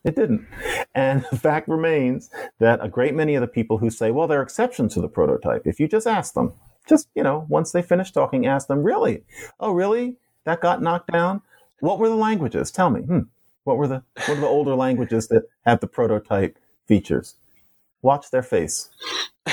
it 0.05 0.17
didn't. 0.17 0.47
And 0.95 1.25
the 1.31 1.37
fact 1.37 1.69
remains 1.69 2.31
that 2.59 2.83
a 2.83 2.89
great 2.89 3.15
many 3.15 3.35
of 3.35 3.43
the 3.43 3.47
people 3.47 3.79
who 3.79 3.91
say, 3.91 4.11
well, 4.11 4.27
there 4.27 4.41
are 4.41 4.43
exceptions 4.43 4.95
to 4.95 5.03
the 5.03 5.09
prototype, 5.09 5.67
if 5.67 5.79
you 5.79 5.87
just 5.87 6.07
ask 6.07 6.33
them, 6.33 6.55
just, 6.89 7.09
you 7.15 7.23
know, 7.23 7.45
once 7.49 7.73
they 7.73 7.83
finish 7.83 8.11
talking, 8.11 8.47
ask 8.47 8.69
them, 8.69 8.83
really? 8.83 9.23
Oh, 9.61 9.73
really? 9.73 10.17
That 10.45 10.63
got 10.63 10.83
knocked 10.83 11.13
down? 11.13 11.43
What 11.81 11.99
were 11.99 12.09
the 12.09 12.17
languages? 12.17 12.71
Tell 12.71 12.89
me. 12.89 13.03
Hmm. 13.03 13.21
What 13.65 13.77
were 13.77 13.89
the 13.89 14.03
what 14.27 14.39
are 14.39 14.41
the 14.41 14.47
older 14.47 14.75
languages 14.75 15.29
that 15.29 15.45
have 15.65 15.81
the 15.81 15.87
prototype 15.87 16.59
features? 16.87 17.37
Watch 18.03 18.31
their 18.31 18.43
face. 18.43 18.89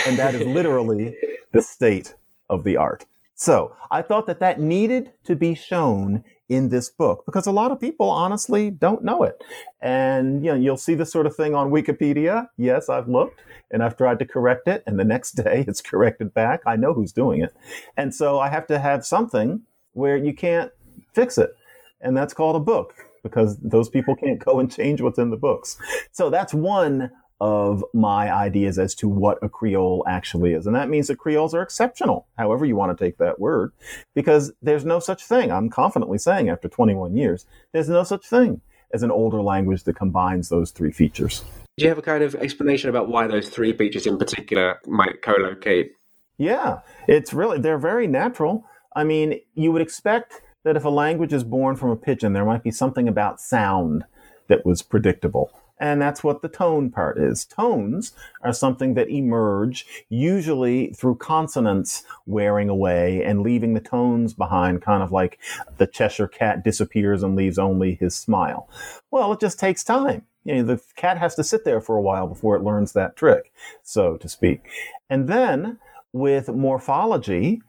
And 0.06 0.18
that 0.18 0.36
is 0.36 0.46
literally 0.46 1.16
the 1.52 1.62
state 1.62 2.16
of 2.50 2.64
the 2.64 2.78
art. 2.78 3.06
So 3.36 3.76
I 3.92 4.02
thought 4.02 4.26
that 4.28 4.40
that 4.40 4.60
needed 4.60 5.12
to 5.26 5.36
be 5.36 5.54
shown 5.54 6.24
in 6.50 6.70
this 6.70 6.90
book 6.90 7.24
because 7.26 7.46
a 7.46 7.52
lot 7.52 7.72
of 7.72 7.80
people 7.80 8.10
honestly 8.10 8.72
don't 8.72 9.04
know 9.04 9.24
it. 9.24 9.44
And 9.82 10.44
you 10.44 10.52
know, 10.52 10.58
you'll 10.58 10.78
see 10.78 10.96
this 10.96 11.12
sort 11.12 11.26
of 11.26 11.36
thing 11.36 11.54
on 11.54 11.70
Wikipedia. 11.70 12.48
Yes, 12.58 12.90
I've 12.90 13.10
looked 13.10 13.42
and 13.70 13.84
I've 13.84 13.98
tried 13.98 14.20
to 14.20 14.26
correct 14.26 14.68
it 14.68 14.84
and 14.88 14.98
the 14.98 15.04
next 15.04 15.34
day 15.34 15.66
it's 15.68 15.82
corrected 15.82 16.34
back. 16.34 16.62
I 16.66 16.78
know 16.78 16.94
who's 16.94 17.12
doing 17.12 17.42
it. 17.42 17.54
And 17.98 18.16
so 18.16 18.40
I 18.40 18.50
have 18.50 18.66
to 18.68 18.80
have 18.80 19.06
something 19.06 19.62
where 19.94 20.18
you 20.18 20.34
can't 20.34 20.72
fix 21.14 21.38
it. 21.38 21.56
And 22.00 22.16
that's 22.16 22.34
called 22.34 22.56
a 22.56 22.60
book 22.60 23.07
because 23.30 23.58
those 23.58 23.90
people 23.90 24.16
can't 24.16 24.40
go 24.40 24.60
and 24.60 24.72
change 24.72 25.02
what's 25.02 25.20
in 25.20 25.30
the 25.30 25.38
books. 25.38 25.78
So 26.12 26.30
that's 26.30 26.54
one 26.54 27.12
of 27.40 27.84
my 27.94 28.34
ideas 28.34 28.80
as 28.80 28.96
to 28.96 29.08
what 29.08 29.38
a 29.44 29.50
Creole 29.50 30.04
actually 30.08 30.54
is. 30.54 30.66
And 30.66 30.76
that 30.76 30.90
means 30.90 31.08
that 31.08 31.20
Creoles 31.20 31.54
are 31.54 31.62
exceptional, 31.62 32.28
however 32.38 32.66
you 32.66 32.76
want 32.76 32.98
to 32.98 33.04
take 33.04 33.18
that 33.18 33.40
word, 33.40 33.74
because 34.16 34.52
there's 34.62 34.86
no 34.86 35.00
such 35.00 35.24
thing, 35.24 35.52
I'm 35.52 35.70
confidently 35.70 36.18
saying 36.18 36.50
after 36.50 36.68
21 36.68 37.16
years, 37.16 37.46
there's 37.74 37.90
no 37.90 38.04
such 38.04 38.26
thing 38.26 38.62
as 38.92 39.04
an 39.04 39.12
older 39.12 39.42
language 39.42 39.84
that 39.84 39.96
combines 39.96 40.50
those 40.50 40.72
three 40.72 40.92
features. 40.92 41.44
Do 41.78 41.84
you 41.84 41.90
have 41.90 42.00
a 42.00 42.04
kind 42.04 42.24
of 42.24 42.34
explanation 42.36 42.90
about 42.90 43.08
why 43.08 43.28
those 43.28 43.50
three 43.50 43.74
features 43.74 44.08
in 44.08 44.18
particular 44.18 44.80
might 44.88 45.22
co-locate? 45.22 45.92
Yeah, 46.40 46.80
it's 47.08 47.34
really, 47.34 47.60
they're 47.60 47.78
very 47.78 48.08
natural. 48.08 48.66
I 48.96 49.04
mean, 49.04 49.40
you 49.54 49.72
would 49.72 49.82
expect 49.82 50.42
that 50.68 50.76
if 50.76 50.84
a 50.84 50.90
language 50.90 51.32
is 51.32 51.46
born 51.46 51.78
from 51.78 51.92
a 51.92 51.96
pidgin, 51.96 52.34
there 52.34 52.44
might 52.44 52.62
be 52.62 52.72
something 52.72 53.08
about 53.08 53.40
sound 53.40 54.04
that 54.50 54.66
was 54.66 54.82
predictable. 54.82 55.50
And 55.80 56.02
that's 56.02 56.26
what 56.26 56.42
the 56.42 56.50
tone 56.50 56.90
part 56.90 57.18
is. 57.18 57.46
Tones 57.46 58.12
are 58.42 58.52
something 58.52 58.94
that 58.96 59.10
emerge 59.10 59.86
usually 60.10 60.88
through 60.88 61.16
consonants 61.16 62.04
wearing 62.26 62.68
away 62.68 63.24
and 63.24 63.44
leaving 63.44 63.76
the 63.76 63.80
tones 63.80 64.34
behind, 64.34 64.82
kind 64.82 65.02
of 65.02 65.14
like 65.14 65.40
the 65.78 65.88
Cheshire 65.88 66.28
cat 66.28 66.66
disappears 66.66 67.24
and 67.24 67.38
leaves 67.38 67.58
only 67.58 67.96
his 67.96 68.14
smile. 68.14 68.68
Well, 69.10 69.32
it 69.32 69.40
just 69.40 69.60
takes 69.60 69.86
time. 69.86 70.24
You 70.44 70.56
know, 70.56 70.64
the 70.64 70.82
cat 70.98 71.18
has 71.18 71.36
to 71.36 71.46
sit 71.46 71.64
there 71.64 71.80
for 71.80 71.96
a 71.96 72.02
while 72.02 72.28
before 72.28 72.58
it 72.58 72.64
learns 72.64 72.92
that 72.92 73.16
trick, 73.16 73.54
so 73.84 74.18
to 74.18 74.28
speak. 74.28 74.68
And 75.10 75.30
then 75.30 75.80
with 76.12 76.50
morphology, 76.50 77.62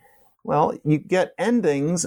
well, 0.43 0.77
you 0.85 0.99
get 0.99 1.35
endings 1.39 2.07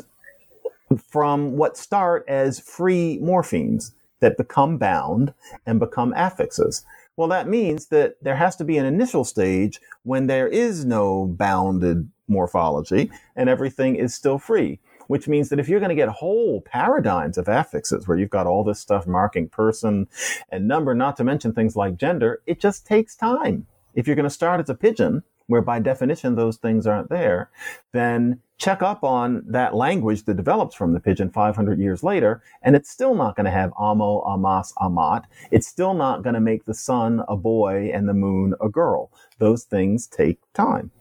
from 0.97 1.57
what 1.57 1.77
start 1.77 2.25
as 2.27 2.59
free 2.59 3.19
morphemes 3.21 3.91
that 4.19 4.37
become 4.37 4.77
bound 4.77 5.33
and 5.65 5.79
become 5.79 6.13
affixes. 6.13 6.83
Well, 7.17 7.27
that 7.29 7.47
means 7.47 7.87
that 7.87 8.15
there 8.21 8.35
has 8.35 8.55
to 8.57 8.63
be 8.63 8.77
an 8.77 8.85
initial 8.85 9.23
stage 9.23 9.79
when 10.03 10.27
there 10.27 10.47
is 10.47 10.85
no 10.85 11.25
bounded 11.25 12.09
morphology 12.27 13.11
and 13.35 13.49
everything 13.49 13.95
is 13.95 14.15
still 14.15 14.37
free, 14.37 14.79
which 15.07 15.27
means 15.27 15.49
that 15.49 15.59
if 15.59 15.67
you're 15.67 15.79
going 15.79 15.89
to 15.89 15.95
get 15.95 16.09
whole 16.09 16.61
paradigms 16.61 17.37
of 17.37 17.47
affixes 17.47 18.07
where 18.07 18.17
you've 18.17 18.29
got 18.29 18.47
all 18.47 18.63
this 18.63 18.79
stuff 18.79 19.05
marking 19.05 19.49
person 19.49 20.07
and 20.49 20.67
number, 20.67 20.95
not 20.95 21.17
to 21.17 21.23
mention 21.23 21.53
things 21.53 21.75
like 21.75 21.97
gender, 21.97 22.41
it 22.45 22.59
just 22.59 22.85
takes 22.85 23.15
time. 23.15 23.67
If 23.93 24.07
you're 24.07 24.15
going 24.15 24.23
to 24.23 24.29
start 24.29 24.61
as 24.61 24.69
a 24.69 24.75
pidgin, 24.75 25.23
where 25.47 25.61
by 25.61 25.79
definition 25.79 26.35
those 26.35 26.55
things 26.55 26.87
aren't 26.87 27.09
there, 27.09 27.49
then 27.91 28.39
check 28.62 28.84
up 28.84 29.03
on 29.03 29.43
that 29.47 29.74
language 29.74 30.24
that 30.26 30.38
develops 30.38 30.76
from 30.76 30.93
the 30.93 30.99
pidgin 30.99 31.32
500 31.32 31.80
years 31.80 32.03
later, 32.03 32.43
and 32.62 32.76
it's 32.76 32.91
still 32.91 33.16
not 33.16 33.36
going 33.36 33.45
to 33.45 33.51
have 33.51 33.74
amo, 33.76 34.22
amas, 34.22 34.72
amat. 34.80 35.26
It's 35.49 35.66
still 35.66 35.95
not 35.95 36.22
going 36.22 36.36
to 36.36 36.39
make 36.39 36.66
the 36.66 36.76
sun 36.76 37.24
a 37.28 37.36
boy 37.36 37.89
and 37.91 38.07
the 38.07 38.14
moon 38.14 38.53
a 38.62 38.70
girl. 38.70 39.12
Those 39.39 39.64
things 39.64 40.05
take 40.05 40.38
time. 40.53 40.91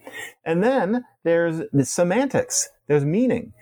And 0.43 0.65
then 0.65 1.05
there's 1.23 1.61
the 1.71 1.85
semantics. 1.85 2.71
There's 2.87 3.05
meaning. 3.05 3.53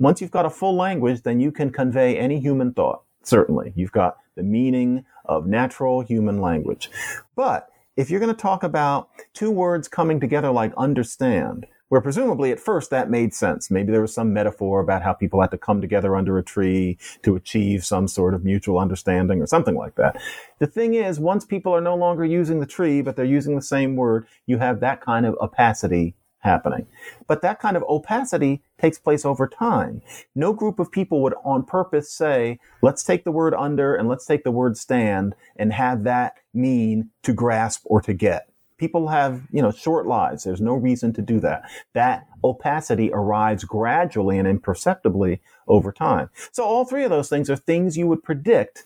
Once 0.00 0.20
you've 0.20 0.32
got 0.32 0.44
a 0.44 0.50
full 0.50 0.74
language, 0.74 1.22
then 1.22 1.38
you 1.38 1.52
can 1.52 1.70
convey 1.70 2.18
any 2.18 2.40
human 2.40 2.72
thought. 2.72 3.02
Certainly. 3.22 3.72
You've 3.76 3.92
got 3.92 4.16
the 4.34 4.42
meaning 4.42 5.04
of 5.24 5.46
natural 5.46 6.00
human 6.00 6.40
language. 6.40 6.90
But 7.36 7.68
if 7.96 8.10
you're 8.10 8.20
going 8.20 8.34
to 8.34 8.42
talk 8.42 8.64
about 8.64 9.08
two 9.34 9.52
words 9.52 9.86
coming 9.86 10.18
together 10.18 10.50
like 10.50 10.72
understand, 10.76 11.66
where 11.88 12.00
presumably 12.00 12.50
at 12.50 12.60
first 12.60 12.90
that 12.90 13.10
made 13.10 13.32
sense. 13.34 13.70
Maybe 13.70 13.92
there 13.92 14.00
was 14.00 14.14
some 14.14 14.32
metaphor 14.32 14.80
about 14.80 15.02
how 15.02 15.12
people 15.12 15.40
had 15.40 15.50
to 15.52 15.58
come 15.58 15.80
together 15.80 16.16
under 16.16 16.38
a 16.38 16.42
tree 16.42 16.98
to 17.22 17.36
achieve 17.36 17.84
some 17.84 18.08
sort 18.08 18.34
of 18.34 18.44
mutual 18.44 18.78
understanding 18.78 19.40
or 19.40 19.46
something 19.46 19.76
like 19.76 19.94
that. 19.96 20.20
The 20.58 20.66
thing 20.66 20.94
is, 20.94 21.20
once 21.20 21.44
people 21.44 21.74
are 21.74 21.80
no 21.80 21.94
longer 21.94 22.24
using 22.24 22.60
the 22.60 22.66
tree, 22.66 23.02
but 23.02 23.16
they're 23.16 23.24
using 23.24 23.56
the 23.56 23.62
same 23.62 23.96
word, 23.96 24.26
you 24.46 24.58
have 24.58 24.80
that 24.80 25.00
kind 25.00 25.26
of 25.26 25.36
opacity 25.40 26.14
happening. 26.40 26.86
But 27.26 27.42
that 27.42 27.60
kind 27.60 27.76
of 27.76 27.82
opacity 27.88 28.62
takes 28.78 28.98
place 28.98 29.24
over 29.24 29.48
time. 29.48 30.00
No 30.34 30.52
group 30.52 30.78
of 30.78 30.92
people 30.92 31.22
would 31.22 31.34
on 31.44 31.64
purpose 31.64 32.10
say, 32.10 32.58
let's 32.82 33.02
take 33.02 33.24
the 33.24 33.32
word 33.32 33.52
under 33.54 33.94
and 33.94 34.08
let's 34.08 34.26
take 34.26 34.44
the 34.44 34.50
word 34.50 34.76
stand 34.76 35.34
and 35.56 35.72
have 35.72 36.04
that 36.04 36.34
mean 36.54 37.10
to 37.24 37.32
grasp 37.32 37.82
or 37.84 38.00
to 38.02 38.14
get. 38.14 38.48
People 38.78 39.08
have, 39.08 39.42
you 39.50 39.62
know, 39.62 39.70
short 39.70 40.06
lives. 40.06 40.44
There's 40.44 40.60
no 40.60 40.74
reason 40.74 41.12
to 41.14 41.22
do 41.22 41.40
that. 41.40 41.70
That 41.94 42.26
opacity 42.44 43.10
arrives 43.12 43.64
gradually 43.64 44.38
and 44.38 44.46
imperceptibly 44.46 45.40
over 45.66 45.92
time. 45.92 46.30
So 46.52 46.64
all 46.64 46.84
three 46.84 47.04
of 47.04 47.10
those 47.10 47.28
things 47.28 47.48
are 47.48 47.56
things 47.56 47.96
you 47.96 48.06
would 48.06 48.22
predict 48.22 48.84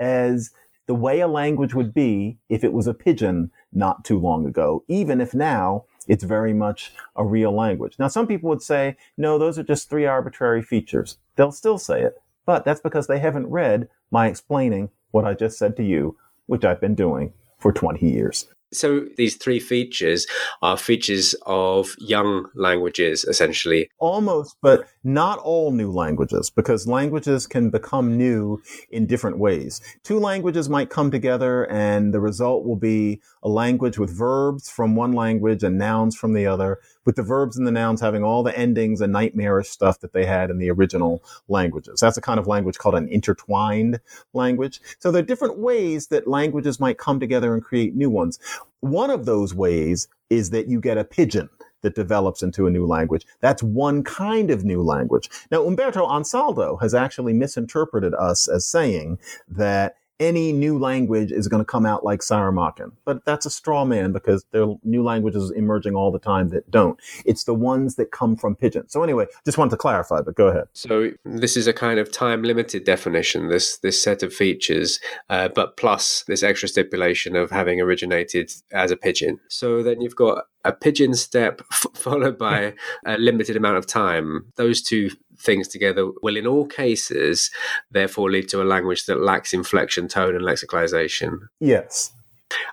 as 0.00 0.50
the 0.86 0.94
way 0.94 1.20
a 1.20 1.28
language 1.28 1.74
would 1.74 1.92
be 1.92 2.38
if 2.48 2.64
it 2.64 2.72
was 2.72 2.86
a 2.86 2.94
pidgin 2.94 3.50
not 3.72 4.04
too 4.04 4.18
long 4.18 4.46
ago, 4.46 4.82
even 4.88 5.20
if 5.20 5.34
now 5.34 5.84
it's 6.08 6.24
very 6.24 6.54
much 6.54 6.92
a 7.14 7.24
real 7.24 7.54
language. 7.54 7.96
Now, 7.98 8.08
some 8.08 8.26
people 8.26 8.48
would 8.48 8.62
say, 8.62 8.96
no, 9.16 9.38
those 9.38 9.58
are 9.58 9.62
just 9.62 9.90
three 9.90 10.06
arbitrary 10.06 10.62
features. 10.62 11.18
They'll 11.36 11.52
still 11.52 11.78
say 11.78 12.02
it, 12.02 12.20
but 12.46 12.64
that's 12.64 12.80
because 12.80 13.06
they 13.06 13.18
haven't 13.18 13.48
read 13.48 13.88
my 14.10 14.26
explaining 14.26 14.88
what 15.10 15.26
I 15.26 15.34
just 15.34 15.58
said 15.58 15.76
to 15.76 15.84
you, 15.84 16.16
which 16.46 16.64
I've 16.64 16.80
been 16.80 16.94
doing 16.94 17.34
for 17.58 17.72
20 17.72 18.08
years. 18.10 18.46
So 18.72 19.06
these 19.16 19.36
three 19.36 19.60
features 19.60 20.26
are 20.62 20.76
features 20.76 21.34
of 21.46 21.94
young 21.98 22.48
languages, 22.54 23.24
essentially. 23.24 23.90
Almost, 23.98 24.56
but 24.60 24.86
not 25.02 25.38
all 25.38 25.72
new 25.72 25.90
languages, 25.90 26.50
because 26.50 26.86
languages 26.86 27.46
can 27.46 27.70
become 27.70 28.16
new 28.16 28.60
in 28.90 29.06
different 29.06 29.38
ways. 29.38 29.80
Two 30.04 30.18
languages 30.18 30.68
might 30.68 30.90
come 30.90 31.10
together 31.10 31.64
and 31.70 32.12
the 32.12 32.20
result 32.20 32.66
will 32.66 32.76
be 32.76 33.20
a 33.42 33.48
language 33.48 33.98
with 33.98 34.10
verbs 34.16 34.68
from 34.68 34.96
one 34.96 35.12
language 35.12 35.62
and 35.62 35.78
nouns 35.78 36.14
from 36.14 36.34
the 36.34 36.46
other, 36.46 36.78
with 37.04 37.16
the 37.16 37.22
verbs 37.22 37.56
and 37.56 37.66
the 37.66 37.72
nouns 37.72 38.00
having 38.00 38.22
all 38.22 38.42
the 38.42 38.56
endings 38.56 39.00
and 39.00 39.12
nightmarish 39.12 39.68
stuff 39.68 40.00
that 40.00 40.12
they 40.12 40.26
had 40.26 40.50
in 40.50 40.58
the 40.58 40.70
original 40.70 41.22
languages. 41.48 42.00
That's 42.00 42.16
a 42.16 42.22
kind 42.22 42.38
of 42.38 42.46
language 42.46 42.78
called 42.78 42.94
an 42.94 43.08
intertwined 43.08 44.00
language. 44.32 44.80
So 44.98 45.10
there 45.10 45.22
are 45.22 45.26
different 45.26 45.58
ways 45.58 46.08
that 46.08 46.26
languages 46.26 46.80
might 46.80 46.98
come 46.98 47.20
together 47.20 47.54
and 47.54 47.62
create 47.62 47.94
new 47.94 48.10
ones. 48.10 48.38
One 48.80 49.10
of 49.10 49.24
those 49.24 49.54
ways 49.54 50.08
is 50.30 50.50
that 50.50 50.68
you 50.68 50.80
get 50.80 50.98
a 50.98 51.04
pidgin 51.04 51.48
that 51.82 51.94
develops 51.94 52.42
into 52.42 52.66
a 52.66 52.70
new 52.70 52.86
language. 52.86 53.26
That's 53.40 53.62
one 53.62 54.02
kind 54.02 54.50
of 54.50 54.64
new 54.64 54.82
language. 54.82 55.30
Now, 55.50 55.64
Umberto 55.64 56.06
Ansaldo 56.06 56.80
has 56.80 56.94
actually 56.94 57.32
misinterpreted 57.32 58.14
us 58.14 58.48
as 58.48 58.66
saying 58.66 59.18
that 59.48 59.96
any 60.20 60.52
new 60.52 60.78
language 60.78 61.32
is 61.32 61.48
going 61.48 61.60
to 61.60 61.64
come 61.64 61.86
out 61.86 62.04
like 62.04 62.20
Saramaccan. 62.20 62.92
But 63.04 63.24
that's 63.24 63.46
a 63.46 63.50
straw 63.50 63.84
man 63.84 64.12
because 64.12 64.44
there 64.50 64.62
are 64.62 64.74
new 64.84 65.02
languages 65.02 65.50
emerging 65.50 65.94
all 65.94 66.10
the 66.10 66.18
time 66.18 66.48
that 66.50 66.70
don't. 66.70 66.98
It's 67.24 67.44
the 67.44 67.54
ones 67.54 67.96
that 67.96 68.10
come 68.10 68.36
from 68.36 68.56
pidgin. 68.56 68.88
So 68.88 69.02
anyway, 69.02 69.26
just 69.44 69.58
wanted 69.58 69.70
to 69.72 69.76
clarify, 69.76 70.20
but 70.22 70.34
go 70.34 70.48
ahead. 70.48 70.64
So 70.72 71.10
this 71.24 71.56
is 71.56 71.66
a 71.66 71.72
kind 71.72 71.98
of 71.98 72.10
time 72.10 72.42
limited 72.42 72.84
definition, 72.84 73.48
this 73.48 73.78
this 73.78 74.02
set 74.02 74.22
of 74.22 74.32
features, 74.32 75.00
uh, 75.30 75.48
but 75.48 75.76
plus 75.76 76.24
this 76.26 76.42
extra 76.42 76.68
stipulation 76.68 77.36
of 77.36 77.50
having 77.50 77.80
originated 77.80 78.50
as 78.72 78.90
a 78.90 78.96
pidgin. 78.96 79.38
So 79.48 79.82
then 79.82 80.00
you've 80.00 80.16
got 80.16 80.44
a 80.64 80.72
pidgin 80.72 81.14
step 81.14 81.62
f- 81.72 81.86
followed 81.94 82.38
by 82.38 82.74
a 83.06 83.16
limited 83.18 83.56
amount 83.56 83.76
of 83.78 83.86
time. 83.86 84.52
Those 84.56 84.82
two 84.82 85.10
things 85.38 85.68
together 85.68 86.10
will, 86.22 86.36
in 86.36 86.46
all 86.46 86.66
cases, 86.66 87.50
therefore 87.90 88.30
lead 88.30 88.48
to 88.48 88.62
a 88.62 88.64
language 88.64 89.06
that 89.06 89.20
lacks 89.20 89.54
inflection, 89.54 90.08
tone, 90.08 90.34
and 90.34 90.44
lexicalization. 90.44 91.48
Yes. 91.60 92.12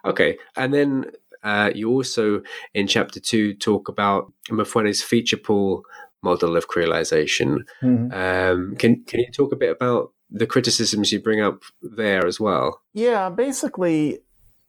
Okay. 0.03 0.37
And 0.55 0.73
then 0.73 1.11
uh, 1.43 1.71
you 1.75 1.89
also, 1.89 2.41
in 2.73 2.87
chapter 2.87 3.19
two, 3.19 3.53
talk 3.53 3.87
about 3.87 4.31
Mufwene's 4.49 5.03
feature 5.03 5.37
pool 5.37 5.83
model 6.23 6.57
of 6.57 6.67
creolization. 6.67 7.59
Mm-hmm. 7.83 8.11
Um, 8.13 8.75
can, 8.77 9.03
can 9.03 9.19
you 9.19 9.31
talk 9.31 9.51
a 9.51 9.57
bit 9.57 9.69
about 9.69 10.11
the 10.31 10.47
criticisms 10.47 11.11
you 11.11 11.21
bring 11.21 11.41
up 11.41 11.61
there 11.81 12.25
as 12.25 12.39
well? 12.39 12.81
Yeah, 12.93 13.29
basically, 13.29 14.19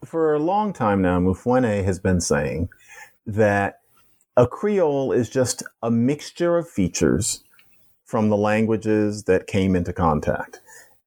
for 0.05 0.35
a 0.35 0.39
long 0.39 0.73
time 0.73 1.01
now, 1.01 1.19
Mufwene 1.19 1.83
has 1.85 1.99
been 1.99 2.21
saying 2.21 2.69
that 3.27 3.81
a 4.37 4.47
Creole 4.47 5.13
is 5.13 5.31
just 5.31 5.63
a 5.83 5.91
mixture 5.91 6.59
of 6.59 6.69
features 6.69 7.43
from 8.07 8.31
the 8.31 8.37
languages 8.37 9.25
that 9.25 9.47
came 9.47 9.77
into 9.77 9.93
contact. 9.93 10.61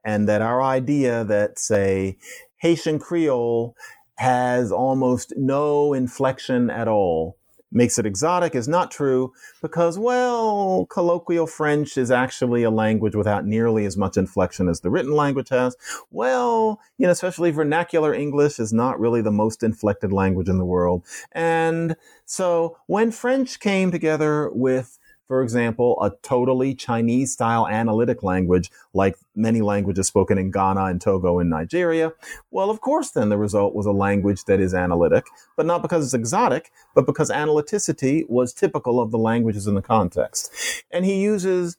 And 0.04 0.30
that 0.30 0.42
our 0.42 0.62
idea 0.62 1.24
that, 1.24 1.58
say, 1.58 2.18
Haitian 2.58 3.00
Creole 3.00 3.76
has 4.16 4.72
almost 4.72 5.34
no 5.38 5.94
inflection 5.94 6.70
at 6.70 6.88
all 6.88 7.38
makes 7.72 8.00
it 8.00 8.06
exotic 8.06 8.56
is 8.56 8.68
not 8.68 8.92
true 8.92 9.32
because, 9.62 10.00
well, 10.00 10.88
colloquial 10.90 11.48
French 11.48 11.98
is 11.98 12.12
actually 12.12 12.64
a 12.64 12.70
language 12.72 13.16
without 13.16 13.46
nearly 13.46 13.86
as 13.86 13.96
much 13.96 14.18
inflection 14.18 14.68
as 14.68 14.80
the 14.80 14.90
written 14.90 15.14
language 15.14 15.50
has. 15.50 15.76
Well, 16.12 16.80
you 16.98 17.06
know, 17.06 17.12
especially 17.12 17.52
vernacular 17.52 18.14
English 18.14 18.60
is 18.60 18.74
not 18.74 19.00
really 19.00 19.22
the 19.22 19.32
most 19.32 19.64
inflected 19.64 20.12
language 20.12 20.50
in 20.50 20.58
the 20.58 20.66
world. 20.66 21.06
And 21.32 21.96
so 22.26 22.78
when 22.88 23.12
French 23.12 23.60
came 23.60 23.92
together 23.92 24.50
with 24.52 24.98
for 25.30 25.44
example, 25.44 25.96
a 26.02 26.12
totally 26.24 26.74
Chinese 26.74 27.32
style 27.32 27.68
analytic 27.68 28.24
language 28.24 28.72
like 28.96 29.16
many 29.36 29.62
languages 29.62 30.08
spoken 30.08 30.40
in 30.40 30.50
Ghana 30.50 30.86
and 30.86 31.00
Togo 31.00 31.38
and 31.38 31.52
Nigeria, 31.52 32.12
well, 32.50 32.72
of 32.72 32.82
course, 32.82 33.12
then 33.12 33.30
the 33.30 33.38
result 33.38 33.76
was 33.76 33.86
a 33.86 33.92
language 33.92 34.46
that 34.46 34.60
is 34.60 34.74
analytic, 34.74 35.28
but 35.56 35.68
not 35.68 35.84
because 35.84 36.04
it's 36.04 36.16
exotic, 36.16 36.72
but 36.96 37.06
because 37.06 37.30
analyticity 37.30 38.28
was 38.28 38.54
typical 38.54 39.00
of 39.00 39.12
the 39.12 39.20
languages 39.20 39.68
in 39.68 39.76
the 39.76 39.84
context. 39.84 40.52
And 40.90 41.06
he 41.06 41.22
uses 41.22 41.78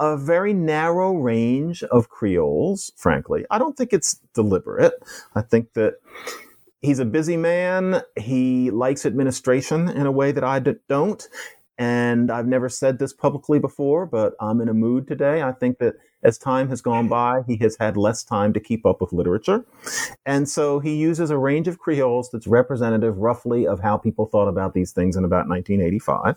a 0.00 0.16
very 0.16 0.52
narrow 0.52 1.14
range 1.14 1.84
of 1.84 2.08
Creoles, 2.08 2.90
frankly. 2.96 3.46
I 3.52 3.58
don't 3.58 3.76
think 3.76 3.92
it's 3.92 4.14
deliberate. 4.34 4.94
I 5.36 5.42
think 5.42 5.74
that 5.74 6.00
he's 6.80 6.98
a 6.98 7.04
busy 7.04 7.36
man. 7.36 8.02
He 8.16 8.72
likes 8.72 9.06
administration 9.06 9.88
in 9.88 10.06
a 10.06 10.12
way 10.12 10.32
that 10.32 10.42
I 10.42 10.58
don't. 10.58 11.28
And 11.80 12.30
I've 12.30 12.46
never 12.46 12.68
said 12.68 12.98
this 12.98 13.14
publicly 13.14 13.58
before, 13.58 14.04
but 14.04 14.34
I'm 14.38 14.60
in 14.60 14.68
a 14.68 14.74
mood 14.74 15.08
today. 15.08 15.42
I 15.42 15.52
think 15.52 15.78
that 15.78 15.94
as 16.22 16.36
time 16.36 16.68
has 16.68 16.82
gone 16.82 17.08
by, 17.08 17.40
he 17.46 17.56
has 17.62 17.78
had 17.80 17.96
less 17.96 18.22
time 18.22 18.52
to 18.52 18.60
keep 18.60 18.84
up 18.84 19.00
with 19.00 19.14
literature. 19.14 19.64
And 20.26 20.46
so 20.46 20.80
he 20.80 20.94
uses 20.94 21.30
a 21.30 21.38
range 21.38 21.68
of 21.68 21.78
Creoles 21.78 22.28
that's 22.30 22.46
representative 22.46 23.16
roughly 23.16 23.66
of 23.66 23.80
how 23.80 23.96
people 23.96 24.26
thought 24.26 24.46
about 24.46 24.74
these 24.74 24.92
things 24.92 25.16
in 25.16 25.24
about 25.24 25.48
1985. 25.48 26.36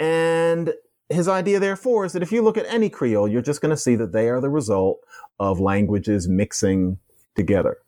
And 0.00 0.74
his 1.08 1.28
idea, 1.28 1.60
therefore, 1.60 2.04
is 2.04 2.12
that 2.14 2.24
if 2.24 2.32
you 2.32 2.42
look 2.42 2.56
at 2.56 2.66
any 2.66 2.90
Creole, 2.90 3.28
you're 3.28 3.40
just 3.40 3.60
going 3.60 3.70
to 3.70 3.76
see 3.76 3.94
that 3.94 4.10
they 4.10 4.28
are 4.28 4.40
the 4.40 4.50
result 4.50 4.98
of 5.38 5.60
languages 5.60 6.26
mixing 6.26 6.98
together. 7.36 7.78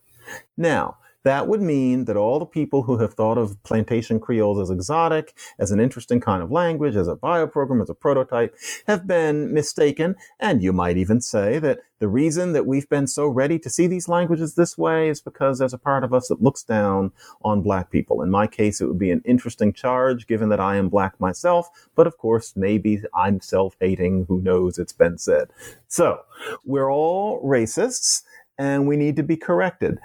Now, 0.57 0.99
that 1.23 1.49
would 1.49 1.61
mean 1.61 2.07
that 2.07 2.17
all 2.17 2.39
the 2.39 2.47
people 2.47 2.83
who 2.83 2.99
have 2.99 3.15
thought 3.15 3.39
of 3.39 3.63
plantation 3.63 4.19
Creoles 4.19 4.59
as 4.61 4.71
exotic, 4.71 5.37
as 5.59 5.71
an 5.71 5.81
interesting 5.81 6.21
kind 6.21 6.43
of 6.43 6.51
language, 6.51 6.97
as 6.97 7.09
a 7.09 7.17
bioprogram, 7.17 7.83
as 7.83 7.91
a 7.91 7.95
prototype, 7.95 8.57
have 8.87 9.07
been 9.07 9.53
mistaken. 9.53 10.17
And 10.39 10.63
you 10.63 10.73
might 10.73 10.97
even 10.97 11.21
say 11.21 11.59
that 11.59 11.81
the 11.99 12.09
reason 12.09 12.55
that 12.55 12.67
we've 12.67 12.89
been 12.89 13.07
so 13.07 13.27
ready 13.27 13.59
to 13.59 13.69
see 13.69 13.87
these 13.87 14.09
languages 14.09 14.55
this 14.55 14.79
way 14.79 15.11
is 15.11 15.21
because 15.21 15.59
there's 15.59 15.75
a 15.75 15.79
part 15.79 16.03
of 16.03 16.15
us 16.15 16.29
that 16.29 16.43
looks 16.43 16.63
down 16.63 17.13
on 17.45 17.61
black 17.61 17.91
people. 17.91 18.23
In 18.23 18.31
my 18.31 18.47
case, 18.47 18.81
it 18.81 18.87
would 18.87 18.99
be 18.99 19.11
an 19.11 19.23
interesting 19.27 19.75
charge 19.75 20.27
given 20.27 20.49
that 20.49 20.61
I 20.61 20.77
am 20.77 20.89
black 20.89 21.21
myself, 21.21 21.69
but 21.95 22.07
of 22.07 22.17
course, 22.17 22.55
maybe 22.57 23.03
I'm 23.15 23.41
self-hating. 23.41 24.25
Who 24.29 24.41
knows? 24.41 24.79
It's 24.79 24.95
been 24.95 25.19
said. 25.19 25.51
So 25.89 26.21
we're 26.65 26.91
all 26.91 27.43
racists 27.43 28.23
and 28.59 28.87
we 28.87 28.97
need 28.97 29.17
to 29.17 29.23
be 29.23 29.37
corrected. 29.37 29.99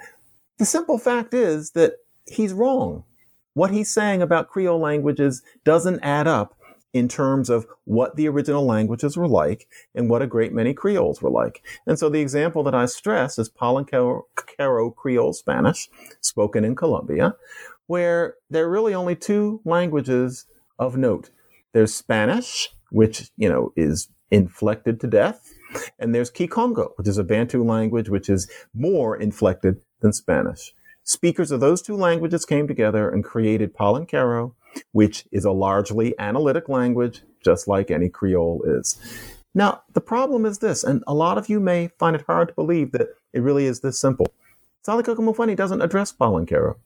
The 0.58 0.64
simple 0.64 0.98
fact 0.98 1.34
is 1.34 1.72
that 1.72 1.94
he's 2.26 2.52
wrong. 2.52 3.04
What 3.54 3.70
he's 3.70 3.92
saying 3.92 4.22
about 4.22 4.48
Creole 4.48 4.80
languages 4.80 5.42
doesn't 5.64 6.00
add 6.00 6.26
up 6.26 6.54
in 6.92 7.08
terms 7.08 7.50
of 7.50 7.66
what 7.84 8.16
the 8.16 8.26
original 8.26 8.64
languages 8.64 9.16
were 9.18 9.28
like 9.28 9.68
and 9.94 10.08
what 10.08 10.22
a 10.22 10.26
great 10.26 10.52
many 10.52 10.72
Creoles 10.72 11.20
were 11.20 11.30
like. 11.30 11.62
And 11.86 11.98
so 11.98 12.08
the 12.08 12.20
example 12.20 12.62
that 12.64 12.74
I 12.74 12.86
stress 12.86 13.38
is 13.38 13.50
Palenquero 13.50 14.24
Creole 14.96 15.32
Spanish, 15.34 15.90
spoken 16.22 16.64
in 16.64 16.74
Colombia, 16.74 17.36
where 17.86 18.36
there 18.48 18.64
are 18.64 18.70
really 18.70 18.94
only 18.94 19.14
two 19.14 19.60
languages 19.64 20.46
of 20.78 20.96
note. 20.96 21.30
There's 21.72 21.94
Spanish, 21.94 22.70
which, 22.90 23.30
you 23.36 23.48
know, 23.48 23.72
is 23.76 24.08
inflected 24.30 25.00
to 25.00 25.06
death, 25.06 25.52
and 25.98 26.14
there's 26.14 26.30
Kikongo, 26.30 26.92
which 26.96 27.08
is 27.08 27.18
a 27.18 27.24
Bantu 27.24 27.64
language, 27.64 28.08
which 28.08 28.28
is 28.28 28.50
more 28.74 29.16
inflected 29.16 29.80
than 30.00 30.12
Spanish. 30.12 30.74
Speakers 31.04 31.50
of 31.50 31.60
those 31.60 31.82
two 31.82 31.96
languages 31.96 32.44
came 32.44 32.66
together 32.66 33.08
and 33.08 33.24
created 33.24 33.74
Palenquero, 33.74 34.54
which 34.92 35.24
is 35.30 35.44
a 35.44 35.52
largely 35.52 36.18
analytic 36.18 36.68
language, 36.68 37.22
just 37.44 37.68
like 37.68 37.90
any 37.90 38.08
Creole 38.08 38.62
is. 38.66 38.98
Now, 39.54 39.82
the 39.94 40.00
problem 40.00 40.44
is 40.44 40.58
this, 40.58 40.84
and 40.84 41.02
a 41.06 41.14
lot 41.14 41.38
of 41.38 41.48
you 41.48 41.60
may 41.60 41.88
find 41.98 42.14
it 42.14 42.24
hard 42.26 42.48
to 42.48 42.54
believe 42.54 42.92
that 42.92 43.08
it 43.32 43.40
really 43.40 43.66
is 43.66 43.80
this 43.80 43.98
simple. 43.98 44.26
Sally 44.82 45.02
Mufwene 45.02 45.56
doesn't 45.56 45.80
address 45.80 46.12
Palenquero. 46.12 46.76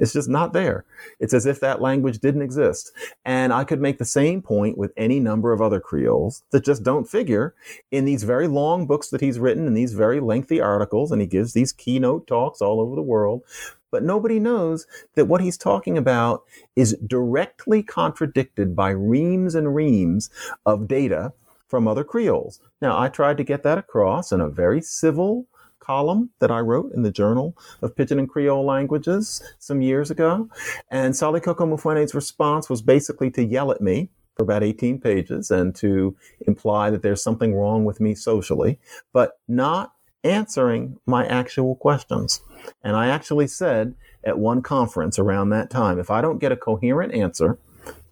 It's 0.00 0.12
just 0.12 0.28
not 0.28 0.52
there. 0.52 0.84
It's 1.20 1.34
as 1.34 1.46
if 1.46 1.60
that 1.60 1.80
language 1.80 2.18
didn't 2.18 2.42
exist. 2.42 2.92
And 3.24 3.52
I 3.52 3.64
could 3.64 3.80
make 3.80 3.98
the 3.98 4.04
same 4.04 4.42
point 4.42 4.76
with 4.76 4.92
any 4.96 5.20
number 5.20 5.52
of 5.52 5.62
other 5.62 5.78
Creoles 5.78 6.42
that 6.50 6.64
just 6.64 6.82
don't 6.82 7.08
figure 7.08 7.54
in 7.90 8.06
these 8.06 8.24
very 8.24 8.48
long 8.48 8.86
books 8.86 9.08
that 9.10 9.20
he's 9.20 9.38
written 9.38 9.66
in 9.66 9.74
these 9.74 9.92
very 9.92 10.18
lengthy 10.18 10.60
articles. 10.60 11.12
And 11.12 11.20
he 11.20 11.26
gives 11.28 11.52
these 11.52 11.72
keynote 11.72 12.26
talks 12.26 12.60
all 12.60 12.80
over 12.80 12.96
the 12.96 13.02
world. 13.02 13.42
But 13.90 14.02
nobody 14.02 14.38
knows 14.38 14.86
that 15.14 15.26
what 15.26 15.40
he's 15.40 15.58
talking 15.58 15.98
about 15.98 16.44
is 16.76 16.96
directly 17.06 17.82
contradicted 17.82 18.74
by 18.74 18.90
reams 18.90 19.54
and 19.54 19.74
reams 19.74 20.30
of 20.64 20.88
data 20.88 21.32
from 21.66 21.86
other 21.86 22.04
Creoles. 22.04 22.60
Now, 22.82 22.98
I 22.98 23.08
tried 23.08 23.36
to 23.36 23.44
get 23.44 23.62
that 23.62 23.78
across 23.78 24.32
in 24.32 24.40
a 24.40 24.48
very 24.48 24.80
civil, 24.80 25.46
column 25.90 26.30
that 26.38 26.52
I 26.52 26.60
wrote 26.60 26.92
in 26.94 27.02
the 27.02 27.10
Journal 27.10 27.58
of 27.82 27.96
Pidgin 27.96 28.20
and 28.20 28.28
Creole 28.28 28.64
Languages 28.64 29.42
some 29.58 29.82
years 29.82 30.08
ago. 30.08 30.48
And 30.88 31.14
Salikoko 31.14 31.66
Mufwene's 31.66 32.14
response 32.14 32.70
was 32.70 32.80
basically 32.80 33.28
to 33.32 33.42
yell 33.42 33.72
at 33.72 33.80
me 33.80 34.08
for 34.36 34.44
about 34.44 34.62
18 34.62 35.00
pages 35.00 35.50
and 35.50 35.74
to 35.74 36.14
imply 36.46 36.90
that 36.90 37.02
there's 37.02 37.20
something 37.20 37.56
wrong 37.56 37.84
with 37.84 37.98
me 37.98 38.14
socially, 38.14 38.78
but 39.12 39.40
not 39.48 39.94
answering 40.22 40.96
my 41.06 41.26
actual 41.26 41.74
questions. 41.74 42.40
And 42.84 42.94
I 42.94 43.08
actually 43.08 43.48
said 43.48 43.96
at 44.22 44.38
one 44.38 44.62
conference 44.62 45.18
around 45.18 45.48
that 45.50 45.70
time, 45.70 45.98
if 45.98 46.08
I 46.08 46.20
don't 46.20 46.38
get 46.38 46.52
a 46.52 46.56
coherent 46.56 47.12
answer 47.12 47.58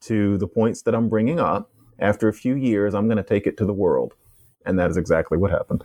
to 0.00 0.36
the 0.36 0.48
points 0.48 0.82
that 0.82 0.96
I'm 0.96 1.08
bringing 1.08 1.38
up, 1.38 1.70
after 2.00 2.26
a 2.26 2.32
few 2.32 2.56
years, 2.56 2.92
I'm 2.92 3.06
going 3.06 3.18
to 3.18 3.22
take 3.34 3.46
it 3.46 3.56
to 3.58 3.64
the 3.64 3.72
world. 3.72 4.14
And 4.66 4.76
that 4.80 4.90
is 4.90 4.96
exactly 4.96 5.38
what 5.38 5.52
happened. 5.52 5.84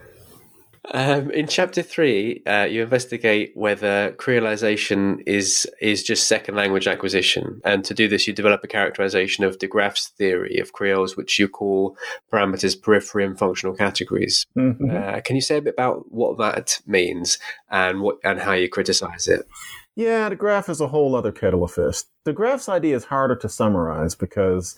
Um, 0.91 1.31
in 1.31 1.47
chapter 1.47 1.81
three, 1.81 2.43
uh, 2.45 2.67
you 2.69 2.83
investigate 2.83 3.51
whether 3.55 4.11
creolization 4.13 5.23
is 5.25 5.65
is 5.79 6.03
just 6.03 6.27
second 6.27 6.55
language 6.55 6.87
acquisition, 6.87 7.61
and 7.63 7.85
to 7.85 7.93
do 7.93 8.09
this, 8.09 8.27
you 8.27 8.33
develop 8.33 8.63
a 8.63 8.67
characterization 8.67 9.45
of 9.45 9.57
DeGraff's 9.59 10.09
theory 10.09 10.59
of 10.59 10.73
Creoles, 10.73 11.15
which 11.15 11.39
you 11.39 11.47
call 11.47 11.97
parameters, 12.31 12.79
periphery, 12.79 13.23
and 13.25 13.39
functional 13.39 13.75
categories. 13.75 14.45
Mm-hmm. 14.57 14.89
Uh, 14.89 15.21
can 15.21 15.37
you 15.37 15.41
say 15.41 15.57
a 15.57 15.61
bit 15.61 15.73
about 15.73 16.11
what 16.11 16.37
that 16.37 16.81
means 16.85 17.39
and 17.69 18.01
what 18.01 18.17
and 18.23 18.39
how 18.39 18.51
you 18.51 18.67
criticize 18.67 19.27
it? 19.27 19.47
Yeah, 19.95 20.29
DeGraff 20.29 20.69
is 20.69 20.81
a 20.81 20.87
whole 20.87 21.15
other 21.15 21.31
kettle 21.31 21.63
of 21.63 21.71
fish. 21.71 22.03
DeGraff's 22.25 22.67
idea 22.67 22.95
is 22.95 23.05
harder 23.05 23.35
to 23.37 23.47
summarize 23.47 24.15
because 24.15 24.75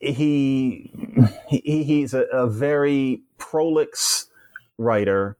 he, 0.00 0.90
he 1.48 1.84
he's 1.84 2.14
a, 2.14 2.22
a 2.32 2.48
very 2.48 3.22
prolix 3.36 4.27
writer. 4.78 5.36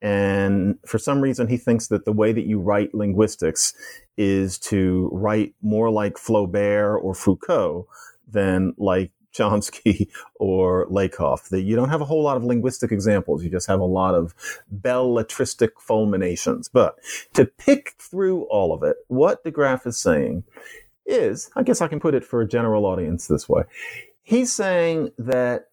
And 0.00 0.78
for 0.86 0.98
some 0.98 1.20
reason, 1.20 1.48
he 1.48 1.56
thinks 1.56 1.88
that 1.88 2.04
the 2.04 2.12
way 2.12 2.32
that 2.32 2.46
you 2.46 2.60
write 2.60 2.94
linguistics 2.94 3.74
is 4.16 4.58
to 4.58 5.10
write 5.12 5.54
more 5.62 5.90
like 5.90 6.14
Flaubert 6.14 7.02
or 7.02 7.14
Foucault 7.14 7.88
than 8.28 8.74
like 8.78 9.10
Chomsky 9.36 10.08
or 10.36 10.86
Lakoff. 10.86 11.50
That 11.50 11.62
you 11.62 11.76
don't 11.76 11.90
have 11.90 12.00
a 12.00 12.06
whole 12.06 12.22
lot 12.22 12.38
of 12.38 12.44
linguistic 12.44 12.90
examples. 12.90 13.44
You 13.44 13.50
just 13.50 13.66
have 13.66 13.80
a 13.80 13.84
lot 13.84 14.14
of 14.14 14.34
belletristic 14.80 15.72
fulminations. 15.78 16.68
But 16.68 16.96
to 17.34 17.44
pick 17.44 17.94
through 17.98 18.44
all 18.44 18.72
of 18.72 18.82
it, 18.82 18.96
what 19.08 19.44
DeGraff 19.44 19.86
is 19.86 19.98
saying 19.98 20.44
is, 21.04 21.50
I 21.54 21.62
guess 21.62 21.80
I 21.80 21.88
can 21.88 22.00
put 22.00 22.14
it 22.14 22.24
for 22.24 22.40
a 22.40 22.48
general 22.48 22.86
audience 22.86 23.26
this 23.26 23.48
way. 23.48 23.64
He's 24.22 24.52
saying 24.52 25.12
that 25.18 25.68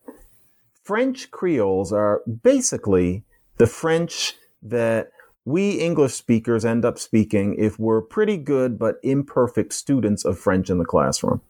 French 0.84 1.32
Creoles 1.32 1.94
are 1.94 2.22
basically 2.44 3.24
the 3.58 3.68
French 3.68 4.36
that 4.62 5.12
we 5.46 5.80
English 5.80 6.14
speakers 6.14 6.66
end 6.66 6.86
up 6.86 6.98
speaking 6.98 7.56
if 7.58 7.80
we're 7.80 8.02
pretty 8.02 8.38
good 8.38 8.78
but 8.78 8.96
imperfect 9.04 9.74
students 9.74 10.26
of 10.26 10.38
French 10.38 10.70
in 10.70 10.78
the 10.78 10.86
classroom. 10.86 11.42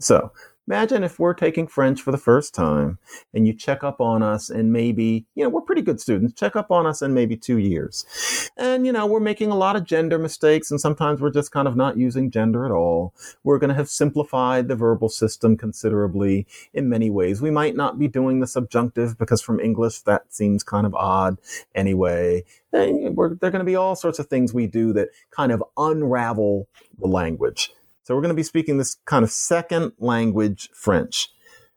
So 0.00 0.32
Imagine 0.72 1.04
if 1.04 1.18
we're 1.18 1.34
taking 1.34 1.66
French 1.66 2.00
for 2.00 2.12
the 2.12 2.16
first 2.16 2.54
time 2.54 2.98
and 3.34 3.46
you 3.46 3.52
check 3.52 3.84
up 3.84 4.00
on 4.00 4.22
us 4.22 4.48
and 4.48 4.72
maybe, 4.72 5.26
you 5.34 5.44
know, 5.44 5.50
we're 5.50 5.60
pretty 5.60 5.82
good 5.82 6.00
students, 6.00 6.32
check 6.32 6.56
up 6.56 6.70
on 6.70 6.86
us 6.86 7.02
in 7.02 7.12
maybe 7.12 7.36
two 7.36 7.58
years. 7.58 8.06
And, 8.56 8.86
you 8.86 8.92
know, 8.92 9.04
we're 9.04 9.20
making 9.20 9.50
a 9.50 9.54
lot 9.54 9.76
of 9.76 9.84
gender 9.84 10.18
mistakes 10.18 10.70
and 10.70 10.80
sometimes 10.80 11.20
we're 11.20 11.30
just 11.30 11.52
kind 11.52 11.68
of 11.68 11.76
not 11.76 11.98
using 11.98 12.30
gender 12.30 12.64
at 12.64 12.70
all. 12.70 13.12
We're 13.44 13.58
going 13.58 13.68
to 13.68 13.74
have 13.74 13.90
simplified 13.90 14.68
the 14.68 14.74
verbal 14.74 15.10
system 15.10 15.58
considerably 15.58 16.46
in 16.72 16.88
many 16.88 17.10
ways. 17.10 17.42
We 17.42 17.50
might 17.50 17.76
not 17.76 17.98
be 17.98 18.08
doing 18.08 18.40
the 18.40 18.46
subjunctive 18.46 19.18
because 19.18 19.42
from 19.42 19.60
English 19.60 20.00
that 20.00 20.32
seems 20.32 20.62
kind 20.62 20.86
of 20.86 20.94
odd 20.94 21.36
anyway. 21.74 22.44
there 22.70 22.86
are 23.18 23.34
going 23.34 23.52
to 23.52 23.64
be 23.64 23.76
all 23.76 23.94
sorts 23.94 24.18
of 24.18 24.28
things 24.28 24.54
we 24.54 24.68
do 24.68 24.94
that 24.94 25.10
kind 25.32 25.52
of 25.52 25.62
unravel 25.76 26.66
the 26.98 27.08
language. 27.08 27.74
So 28.02 28.14
we're 28.14 28.22
going 28.22 28.30
to 28.30 28.34
be 28.34 28.42
speaking 28.42 28.78
this 28.78 28.96
kind 29.04 29.22
of 29.24 29.30
second 29.30 29.92
language 29.98 30.68
French. 30.74 31.28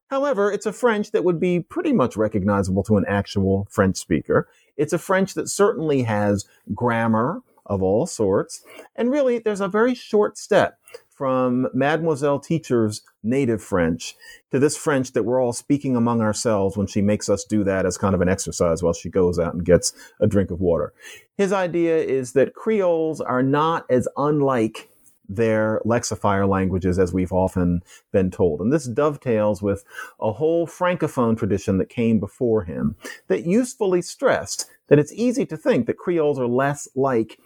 However, 0.08 0.52
it's 0.52 0.66
a 0.66 0.74
French 0.74 1.12
that 1.12 1.24
would 1.24 1.40
be 1.40 1.60
pretty 1.60 1.94
much 1.94 2.16
recognizable 2.16 2.84
to 2.84 2.98
an 2.98 3.06
actual 3.08 3.68
French 3.70 3.98
speaker. 3.98 4.48
It's 4.78 4.94
a 4.94 4.98
French 4.98 5.34
that 5.34 5.50
certainly 5.50 6.04
has 6.04 6.46
grammar 6.74 7.42
of 7.66 7.82
all 7.82 8.06
sorts. 8.06 8.64
And 8.96 9.12
really, 9.12 9.40
there's 9.40 9.62
a 9.62 9.68
very 9.68 9.96
short 9.96 10.38
step 10.38 10.78
from 11.10 11.68
Mademoiselle 11.74 12.40
Teacher's 12.40 13.02
native 13.24 13.64
French 13.64 14.16
to 14.52 14.60
this 14.60 14.76
French 14.76 15.14
that 15.14 15.24
we're 15.24 15.42
all 15.42 15.54
speaking 15.54 15.96
among 15.96 16.22
ourselves 16.22 16.76
when 16.76 16.88
she 16.88 17.02
makes 17.02 17.30
us 17.30 17.46
do 17.46 17.64
that 17.64 17.86
as 17.86 17.98
kind 17.98 18.14
of 18.14 18.22
an 18.22 18.28
exercise 18.28 18.84
while 18.84 18.94
she 18.94 19.10
goes 19.10 19.40
out 19.40 19.54
and 19.54 19.66
gets 19.66 19.94
a 20.20 20.28
drink 20.28 20.52
of 20.52 20.60
water. 20.60 20.94
His 21.38 21.54
idea 21.54 21.98
is 21.98 22.34
that 22.34 22.54
Creoles 22.54 23.22
are 23.22 23.42
not 23.42 23.86
as 23.90 24.08
unlike 24.18 24.90
their 25.30 25.82
lexifier 25.86 26.48
languages 26.48 27.00
as 27.00 27.14
we've 27.14 27.32
often 27.32 27.82
been 28.12 28.32
told. 28.32 28.62
And 28.62 28.72
this 28.72 28.86
dovetails 28.86 29.62
with 29.62 29.84
a 30.20 30.34
whole 30.34 30.68
Francophone 30.68 31.38
tradition 31.38 31.78
that 31.78 31.90
came 31.90 32.20
before 32.20 32.64
him 32.64 32.96
that 33.28 33.46
usefully 33.46 34.02
stressed 34.02 34.70
that 34.88 35.00
it's 35.00 35.14
easy 35.14 35.46
to 35.46 35.58
think 35.58 35.88
that 35.88 35.98
Creoles 35.98 36.40
are 36.40 36.48
less 36.48 36.88
like 36.96 37.40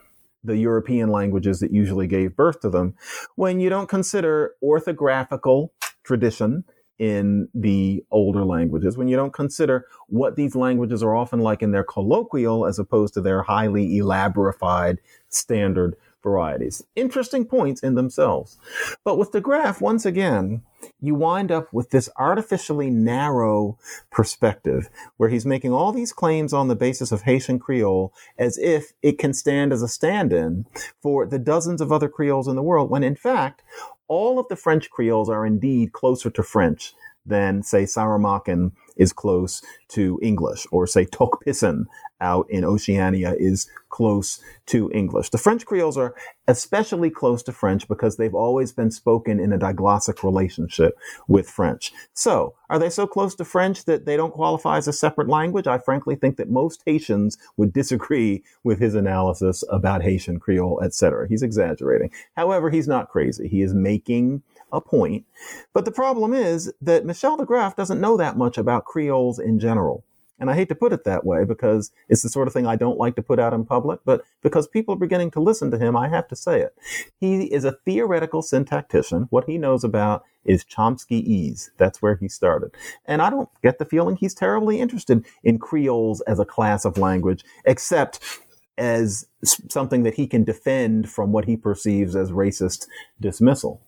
the 0.43 0.57
European 0.57 1.09
languages 1.09 1.59
that 1.59 1.71
usually 1.71 2.07
gave 2.07 2.35
birth 2.35 2.61
to 2.61 2.69
them 2.69 2.95
when 3.35 3.59
you 3.59 3.69
don't 3.69 3.89
consider 3.89 4.55
orthographical 4.63 5.69
tradition 6.03 6.63
in 6.97 7.47
the 7.53 8.03
older 8.11 8.43
languages, 8.43 8.97
when 8.97 9.07
you 9.07 9.15
don't 9.15 9.33
consider 9.33 9.85
what 10.07 10.35
these 10.35 10.53
languages 10.53 11.01
are 11.01 11.15
often 11.15 11.39
like 11.39 11.61
in 11.61 11.71
their 11.71 11.83
colloquial 11.83 12.65
as 12.65 12.77
opposed 12.77 13.13
to 13.13 13.21
their 13.21 13.41
highly 13.41 13.97
elaborated 13.97 14.99
standard 15.29 15.95
varieties. 16.23 16.83
Interesting 16.95 17.45
points 17.45 17.81
in 17.81 17.95
themselves. 17.95 18.57
But 19.03 19.17
with 19.17 19.31
DeGraff, 19.31 19.81
once 19.81 20.05
again, 20.05 20.63
you 20.99 21.15
wind 21.15 21.51
up 21.51 21.71
with 21.73 21.89
this 21.89 22.09
artificially 22.17 22.89
narrow 22.89 23.77
perspective 24.11 24.89
where 25.17 25.29
he's 25.29 25.45
making 25.45 25.73
all 25.73 25.91
these 25.91 26.13
claims 26.13 26.53
on 26.53 26.67
the 26.67 26.75
basis 26.75 27.11
of 27.11 27.23
Haitian 27.23 27.59
Creole 27.59 28.13
as 28.37 28.57
if 28.57 28.93
it 29.01 29.17
can 29.17 29.33
stand 29.33 29.73
as 29.73 29.81
a 29.81 29.87
stand 29.87 30.31
in 30.31 30.65
for 31.01 31.25
the 31.25 31.39
dozens 31.39 31.81
of 31.81 31.91
other 31.91 32.09
Creoles 32.09 32.47
in 32.47 32.55
the 32.55 32.63
world, 32.63 32.89
when 32.89 33.03
in 33.03 33.15
fact, 33.15 33.61
all 34.07 34.39
of 34.39 34.47
the 34.47 34.55
French 34.55 34.89
Creoles 34.89 35.29
are 35.29 35.45
indeed 35.45 35.91
closer 35.91 36.29
to 36.29 36.43
French 36.43 36.93
than, 37.25 37.61
say, 37.61 37.83
Saramaccan 37.83 38.71
is 38.99 39.13
close 39.13 39.63
to 39.89 40.19
English, 40.21 40.67
or 40.71 40.85
say 40.85 41.05
Tok 41.05 41.43
Pisin 41.43 41.87
out 42.21 42.49
in 42.49 42.65
Oceania 42.65 43.33
is 43.37 43.69
close 43.89 44.39
to 44.67 44.91
English. 44.93 45.29
The 45.29 45.37
French 45.37 45.65
Creoles 45.65 45.97
are 45.97 46.13
especially 46.47 47.09
close 47.09 47.41
to 47.43 47.51
French 47.51 47.87
because 47.87 48.17
they've 48.17 48.35
always 48.35 48.71
been 48.71 48.91
spoken 48.91 49.39
in 49.39 49.53
a 49.53 49.57
diglossic 49.57 50.23
relationship 50.23 50.97
with 51.27 51.49
French. 51.49 51.91
So, 52.13 52.55
are 52.69 52.77
they 52.77 52.89
so 52.89 53.07
close 53.07 53.35
to 53.35 53.45
French 53.45 53.85
that 53.85 54.05
they 54.05 54.17
don't 54.17 54.33
qualify 54.33 54.77
as 54.77 54.87
a 54.87 54.93
separate 54.93 55.27
language? 55.27 55.65
I 55.67 55.77
frankly 55.79 56.15
think 56.15 56.37
that 56.37 56.49
most 56.49 56.83
Haitians 56.85 57.37
would 57.57 57.73
disagree 57.73 58.43
with 58.63 58.79
his 58.79 58.95
analysis 58.95 59.63
about 59.69 60.03
Haitian 60.03 60.39
Creole, 60.39 60.81
etc. 60.83 61.27
He's 61.27 61.43
exaggerating. 61.43 62.11
However, 62.35 62.69
he's 62.69 62.87
not 62.87 63.09
crazy. 63.09 63.47
He 63.47 63.61
is 63.61 63.73
making 63.73 64.43
a 64.71 64.81
point. 64.81 65.25
But 65.73 65.85
the 65.85 65.91
problem 65.91 66.33
is 66.33 66.71
that 66.81 67.05
Michel 67.05 67.37
DeGraff 67.37 67.75
doesn't 67.75 68.01
know 68.01 68.17
that 68.17 68.37
much 68.37 68.57
about 68.57 68.85
Creoles 68.85 69.39
in 69.39 69.59
general. 69.59 70.03
And 70.39 70.49
I 70.49 70.55
hate 70.55 70.69
to 70.69 70.75
put 70.75 70.93
it 70.93 71.03
that 71.03 71.25
way 71.25 71.43
because 71.43 71.91
it's 72.07 72.21
the 72.21 72.29
sort 72.29 72.47
of 72.47 72.53
thing 72.53 72.65
I 72.65 72.77
don't 72.77 72.97
like 72.97 73.15
to 73.15 73.21
put 73.21 73.39
out 73.39 73.53
in 73.53 73.65
public, 73.65 73.99
but 74.05 74.23
because 74.41 74.67
people 74.67 74.93
are 74.93 74.97
beginning 74.97 75.31
to 75.31 75.41
listen 75.41 75.69
to 75.71 75.77
him, 75.77 75.97
I 75.97 76.07
have 76.07 76.29
to 76.29 76.35
say 76.35 76.61
it. 76.61 76.75
He 77.19 77.43
is 77.53 77.65
a 77.65 77.73
theoretical 77.83 78.41
syntactician. 78.41 79.27
What 79.31 79.45
he 79.45 79.57
knows 79.57 79.83
about 79.83 80.23
is 80.45 80.63
Chomskyese. 80.63 81.71
That's 81.77 82.01
where 82.01 82.15
he 82.15 82.29
started. 82.29 82.71
And 83.05 83.21
I 83.21 83.29
don't 83.29 83.49
get 83.61 83.79
the 83.79 83.85
feeling 83.85 84.15
he's 84.15 84.33
terribly 84.33 84.79
interested 84.79 85.25
in 85.43 85.59
Creoles 85.59 86.21
as 86.21 86.39
a 86.39 86.45
class 86.45 86.85
of 86.85 86.97
language, 86.97 87.43
except 87.65 88.39
as 88.77 89.25
something 89.43 90.03
that 90.03 90.13
he 90.13 90.25
can 90.25 90.45
defend 90.45 91.09
from 91.09 91.33
what 91.33 91.45
he 91.45 91.57
perceives 91.57 92.15
as 92.15 92.31
racist 92.31 92.87
dismissal. 93.19 93.81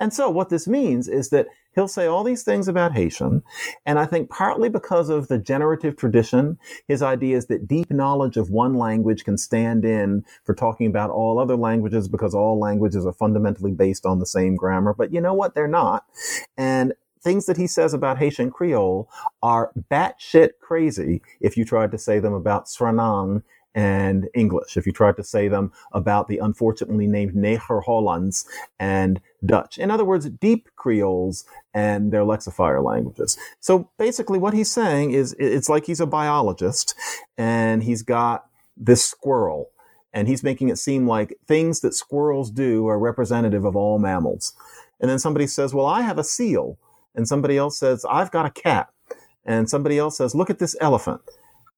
And 0.00 0.12
so 0.12 0.30
what 0.30 0.48
this 0.48 0.68
means 0.68 1.08
is 1.08 1.30
that 1.30 1.48
he'll 1.74 1.88
say 1.88 2.06
all 2.06 2.24
these 2.24 2.42
things 2.42 2.68
about 2.68 2.92
Haitian. 2.92 3.42
And 3.86 3.98
I 3.98 4.06
think 4.06 4.30
partly 4.30 4.68
because 4.68 5.08
of 5.08 5.28
the 5.28 5.38
generative 5.38 5.96
tradition, 5.96 6.58
his 6.86 7.02
idea 7.02 7.36
is 7.36 7.46
that 7.46 7.68
deep 7.68 7.90
knowledge 7.90 8.36
of 8.36 8.50
one 8.50 8.74
language 8.74 9.24
can 9.24 9.38
stand 9.38 9.84
in 9.84 10.24
for 10.44 10.54
talking 10.54 10.86
about 10.86 11.10
all 11.10 11.38
other 11.38 11.56
languages 11.56 12.08
because 12.08 12.34
all 12.34 12.58
languages 12.58 13.06
are 13.06 13.12
fundamentally 13.12 13.72
based 13.72 14.06
on 14.06 14.18
the 14.18 14.26
same 14.26 14.56
grammar. 14.56 14.94
But 14.94 15.12
you 15.12 15.20
know 15.20 15.34
what? 15.34 15.54
They're 15.54 15.68
not. 15.68 16.04
And 16.56 16.94
things 17.20 17.46
that 17.46 17.56
he 17.56 17.66
says 17.66 17.94
about 17.94 18.18
Haitian 18.18 18.50
Creole 18.50 19.08
are 19.42 19.72
batshit 19.90 20.50
crazy 20.60 21.22
if 21.40 21.56
you 21.56 21.64
tried 21.64 21.90
to 21.90 21.98
say 21.98 22.18
them 22.20 22.32
about 22.32 22.66
Sranan 22.66 23.42
and 23.74 24.28
English. 24.34 24.76
If 24.76 24.86
you 24.86 24.92
tried 24.92 25.16
to 25.16 25.24
say 25.24 25.48
them 25.48 25.72
about 25.92 26.28
the 26.28 26.38
unfortunately 26.38 27.06
named 27.06 27.34
Neger 27.34 27.84
Hollands 27.84 28.46
and 28.78 29.20
Dutch. 29.44 29.78
In 29.78 29.90
other 29.90 30.04
words, 30.04 30.28
deep 30.28 30.68
Creoles 30.76 31.44
and 31.74 32.12
their 32.12 32.22
lexifier 32.22 32.82
languages. 32.82 33.38
So 33.60 33.90
basically 33.98 34.38
what 34.38 34.54
he's 34.54 34.70
saying 34.70 35.12
is 35.12 35.34
it's 35.38 35.68
like 35.68 35.86
he's 35.86 36.00
a 36.00 36.06
biologist 36.06 36.94
and 37.36 37.82
he's 37.82 38.02
got 38.02 38.46
this 38.76 39.04
squirrel 39.04 39.70
and 40.12 40.26
he's 40.26 40.42
making 40.42 40.68
it 40.68 40.78
seem 40.78 41.06
like 41.06 41.38
things 41.46 41.80
that 41.80 41.94
squirrels 41.94 42.50
do 42.50 42.88
are 42.88 42.98
representative 42.98 43.64
of 43.64 43.76
all 43.76 43.98
mammals. 43.98 44.54
And 45.00 45.10
then 45.10 45.18
somebody 45.18 45.46
says, 45.46 45.74
well, 45.74 45.86
I 45.86 46.00
have 46.02 46.18
a 46.18 46.24
seal. 46.24 46.78
And 47.14 47.28
somebody 47.28 47.56
else 47.56 47.78
says, 47.78 48.04
I've 48.08 48.30
got 48.30 48.46
a 48.46 48.50
cat. 48.50 48.88
And 49.44 49.68
somebody 49.68 49.98
else 49.98 50.16
says, 50.16 50.34
look 50.34 50.50
at 50.50 50.58
this 50.58 50.76
elephant. 50.80 51.20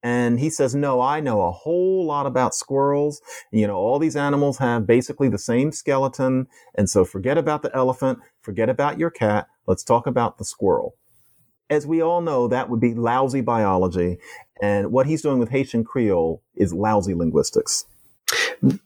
And 0.03 0.41
he 0.41 0.49
says, 0.49 0.75
no, 0.75 1.01
I 1.01 1.21
know 1.21 1.43
a 1.43 1.51
whole 1.51 2.07
lot 2.07 2.27
about 2.27 2.55
squirrels. 2.55 3.21
You 3.53 3.67
know, 3.67 3.77
all 3.77 3.99
these 3.99 4.17
animals 4.17 4.59
have 4.59 4.87
basically 4.87 5.29
the 5.29 5.39
same 5.39 5.73
skeleton. 5.73 6.47
And 6.75 6.89
so 6.89 7.05
forget 7.05 7.37
about 7.37 7.63
the 7.63 7.75
elephant. 7.77 8.21
Forget 8.41 8.71
about 8.71 8.99
your 8.99 9.11
cat. 9.11 9.47
Let's 9.67 9.85
talk 9.85 10.07
about 10.07 10.39
the 10.39 10.45
squirrel. 10.45 10.95
As 11.69 11.87
we 11.87 12.03
all 12.03 12.21
know, 12.21 12.49
that 12.49 12.71
would 12.71 12.81
be 12.81 12.95
lousy 12.95 13.43
biology. 13.43 14.19
And 14.63 14.91
what 14.91 15.07
he's 15.07 15.23
doing 15.23 15.39
with 15.39 15.51
Haitian 15.51 15.85
Creole 15.85 16.43
is 16.57 16.73
lousy 16.73 17.15
linguistics. 17.15 17.85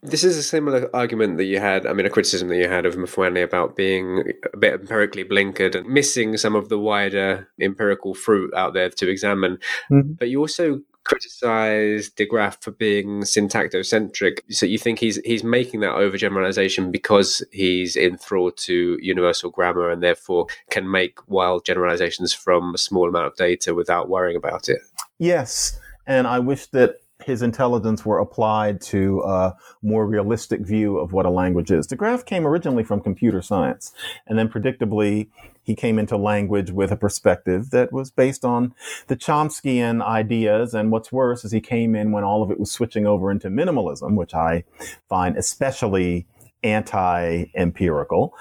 This 0.02 0.22
is 0.22 0.36
a 0.36 0.42
similar 0.42 0.88
argument 0.94 1.36
that 1.38 1.44
you 1.44 1.60
had, 1.60 1.86
I 1.86 1.92
mean, 1.92 2.06
a 2.06 2.10
criticism 2.10 2.48
that 2.48 2.56
you 2.56 2.68
had 2.68 2.86
of 2.86 2.94
Mufwene 2.94 3.42
about 3.42 3.74
being 3.76 4.22
a 4.52 4.56
bit 4.56 4.74
empirically 4.74 5.24
blinkered 5.24 5.74
and 5.74 5.88
missing 5.88 6.36
some 6.36 6.54
of 6.54 6.68
the 6.68 6.78
wider 6.78 7.48
empirical 7.60 8.14
fruit 8.14 8.52
out 8.54 8.74
there 8.74 8.90
to 8.90 9.08
examine. 9.08 9.58
Mm-hmm. 9.90 10.12
But 10.12 10.28
you 10.28 10.40
also 10.40 10.80
criticize 11.04 12.10
DeGraff 12.10 12.62
for 12.62 12.72
being 12.72 13.20
syntactocentric. 13.20 14.38
So 14.50 14.66
you 14.66 14.78
think 14.78 14.98
he's 14.98 15.16
he's 15.24 15.44
making 15.44 15.80
that 15.80 15.94
overgeneralization 15.94 16.90
because 16.90 17.42
he's 17.52 17.96
enthralled 17.96 18.56
to 18.58 18.98
universal 19.00 19.50
grammar 19.50 19.90
and 19.90 20.02
therefore 20.02 20.46
can 20.70 20.90
make 20.90 21.18
wild 21.28 21.64
generalizations 21.64 22.32
from 22.32 22.74
a 22.74 22.78
small 22.78 23.08
amount 23.08 23.26
of 23.26 23.36
data 23.36 23.74
without 23.74 24.08
worrying 24.08 24.36
about 24.36 24.68
it. 24.68 24.78
Yes, 25.18 25.78
and 26.06 26.26
I 26.26 26.38
wish 26.38 26.66
that 26.66 26.96
his 27.24 27.42
intelligence 27.42 28.04
were 28.04 28.18
applied 28.18 28.80
to 28.80 29.22
a 29.22 29.56
more 29.82 30.06
realistic 30.06 30.60
view 30.60 30.98
of 30.98 31.12
what 31.12 31.26
a 31.26 31.30
language 31.30 31.70
is. 31.70 31.86
DeGraff 31.86 32.26
came 32.26 32.46
originally 32.46 32.84
from 32.84 33.00
computer 33.00 33.40
science, 33.40 33.92
and 34.26 34.38
then 34.38 34.48
predictably 34.48 35.28
he 35.64 35.74
came 35.74 35.98
into 35.98 36.16
language 36.16 36.70
with 36.70 36.92
a 36.92 36.96
perspective 36.96 37.70
that 37.70 37.92
was 37.92 38.10
based 38.10 38.44
on 38.44 38.74
the 39.08 39.16
Chomskyan 39.16 40.02
ideas. 40.02 40.74
And 40.74 40.92
what's 40.92 41.10
worse 41.10 41.44
is 41.44 41.52
he 41.52 41.60
came 41.60 41.96
in 41.96 42.12
when 42.12 42.22
all 42.22 42.42
of 42.42 42.50
it 42.50 42.60
was 42.60 42.70
switching 42.70 43.06
over 43.06 43.30
into 43.30 43.48
minimalism, 43.48 44.14
which 44.14 44.34
I 44.34 44.64
find 45.08 45.36
especially 45.36 46.26
anti-empirical, 46.62 48.32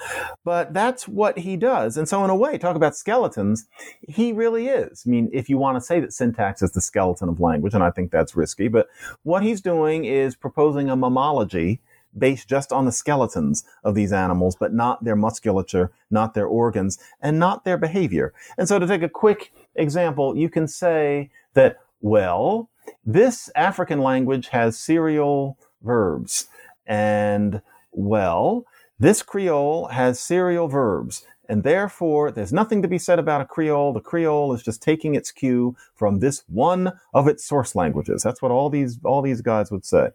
but 0.44 0.72
that's 0.72 1.06
what 1.06 1.38
he 1.40 1.58
does. 1.58 1.98
And 1.98 2.08
so 2.08 2.24
in 2.24 2.30
a 2.30 2.34
way, 2.34 2.56
talk 2.56 2.74
about 2.74 2.96
skeletons, 2.96 3.66
he 4.08 4.32
really 4.32 4.68
is. 4.68 5.04
I 5.06 5.10
mean, 5.10 5.28
if 5.30 5.50
you 5.50 5.58
want 5.58 5.76
to 5.76 5.82
say 5.82 6.00
that 6.00 6.14
syntax 6.14 6.62
is 6.62 6.72
the 6.72 6.80
skeleton 6.80 7.28
of 7.28 7.38
language, 7.38 7.74
and 7.74 7.84
I 7.84 7.90
think 7.90 8.10
that's 8.10 8.34
risky, 8.34 8.68
but 8.68 8.88
what 9.24 9.42
he's 9.42 9.60
doing 9.60 10.06
is 10.06 10.36
proposing 10.36 10.88
a 10.88 10.96
mammalogy 10.96 11.80
based 12.16 12.48
just 12.48 12.72
on 12.72 12.84
the 12.84 12.92
skeletons 12.92 13.64
of 13.82 13.94
these 13.94 14.12
animals, 14.12 14.56
but 14.56 14.72
not 14.72 15.04
their 15.04 15.16
musculature, 15.16 15.90
not 16.10 16.34
their 16.34 16.46
organs, 16.46 16.98
and 17.20 17.38
not 17.38 17.64
their 17.64 17.78
behavior. 17.78 18.32
And 18.56 18.68
so 18.68 18.78
to 18.78 18.86
take 18.86 19.02
a 19.02 19.08
quick 19.08 19.52
example, 19.74 20.36
you 20.36 20.48
can 20.48 20.68
say 20.68 21.30
that, 21.54 21.78
well, 22.00 22.70
this 23.04 23.50
African 23.54 24.00
language 24.00 24.48
has 24.48 24.78
serial 24.78 25.58
verbs 25.82 26.46
and 26.86 27.62
well, 27.92 28.66
this 28.98 29.22
Creole 29.22 29.86
has 29.88 30.20
serial 30.20 30.68
verbs, 30.68 31.26
and 31.48 31.62
therefore 31.62 32.30
there's 32.30 32.52
nothing 32.52 32.82
to 32.82 32.88
be 32.88 32.98
said 32.98 33.18
about 33.18 33.40
a 33.40 33.44
Creole. 33.44 33.92
The 33.92 34.00
Creole 34.00 34.52
is 34.52 34.62
just 34.62 34.82
taking 34.82 35.14
its 35.14 35.30
cue 35.30 35.76
from 35.94 36.20
this 36.20 36.42
one 36.48 36.92
of 37.12 37.28
its 37.28 37.44
source 37.44 37.74
languages. 37.74 38.22
That's 38.22 38.42
what 38.42 38.50
all 38.50 38.70
these 38.70 38.98
all 39.04 39.22
these 39.22 39.40
guys 39.40 39.70
would 39.70 39.84
say. 39.84 40.10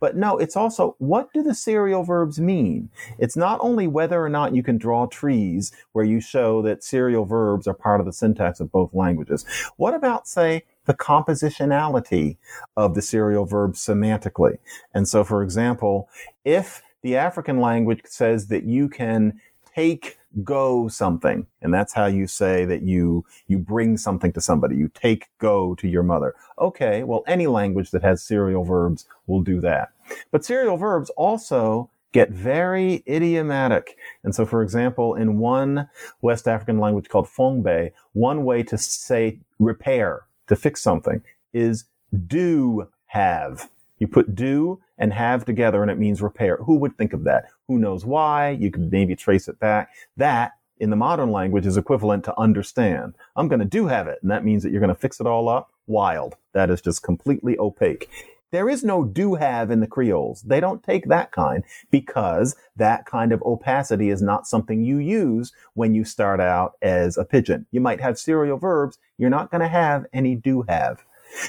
But 0.00 0.16
no, 0.16 0.36
it's 0.38 0.56
also 0.56 0.96
what 0.98 1.32
do 1.32 1.42
the 1.42 1.54
serial 1.54 2.04
verbs 2.04 2.40
mean? 2.40 2.90
It's 3.18 3.36
not 3.36 3.58
only 3.62 3.86
whether 3.86 4.22
or 4.22 4.28
not 4.28 4.54
you 4.54 4.62
can 4.62 4.78
draw 4.78 5.06
trees 5.06 5.72
where 5.92 6.04
you 6.04 6.20
show 6.20 6.62
that 6.62 6.84
serial 6.84 7.24
verbs 7.24 7.66
are 7.66 7.74
part 7.74 8.00
of 8.00 8.06
the 8.06 8.12
syntax 8.12 8.60
of 8.60 8.72
both 8.72 8.94
languages. 8.94 9.44
What 9.76 9.94
about 9.94 10.28
say 10.28 10.64
the 10.86 10.94
compositionality 10.94 12.36
of 12.76 12.94
the 12.94 13.02
serial 13.02 13.46
verbs 13.46 13.80
semantically? 13.80 14.58
And 14.92 15.08
so 15.08 15.24
for 15.24 15.42
example, 15.42 16.08
if 16.44 16.82
the 17.04 17.16
African 17.16 17.60
language 17.60 18.00
says 18.06 18.48
that 18.48 18.64
you 18.64 18.88
can 18.88 19.38
take 19.74 20.18
go 20.42 20.88
something 20.88 21.46
and 21.62 21.72
that's 21.72 21.92
how 21.92 22.06
you 22.06 22.26
say 22.26 22.64
that 22.64 22.82
you 22.82 23.24
you 23.46 23.56
bring 23.56 23.96
something 23.96 24.32
to 24.32 24.40
somebody 24.40 24.76
you 24.76 24.90
take 24.92 25.28
go 25.38 25.76
to 25.76 25.86
your 25.86 26.02
mother 26.02 26.34
okay 26.58 27.04
well 27.04 27.22
any 27.28 27.46
language 27.46 27.92
that 27.92 28.02
has 28.02 28.20
serial 28.20 28.64
verbs 28.64 29.06
will 29.28 29.42
do 29.42 29.60
that 29.60 29.90
but 30.32 30.44
serial 30.44 30.76
verbs 30.76 31.08
also 31.10 31.88
get 32.14 32.30
very 32.30 33.02
idiomatic. 33.08 33.98
And 34.22 34.34
so, 34.34 34.46
for 34.46 34.62
example, 34.62 35.16
in 35.16 35.38
one 35.38 35.90
West 36.22 36.46
African 36.46 36.78
language 36.78 37.08
called 37.08 37.26
Fongbe, 37.26 37.90
one 38.12 38.44
way 38.44 38.62
to 38.62 38.78
say 38.78 39.40
repair, 39.58 40.22
to 40.46 40.56
fix 40.56 40.80
something, 40.80 41.22
is 41.52 41.84
do 42.26 42.88
have. 43.06 43.68
You 43.98 44.08
put 44.08 44.34
do 44.34 44.80
and 44.98 45.12
have 45.12 45.44
together 45.44 45.82
and 45.82 45.90
it 45.90 45.98
means 45.98 46.22
repair. 46.22 46.56
Who 46.56 46.76
would 46.76 46.96
think 46.96 47.12
of 47.12 47.24
that? 47.24 47.46
Who 47.68 47.78
knows 47.78 48.04
why? 48.04 48.50
You 48.50 48.70
could 48.70 48.90
maybe 48.90 49.16
trace 49.16 49.48
it 49.48 49.58
back. 49.58 49.90
That 50.16 50.52
in 50.78 50.90
the 50.90 50.96
modern 50.96 51.30
language 51.30 51.66
is 51.66 51.76
equivalent 51.76 52.24
to 52.24 52.38
understand. 52.38 53.14
I'm 53.36 53.48
going 53.48 53.60
to 53.60 53.64
do 53.64 53.86
have 53.86 54.06
it. 54.08 54.18
And 54.22 54.30
that 54.30 54.44
means 54.44 54.62
that 54.62 54.70
you're 54.70 54.80
going 54.80 54.94
to 54.94 55.00
fix 55.00 55.20
it 55.20 55.26
all 55.26 55.48
up. 55.48 55.70
Wild. 55.86 56.36
That 56.52 56.70
is 56.70 56.80
just 56.80 57.02
completely 57.02 57.58
opaque. 57.58 58.08
There 58.50 58.68
is 58.68 58.84
no 58.84 59.04
do 59.04 59.34
have 59.34 59.72
in 59.72 59.80
the 59.80 59.86
Creoles. 59.88 60.42
They 60.42 60.60
don't 60.60 60.82
take 60.82 61.08
that 61.08 61.32
kind 61.32 61.64
because 61.90 62.54
that 62.76 63.04
kind 63.04 63.32
of 63.32 63.42
opacity 63.42 64.10
is 64.10 64.22
not 64.22 64.46
something 64.46 64.84
you 64.84 64.98
use 64.98 65.52
when 65.74 65.92
you 65.92 66.04
start 66.04 66.40
out 66.40 66.74
as 66.80 67.16
a 67.16 67.24
pidgin. 67.24 67.66
You 67.72 67.80
might 67.80 68.00
have 68.00 68.16
serial 68.16 68.56
verbs. 68.56 68.96
You're 69.18 69.28
not 69.28 69.50
going 69.50 69.62
to 69.62 69.68
have 69.68 70.06
any 70.12 70.36
do 70.36 70.62
have. 70.68 71.04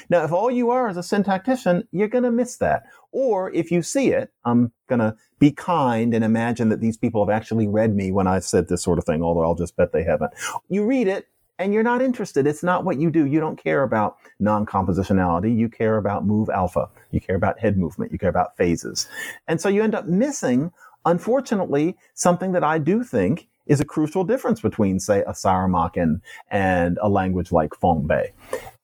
Now, 0.10 0.24
if 0.24 0.32
all 0.32 0.52
you 0.52 0.70
are 0.70 0.90
is 0.90 0.98
a 0.98 1.02
syntactician, 1.02 1.88
you're 1.92 2.08
going 2.08 2.24
to 2.24 2.32
miss 2.32 2.58
that. 2.58 2.84
Or 3.12 3.52
if 3.54 3.72
you 3.72 3.82
see 3.82 4.12
it, 4.12 4.32
I'm 4.44 4.72
going 4.88 5.00
to 5.00 5.16
be 5.40 5.52
kind 5.52 6.14
and 6.14 6.24
imagine 6.24 6.70
that 6.70 6.82
these 6.82 6.98
people 6.98 7.26
have 7.26 7.36
actually 7.36 7.68
read 7.68 7.96
me 7.96 8.12
when 8.12 8.28
I've 8.28 8.44
said 8.44 8.68
this 8.68 8.84
sort 8.84 9.00
of 9.00 9.06
thing, 9.06 9.22
although 9.22 9.44
I'll 9.44 9.56
just 9.56 9.76
bet 9.76 9.92
they 9.92 10.04
haven't. 10.04 10.32
You 10.70 10.86
read 10.86 11.08
it, 11.08 11.28
and 11.58 11.74
you're 11.74 11.84
not 11.84 12.02
interested. 12.02 12.46
It's 12.46 12.64
not 12.64 12.84
what 12.84 13.00
you 13.00 13.10
do. 13.10 13.26
You 13.26 13.40
don't 13.40 13.56
care 13.56 13.84
about 13.84 14.18
non-compositionality. 14.40 15.58
You 15.58 15.70
care 15.70 15.96
about 15.96 16.26
move 16.26 16.50
alpha. 16.50 16.90
You 17.12 17.22
care 17.22 17.38
about 17.38 17.60
head 17.60 17.78
movement. 17.78 18.12
You 18.12 18.20
care 18.20 18.30
about 18.30 18.58
phases. 18.58 19.08
And 19.48 19.62
so 19.62 19.70
you 19.70 19.82
end 19.82 19.96
up 19.96 20.06
missing, 20.06 20.74
unfortunately, 21.06 21.96
something 22.14 22.52
that 22.52 22.66
I 22.66 22.78
do 22.78 23.06
think 23.06 23.48
is 23.68 23.80
a 23.80 23.86
crucial 23.86 24.26
difference 24.26 24.60
between, 24.60 25.00
say, 25.00 25.22
a 25.22 25.32
Saramaccan 25.32 26.20
and 26.52 27.00
a 27.02 27.08
language 27.08 27.54
like 27.54 27.72
Fongbe. 27.72 28.32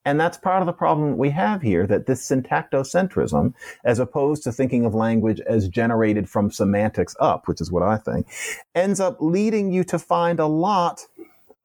And 0.04 0.18
that's 0.18 0.36
part 0.36 0.62
of 0.62 0.66
the 0.66 0.72
problem 0.72 1.16
we 1.16 1.30
have 1.30 1.62
here, 1.62 1.86
that 1.86 2.06
this 2.06 2.28
syntactocentrism, 2.28 3.54
as 3.84 3.98
opposed 3.98 4.42
to 4.42 4.52
thinking 4.52 4.84
of 4.84 4.94
language 4.94 5.40
as 5.40 5.68
generated 5.68 6.28
from 6.28 6.50
semantics 6.50 7.14
up, 7.20 7.46
which 7.46 7.60
is 7.60 7.70
what 7.70 7.84
I 7.84 7.98
think, 7.98 8.26
ends 8.74 8.98
up 8.98 9.18
leading 9.20 9.72
you 9.72 9.84
to 9.84 9.98
find 9.98 10.40
a 10.40 10.46
lot 10.46 11.06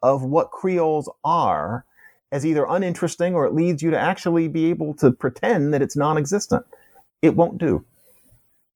of 0.03 0.23
what 0.23 0.51
Creoles 0.51 1.09
are 1.23 1.85
as 2.31 2.45
either 2.45 2.65
uninteresting 2.69 3.33
or 3.33 3.45
it 3.45 3.53
leads 3.53 3.81
you 3.81 3.89
to 3.89 3.99
actually 3.99 4.47
be 4.47 4.69
able 4.69 4.93
to 4.95 5.11
pretend 5.11 5.73
that 5.73 5.81
it's 5.81 5.95
non 5.95 6.17
existent. 6.17 6.65
It 7.21 7.35
won't 7.35 7.57
do. 7.57 7.85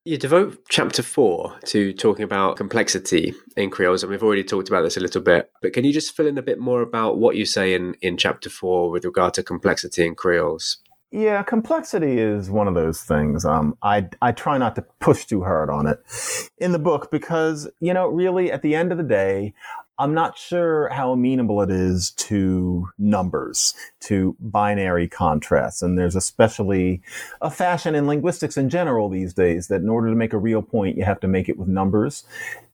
You 0.03 0.17
devote 0.17 0.57
chapter 0.67 1.03
four 1.03 1.59
to 1.65 1.93
talking 1.93 2.23
about 2.23 2.57
complexity 2.57 3.35
in 3.55 3.69
Creoles, 3.69 4.01
and 4.01 4.09
we've 4.09 4.23
already 4.23 4.43
talked 4.43 4.67
about 4.67 4.81
this 4.81 4.97
a 4.97 4.99
little 4.99 5.21
bit. 5.21 5.51
But 5.61 5.73
can 5.73 5.85
you 5.85 5.93
just 5.93 6.15
fill 6.15 6.25
in 6.25 6.39
a 6.39 6.41
bit 6.41 6.57
more 6.57 6.81
about 6.81 7.19
what 7.19 7.35
you 7.35 7.45
say 7.45 7.75
in, 7.75 7.93
in 8.01 8.17
chapter 8.17 8.49
four 8.49 8.89
with 8.89 9.05
regard 9.05 9.35
to 9.35 9.43
complexity 9.43 10.07
in 10.07 10.15
Creoles? 10.15 10.79
Yeah, 11.11 11.43
complexity 11.43 12.17
is 12.17 12.49
one 12.49 12.67
of 12.67 12.73
those 12.73 13.03
things. 13.03 13.45
Um, 13.45 13.77
I 13.83 14.09
I 14.23 14.31
try 14.31 14.57
not 14.57 14.75
to 14.77 14.81
push 15.01 15.25
too 15.25 15.43
hard 15.43 15.69
on 15.69 15.85
it 15.85 15.99
in 16.57 16.71
the 16.71 16.79
book 16.79 17.11
because 17.11 17.69
you 17.79 17.93
know, 17.93 18.07
really, 18.07 18.51
at 18.51 18.63
the 18.63 18.73
end 18.73 18.91
of 18.91 18.97
the 18.97 19.03
day, 19.03 19.53
I'm 19.99 20.13
not 20.13 20.37
sure 20.37 20.89
how 20.89 21.11
amenable 21.11 21.61
it 21.61 21.69
is 21.69 22.11
to 22.11 22.89
numbers, 22.97 23.73
to 24.01 24.35
binary 24.39 25.07
contrasts. 25.07 25.81
And 25.81 25.97
there's 25.97 26.15
especially 26.15 27.01
a 27.41 27.51
fashion 27.51 27.93
in 27.93 28.07
linguistics 28.07 28.57
in 28.57 28.69
general 28.69 29.09
these 29.09 29.33
days 29.33 29.67
that 29.67 29.81
in 29.81 29.89
order 29.89 30.09
to 30.09 30.15
make 30.15 30.33
a 30.33 30.39
real 30.39 30.61
point, 30.61 30.97
you 30.97 31.03
have 31.03 31.19
to 31.19 31.27
make 31.27 31.49
it 31.49 31.57
with 31.57 31.67
numbers. 31.67 32.23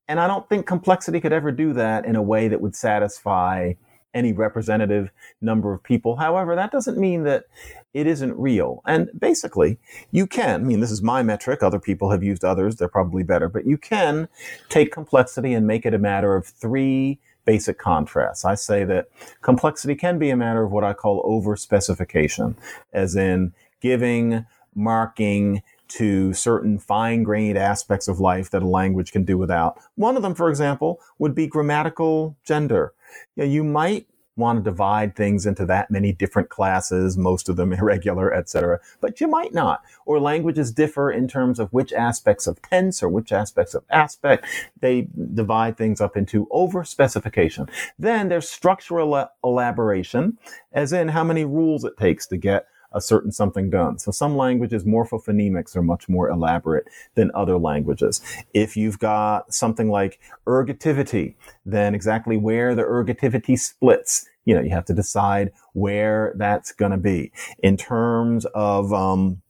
And 0.07 0.19
I 0.19 0.27
don't 0.27 0.47
think 0.47 0.65
complexity 0.65 1.19
could 1.19 1.33
ever 1.33 1.51
do 1.51 1.73
that 1.73 2.05
in 2.05 2.15
a 2.15 2.21
way 2.21 2.47
that 2.47 2.61
would 2.61 2.75
satisfy 2.75 3.73
any 4.13 4.33
representative 4.33 5.11
number 5.41 5.73
of 5.73 5.83
people. 5.83 6.15
However, 6.15 6.55
that 6.55 6.71
doesn't 6.71 6.97
mean 6.97 7.23
that 7.23 7.45
it 7.93 8.07
isn't 8.07 8.37
real. 8.37 8.81
And 8.85 9.09
basically, 9.17 9.77
you 10.11 10.27
can, 10.27 10.61
I 10.61 10.63
mean, 10.63 10.79
this 10.79 10.91
is 10.91 11.01
my 11.01 11.23
metric. 11.23 11.61
Other 11.61 11.79
people 11.79 12.11
have 12.11 12.23
used 12.23 12.43
others. 12.43 12.75
They're 12.75 12.87
probably 12.87 13.23
better, 13.23 13.49
but 13.49 13.65
you 13.65 13.77
can 13.77 14.27
take 14.69 14.91
complexity 14.91 15.53
and 15.53 15.67
make 15.67 15.85
it 15.85 15.93
a 15.93 15.99
matter 15.99 16.35
of 16.35 16.45
three 16.45 17.19
basic 17.45 17.77
contrasts. 17.77 18.43
I 18.43 18.55
say 18.55 18.83
that 18.83 19.07
complexity 19.41 19.95
can 19.95 20.19
be 20.19 20.29
a 20.29 20.35
matter 20.35 20.63
of 20.63 20.71
what 20.71 20.83
I 20.83 20.93
call 20.93 21.21
over 21.23 21.55
specification, 21.55 22.57
as 22.93 23.15
in 23.15 23.53
giving, 23.79 24.45
marking, 24.75 25.63
to 25.89 26.33
certain 26.33 26.79
fine 26.79 27.23
grained 27.23 27.57
aspects 27.57 28.07
of 28.07 28.19
life 28.19 28.49
that 28.51 28.63
a 28.63 28.67
language 28.67 29.11
can 29.11 29.23
do 29.23 29.37
without. 29.37 29.79
One 29.95 30.15
of 30.15 30.23
them, 30.23 30.35
for 30.35 30.49
example, 30.49 30.99
would 31.19 31.35
be 31.35 31.47
grammatical 31.47 32.35
gender. 32.43 32.93
You, 33.35 33.43
know, 33.43 33.49
you 33.49 33.63
might 33.63 34.07
want 34.37 34.59
to 34.59 34.63
divide 34.63 35.15
things 35.15 35.45
into 35.45 35.65
that 35.65 35.91
many 35.91 36.13
different 36.13 36.49
classes, 36.49 37.17
most 37.17 37.49
of 37.49 37.55
them 37.55 37.73
irregular, 37.73 38.33
etc. 38.33 38.79
But 39.01 39.19
you 39.19 39.27
might 39.27 39.53
not. 39.53 39.81
Or 40.05 40.19
languages 40.19 40.71
differ 40.71 41.11
in 41.11 41.27
terms 41.27 41.59
of 41.59 41.73
which 41.73 41.91
aspects 41.91 42.47
of 42.47 42.61
tense 42.61 43.03
or 43.03 43.09
which 43.09 43.31
aspects 43.31 43.73
of 43.73 43.83
aspect. 43.89 44.45
They 44.79 45.07
divide 45.33 45.77
things 45.77 45.99
up 45.99 46.15
into 46.15 46.47
over 46.51 46.83
specification. 46.83 47.67
Then 47.97 48.29
there's 48.29 48.47
structural 48.47 49.29
elaboration, 49.43 50.37
as 50.71 50.93
in 50.93 51.09
how 51.09 51.23
many 51.23 51.43
rules 51.43 51.83
it 51.83 51.97
takes 51.97 52.27
to 52.27 52.37
get 52.37 52.67
a 52.93 53.01
certain 53.01 53.31
something 53.31 53.69
done. 53.69 53.99
So 53.99 54.11
some 54.11 54.35
languages, 54.35 54.83
morphophonemics 54.83 55.75
are 55.75 55.81
much 55.81 56.07
more 56.07 56.29
elaborate 56.29 56.87
than 57.15 57.31
other 57.33 57.57
languages. 57.57 58.21
If 58.53 58.77
you've 58.77 58.99
got 58.99 59.53
something 59.53 59.89
like 59.89 60.19
ergativity, 60.45 61.35
then 61.65 61.93
exactly 61.93 62.37
where 62.37 62.75
the 62.75 62.83
ergativity 62.83 63.59
splits, 63.59 64.27
you 64.45 64.55
know, 64.55 64.61
you 64.61 64.69
have 64.71 64.85
to 64.85 64.93
decide 64.93 65.51
where 65.73 66.33
that's 66.37 66.71
going 66.71 66.91
to 66.91 66.97
be. 66.97 67.31
In 67.61 67.77
terms 67.77 68.45
of 68.53 68.93
um, 68.93 69.41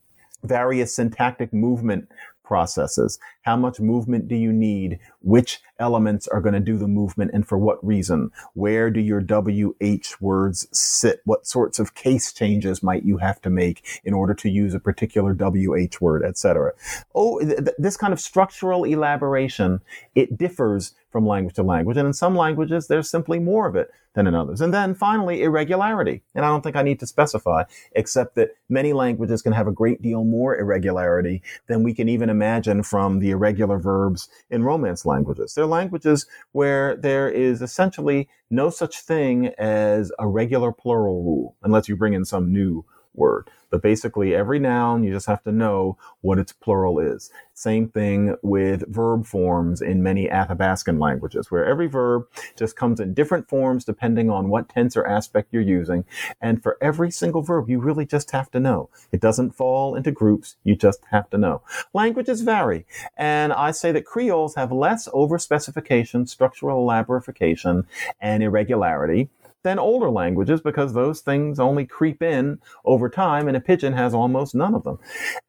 various 0.43 0.95
syntactic 0.95 1.53
movement 1.53 2.09
processes. 2.43 3.19
How 3.47 3.55
much 3.55 3.79
movement 3.79 4.27
do 4.27 4.35
you 4.35 4.51
need? 4.51 4.99
Which 5.21 5.61
elements 5.79 6.27
are 6.27 6.41
going 6.41 6.53
to 6.53 6.59
do 6.59 6.77
the 6.77 6.85
movement 6.85 7.31
and 7.33 7.47
for 7.47 7.57
what 7.57 7.85
reason? 7.85 8.29
Where 8.55 8.91
do 8.91 8.99
your 8.99 9.21
WH 9.21 10.19
words 10.19 10.67
sit? 10.77 11.21
What 11.23 11.47
sorts 11.47 11.79
of 11.79 11.95
case 11.95 12.33
changes 12.33 12.83
might 12.83 13.05
you 13.05 13.19
have 13.19 13.41
to 13.43 13.49
make 13.49 14.01
in 14.03 14.13
order 14.13 14.33
to 14.33 14.49
use 14.49 14.73
a 14.73 14.81
particular 14.81 15.33
WH 15.33 16.01
word, 16.01 16.25
etc. 16.25 16.73
Oh, 17.15 17.39
th- 17.39 17.69
this 17.77 17.95
kind 17.95 18.11
of 18.11 18.19
structural 18.19 18.83
elaboration, 18.83 19.79
it 20.13 20.37
differs 20.37 20.93
from 21.09 21.25
language 21.25 21.55
to 21.55 21.63
language. 21.63 21.97
And 21.97 22.05
in 22.05 22.13
some 22.13 22.35
languages, 22.35 22.87
there's 22.87 23.09
simply 23.09 23.39
more 23.39 23.65
of 23.65 23.75
it 23.75 23.91
than 24.13 24.27
in 24.27 24.35
others. 24.35 24.61
And 24.61 24.73
then 24.73 24.93
finally, 24.95 25.43
irregularity. 25.43 26.23
And 26.35 26.43
I 26.43 26.49
don't 26.49 26.63
think 26.63 26.75
I 26.75 26.81
need 26.81 26.99
to 26.99 27.07
specify, 27.07 27.63
except 27.93 28.35
that 28.35 28.55
many 28.67 28.91
languages 28.91 29.41
can 29.41 29.53
have 29.53 29.67
a 29.67 29.71
great 29.71 30.01
deal 30.01 30.23
more 30.23 30.57
irregularity 30.57 31.41
than 31.67 31.83
we 31.83 31.93
can 31.93 32.09
even 32.09 32.29
imagine 32.29 32.83
from 32.83 33.19
the 33.19 33.31
irregular 33.38 33.77
verbs 33.77 34.27
in 34.49 34.63
Romance 34.63 35.05
languages. 35.05 35.53
They're 35.53 35.65
languages 35.65 36.25
where 36.51 36.95
there 36.95 37.29
is 37.29 37.61
essentially 37.61 38.27
no 38.49 38.69
such 38.69 38.99
thing 38.99 39.47
as 39.57 40.11
a 40.19 40.27
regular 40.27 40.71
plural 40.71 41.23
rule, 41.23 41.55
unless 41.63 41.88
you 41.88 41.95
bring 41.95 42.13
in 42.13 42.25
some 42.25 42.51
new 42.51 42.83
word. 43.13 43.49
But 43.70 43.82
basically, 43.82 44.36
every 44.36 44.59
noun, 44.59 45.03
you 45.03 45.13
just 45.13 45.28
have 45.28 45.43
to 45.43 45.51
know 45.51 45.97
what 46.22 46.39
its 46.39 46.51
plural 46.51 46.99
is. 46.99 47.32
Same 47.53 47.89
thing 47.89 48.36
with 48.41 48.88
verb 48.88 49.26
forms 49.26 49.82
in 49.82 50.03
many 50.03 50.28
Athabascan 50.28 50.99
languages, 50.99 51.49
where 51.49 51.65
every 51.65 51.88
verb 51.88 52.28
just 52.55 52.76
comes 52.76 52.99
in 52.99 53.13
different 53.13 53.49
forms 53.49 53.84
depending 53.84 54.30
on 54.30 54.49
what 54.49 54.70
tense 54.70 54.95
or 54.95 55.07
aspect 55.07 55.49
you're 55.51 55.61
using. 55.61 56.05
And 56.39 56.61
for 56.61 56.78
every 56.82 57.11
single 57.11 57.41
verb, 57.41 57.70
you 57.70 57.80
really 57.80 58.05
just 58.05 58.32
have 58.32 58.51
to 58.51 58.59
know. 58.59 58.89
It 59.11 59.22
doesn't 59.22 59.55
fall 59.55 59.95
into 59.95 60.11
groups. 60.11 60.55
You 60.63 60.76
just 60.76 60.99
have 61.11 61.30
to 61.32 61.38
know. 61.38 61.61
Languages 61.93 62.41
vary. 62.41 62.86
And 63.18 63.51
I 63.53 63.72
say 63.72 63.91
that 63.91 64.05
Creoles 64.05 64.55
have 64.55 64.72
less 64.72 65.07
overspecification, 65.09 66.30
structural 66.30 66.82
elaboration, 66.82 67.88
and 68.22 68.43
irregularity 68.43 69.30
than 69.64 69.80
older 69.80 70.10
languages 70.10 70.62
because 70.62 70.93
those 70.93 71.22
things 71.22 71.60
only 71.60 71.86
creep 71.86 72.22
in 72.22 72.60
over 72.86 73.10
time 73.10 73.47
and 73.47 73.58
a 73.58 73.60
pidgin 73.62 73.93
has 73.93 74.14
almost 74.14 74.55
none 74.55 74.76
of 74.76 74.84
them. 74.84 74.99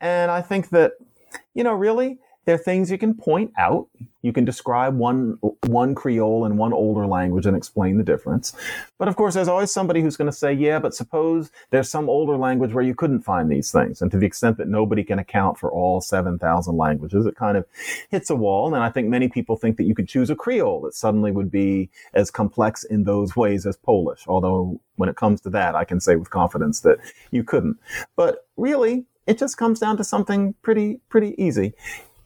And 0.01 0.31
I 0.31 0.43
think 0.43 0.71
that, 0.71 0.93
you 1.55 1.63
know, 1.65 1.75
really, 1.75 2.19
there 2.49 2.55
are 2.55 2.59
things 2.59 2.91
you 2.91 2.97
can 2.97 3.13
point 3.13 3.53
out. 3.59 3.89
You 4.23 4.33
can 4.33 4.47
describe 4.47 4.97
one, 4.97 5.39
one 5.67 5.95
Creole 5.95 6.47
and 6.47 6.57
one 6.57 6.73
older 6.73 7.07
language 7.07 7.45
and 7.45 7.55
explain 7.55 7.99
the 7.99 8.03
difference. 8.03 8.55
But 8.97 9.07
of 9.07 9.17
course, 9.17 9.35
there's 9.35 9.49
always 9.49 9.71
somebody 9.71 10.01
who's 10.01 10.17
going 10.17 10.31
to 10.31 10.37
say, 10.37 10.55
yeah, 10.55 10.79
but 10.79 10.95
suppose 10.95 11.51
there's 11.69 11.91
some 11.91 12.09
older 12.09 12.39
language 12.39 12.73
where 12.73 12.83
you 12.83 12.95
couldn't 12.95 13.21
find 13.21 13.51
these 13.51 13.71
things. 13.71 14.01
And 14.01 14.11
to 14.13 14.17
the 14.17 14.25
extent 14.25 14.57
that 14.57 14.67
nobody 14.67 15.05
can 15.05 15.19
account 15.19 15.59
for 15.59 15.71
all 15.71 16.01
7,000 16.01 16.75
languages, 16.75 17.27
it 17.27 17.37
kind 17.37 17.59
of 17.59 17.67
hits 18.11 18.31
a 18.31 18.35
wall. 18.35 18.75
And 18.75 18.83
I 18.83 18.89
think 18.89 19.09
many 19.09 19.29
people 19.29 19.59
think 19.59 19.77
that 19.77 19.85
you 19.85 19.95
could 19.95 20.09
choose 20.09 20.31
a 20.31 20.35
Creole 20.35 20.81
that 20.85 20.95
suddenly 20.95 21.31
would 21.31 21.51
be 21.51 21.91
as 22.15 22.31
complex 22.31 22.83
in 22.83 23.05
those 23.05 23.37
ways 23.37 23.67
as 23.67 23.77
Polish. 23.77 24.25
Although 24.27 24.81
when 24.97 25.11
it 25.11 25.17
comes 25.17 25.43
to 25.43 25.51
that, 25.51 25.75
I 25.75 25.85
can 25.85 26.01
say 26.01 26.17
with 26.17 26.31
confidence 26.31 26.81
that 26.81 26.97
you 27.31 27.45
couldn't. 27.45 27.77
But 28.17 28.47
really, 28.57 29.05
it 29.27 29.37
just 29.37 29.59
comes 29.59 29.79
down 29.79 29.99
to 29.99 30.05
something 30.05 30.55
pretty, 30.63 31.01
pretty 31.11 31.35
easy 31.37 31.75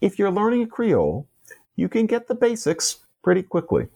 if 0.03 0.19
you're 0.19 0.31
learning 0.31 0.67
Creole, 0.67 1.29
you 1.77 1.87
can 1.87 2.07
get 2.07 2.27
the 2.27 2.35
basics 2.35 3.05
pretty 3.23 3.41
quickly, 3.41 3.87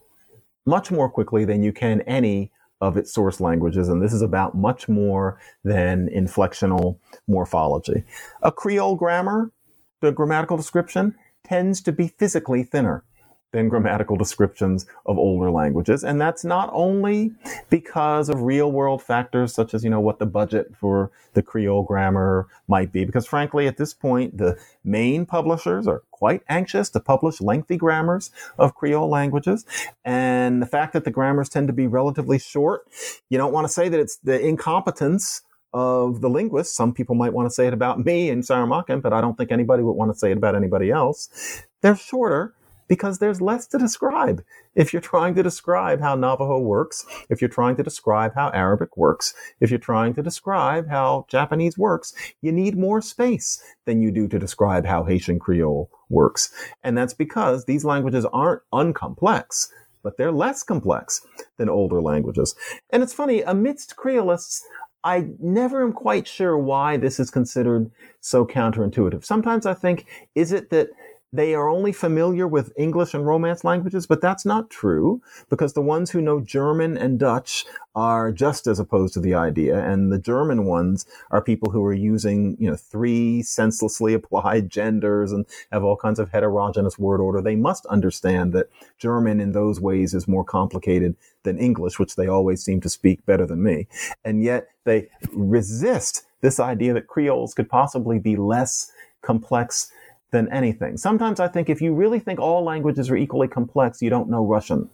much 0.64 0.90
more 0.90 1.10
quickly 1.10 1.44
than 1.44 1.62
you 1.62 1.70
can 1.70 2.00
any 2.02 2.50
of 2.80 2.96
its 2.96 3.12
source 3.12 3.40
languages. 3.40 3.88
And 3.88 4.02
this 4.02 4.14
is 4.14 4.22
about 4.22 4.54
much 4.54 4.88
more 4.88 5.38
than 5.64 6.08
inflectional 6.08 6.98
morphology. 7.26 8.04
A 8.42 8.50
Creole 8.50 8.96
grammar, 8.96 9.52
the 10.00 10.10
grammatical 10.10 10.56
description, 10.56 11.14
tends 11.44 11.82
to 11.82 11.92
be 11.92 12.08
physically 12.08 12.62
thinner 12.62 13.04
than 13.52 13.68
grammatical 13.68 14.16
descriptions 14.16 14.86
of 15.06 15.16
older 15.16 15.50
languages. 15.50 16.04
And 16.04 16.20
that's 16.20 16.44
not 16.44 16.68
only 16.72 17.32
because 17.70 18.28
of 18.28 18.42
real 18.42 18.70
world 18.70 19.02
factors 19.02 19.54
such 19.54 19.72
as, 19.72 19.82
you 19.82 19.90
know, 19.90 20.00
what 20.00 20.18
the 20.18 20.26
budget 20.26 20.74
for 20.78 21.10
the 21.32 21.42
Creole 21.42 21.82
grammar 21.82 22.46
might 22.66 22.92
be. 22.92 23.04
Because 23.04 23.26
frankly, 23.26 23.66
at 23.66 23.78
this 23.78 23.94
point, 23.94 24.36
the 24.36 24.58
main 24.84 25.24
publishers 25.24 25.86
are 25.86 26.02
quite 26.10 26.42
anxious 26.48 26.90
to 26.90 27.00
publish 27.00 27.40
lengthy 27.40 27.76
grammars 27.76 28.30
of 28.58 28.74
Creole 28.74 29.08
languages. 29.08 29.64
And 30.04 30.60
the 30.60 30.66
fact 30.66 30.92
that 30.92 31.04
the 31.04 31.10
grammars 31.10 31.48
tend 31.48 31.68
to 31.68 31.72
be 31.72 31.86
relatively 31.86 32.38
short, 32.38 32.86
you 33.30 33.38
don't 33.38 33.52
want 33.52 33.66
to 33.66 33.72
say 33.72 33.88
that 33.88 33.98
it's 34.00 34.16
the 34.16 34.38
incompetence 34.38 35.42
of 35.72 36.20
the 36.20 36.30
linguists. 36.30 36.74
Some 36.74 36.92
people 36.92 37.14
might 37.14 37.32
want 37.32 37.48
to 37.48 37.54
say 37.54 37.66
it 37.66 37.72
about 37.72 38.04
me 38.04 38.30
and 38.30 38.42
Saramaccan, 38.42 39.00
but 39.00 39.12
I 39.12 39.20
don't 39.20 39.36
think 39.36 39.52
anybody 39.52 39.82
would 39.82 39.92
want 39.92 40.12
to 40.12 40.18
say 40.18 40.30
it 40.30 40.36
about 40.36 40.54
anybody 40.54 40.90
else. 40.90 41.62
They're 41.80 41.96
shorter 41.96 42.54
because 42.88 43.18
there's 43.18 43.40
less 43.40 43.66
to 43.68 43.78
describe. 43.78 44.42
If 44.74 44.92
you're 44.92 45.02
trying 45.02 45.34
to 45.34 45.42
describe 45.42 46.00
how 46.00 46.14
Navajo 46.14 46.58
works, 46.58 47.06
if 47.28 47.40
you're 47.40 47.48
trying 47.48 47.76
to 47.76 47.82
describe 47.82 48.34
how 48.34 48.50
Arabic 48.50 48.96
works, 48.96 49.34
if 49.60 49.70
you're 49.70 49.78
trying 49.78 50.14
to 50.14 50.22
describe 50.22 50.88
how 50.88 51.26
Japanese 51.28 51.78
works, 51.78 52.14
you 52.40 52.50
need 52.50 52.76
more 52.76 53.00
space 53.00 53.62
than 53.84 54.00
you 54.00 54.10
do 54.10 54.26
to 54.28 54.38
describe 54.38 54.86
how 54.86 55.04
Haitian 55.04 55.38
Creole 55.38 55.90
works. 56.08 56.52
And 56.82 56.96
that's 56.96 57.14
because 57.14 57.64
these 57.64 57.84
languages 57.84 58.24
aren't 58.32 58.62
uncomplex, 58.72 59.68
but 60.02 60.16
they're 60.16 60.32
less 60.32 60.62
complex 60.62 61.20
than 61.58 61.68
older 61.68 62.00
languages. 62.00 62.54
And 62.90 63.02
it's 63.02 63.12
funny, 63.12 63.42
amidst 63.42 63.96
Creolists, 63.96 64.62
I 65.04 65.28
never 65.38 65.82
am 65.82 65.92
quite 65.92 66.26
sure 66.26 66.58
why 66.58 66.96
this 66.96 67.20
is 67.20 67.30
considered 67.30 67.90
so 68.20 68.44
counterintuitive. 68.44 69.24
Sometimes 69.24 69.64
I 69.64 69.74
think, 69.74 70.06
is 70.34 70.50
it 70.50 70.70
that 70.70 70.88
they 71.32 71.54
are 71.54 71.68
only 71.68 71.92
familiar 71.92 72.48
with 72.48 72.72
English 72.76 73.12
and 73.12 73.26
Romance 73.26 73.62
languages, 73.62 74.06
but 74.06 74.22
that's 74.22 74.46
not 74.46 74.70
true 74.70 75.20
because 75.50 75.74
the 75.74 75.82
ones 75.82 76.10
who 76.10 76.22
know 76.22 76.40
German 76.40 76.96
and 76.96 77.18
Dutch 77.18 77.66
are 77.94 78.32
just 78.32 78.66
as 78.66 78.78
opposed 78.78 79.12
to 79.14 79.20
the 79.20 79.34
idea. 79.34 79.78
And 79.78 80.10
the 80.10 80.18
German 80.18 80.64
ones 80.64 81.04
are 81.30 81.42
people 81.42 81.70
who 81.70 81.84
are 81.84 81.92
using, 81.92 82.56
you 82.58 82.70
know, 82.70 82.76
three 82.76 83.42
senselessly 83.42 84.14
applied 84.14 84.70
genders 84.70 85.32
and 85.32 85.44
have 85.70 85.84
all 85.84 85.96
kinds 85.96 86.18
of 86.18 86.30
heterogeneous 86.30 86.98
word 86.98 87.20
order. 87.20 87.42
They 87.42 87.56
must 87.56 87.84
understand 87.86 88.54
that 88.54 88.70
German 88.98 89.38
in 89.38 89.52
those 89.52 89.80
ways 89.80 90.14
is 90.14 90.28
more 90.28 90.44
complicated 90.44 91.14
than 91.42 91.58
English, 91.58 91.98
which 91.98 92.16
they 92.16 92.26
always 92.26 92.64
seem 92.64 92.80
to 92.80 92.88
speak 92.88 93.24
better 93.26 93.44
than 93.44 93.62
me. 93.62 93.86
And 94.24 94.42
yet 94.42 94.68
they 94.84 95.08
resist 95.32 96.24
this 96.40 96.58
idea 96.58 96.94
that 96.94 97.06
Creoles 97.06 97.52
could 97.52 97.68
possibly 97.68 98.18
be 98.18 98.36
less 98.36 98.90
complex 99.20 99.90
than 100.30 100.50
anything. 100.52 100.96
Sometimes 100.96 101.40
I 101.40 101.48
think 101.48 101.68
if 101.70 101.80
you 101.80 101.94
really 101.94 102.18
think 102.18 102.38
all 102.38 102.62
languages 102.64 103.10
are 103.10 103.16
equally 103.16 103.48
complex, 103.48 104.02
you 104.02 104.10
don't 104.10 104.28
know 104.28 104.44
Russian. 104.44 104.88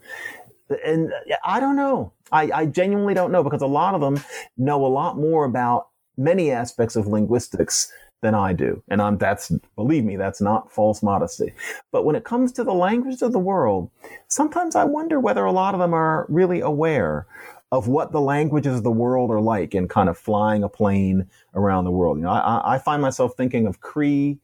And 0.84 1.12
uh, 1.12 1.36
I 1.44 1.60
don't 1.60 1.76
know. 1.76 2.12
I, 2.32 2.50
I 2.52 2.66
genuinely 2.66 3.14
don't 3.14 3.32
know 3.32 3.42
because 3.42 3.62
a 3.62 3.66
lot 3.66 3.94
of 3.94 4.00
them 4.00 4.22
know 4.56 4.84
a 4.84 4.88
lot 4.88 5.16
more 5.16 5.44
about 5.44 5.88
many 6.16 6.50
aspects 6.50 6.96
of 6.96 7.06
linguistics 7.06 7.92
than 8.22 8.34
I 8.34 8.54
do. 8.54 8.82
And 8.88 9.02
I'm, 9.02 9.18
that's, 9.18 9.52
believe 9.76 10.04
me, 10.04 10.16
that's 10.16 10.40
not 10.40 10.72
false 10.72 11.02
modesty. 11.02 11.52
But 11.92 12.04
when 12.04 12.16
it 12.16 12.24
comes 12.24 12.52
to 12.52 12.64
the 12.64 12.72
languages 12.72 13.20
of 13.20 13.32
the 13.32 13.38
world, 13.38 13.90
sometimes 14.28 14.74
I 14.74 14.84
wonder 14.84 15.20
whether 15.20 15.44
a 15.44 15.52
lot 15.52 15.74
of 15.74 15.80
them 15.80 15.92
are 15.92 16.26
really 16.28 16.60
aware 16.60 17.26
of 17.74 17.88
what 17.88 18.12
the 18.12 18.20
languages 18.20 18.76
of 18.76 18.84
the 18.84 18.90
world 18.90 19.32
are 19.32 19.40
like 19.40 19.74
and 19.74 19.90
kind 19.90 20.08
of 20.08 20.16
flying 20.16 20.62
a 20.62 20.68
plane 20.68 21.26
around 21.54 21.84
the 21.84 21.90
world. 21.90 22.18
You 22.18 22.22
know, 22.22 22.30
I, 22.30 22.76
I 22.76 22.78
find 22.78 23.02
myself 23.02 23.32
thinking 23.36 23.66
of 23.66 23.80
Cree 23.80 24.38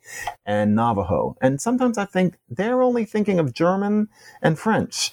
and 0.44 0.74
Navajo. 0.74 1.36
And 1.40 1.60
sometimes 1.60 1.96
I 1.96 2.06
think 2.06 2.38
they're 2.48 2.82
only 2.82 3.04
thinking 3.04 3.38
of 3.38 3.54
German 3.54 4.08
and 4.42 4.58
French. 4.58 5.12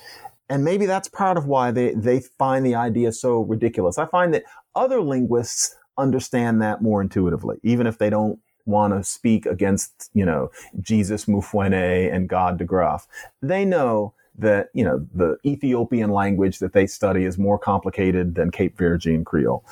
And 0.50 0.64
maybe 0.64 0.88
that's 0.88 1.08
part 1.08 1.38
of 1.38 1.46
why 1.46 1.70
they, 1.70 1.94
they 1.94 2.20
find 2.20 2.66
the 2.66 2.74
idea 2.74 3.12
so 3.12 3.42
ridiculous. 3.42 4.00
I 4.00 4.08
find 4.08 4.34
that 4.34 4.46
other 4.74 5.00
linguists 5.00 5.76
understand 5.96 6.60
that 6.64 6.82
more 6.82 7.02
intuitively, 7.04 7.58
even 7.62 7.86
if 7.86 8.00
they 8.00 8.10
don't 8.10 8.40
want 8.66 8.96
to 8.96 9.04
speak 9.04 9.46
against, 9.46 10.10
you 10.16 10.26
know, 10.26 10.50
Jesus 10.82 11.26
Mufwene 11.26 12.12
and 12.12 12.28
God 12.28 12.58
DeGraff. 12.58 13.06
They 13.44 13.64
know 13.64 14.16
that 14.38 14.70
you 14.74 14.84
know 14.84 15.06
the 15.14 15.38
Ethiopian 15.46 16.12
language 16.12 16.60
that 16.60 16.74
they 16.74 16.88
study 16.88 17.26
is 17.26 17.38
more 17.38 17.58
complicated 17.58 18.36
than 18.36 18.52
Cape 18.52 18.78
Verdean 18.78 19.26
Creole. 19.26 19.64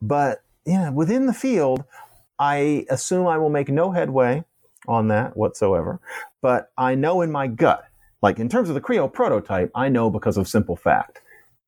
But 0.00 0.42
you 0.64 0.78
know, 0.78 0.92
within 0.92 1.26
the 1.26 1.32
field, 1.32 1.84
I 2.38 2.86
assume 2.90 3.26
I 3.26 3.38
will 3.38 3.50
make 3.50 3.68
no 3.68 3.92
headway 3.92 4.44
on 4.88 5.08
that 5.08 5.36
whatsoever. 5.36 6.00
But 6.42 6.70
I 6.76 6.94
know 6.94 7.22
in 7.22 7.30
my 7.30 7.46
gut, 7.46 7.84
like 8.22 8.38
in 8.38 8.48
terms 8.48 8.68
of 8.68 8.74
the 8.74 8.80
Creole 8.80 9.08
prototype, 9.08 9.70
I 9.74 9.88
know 9.88 10.10
because 10.10 10.36
of 10.36 10.48
simple 10.48 10.76
fact. 10.76 11.20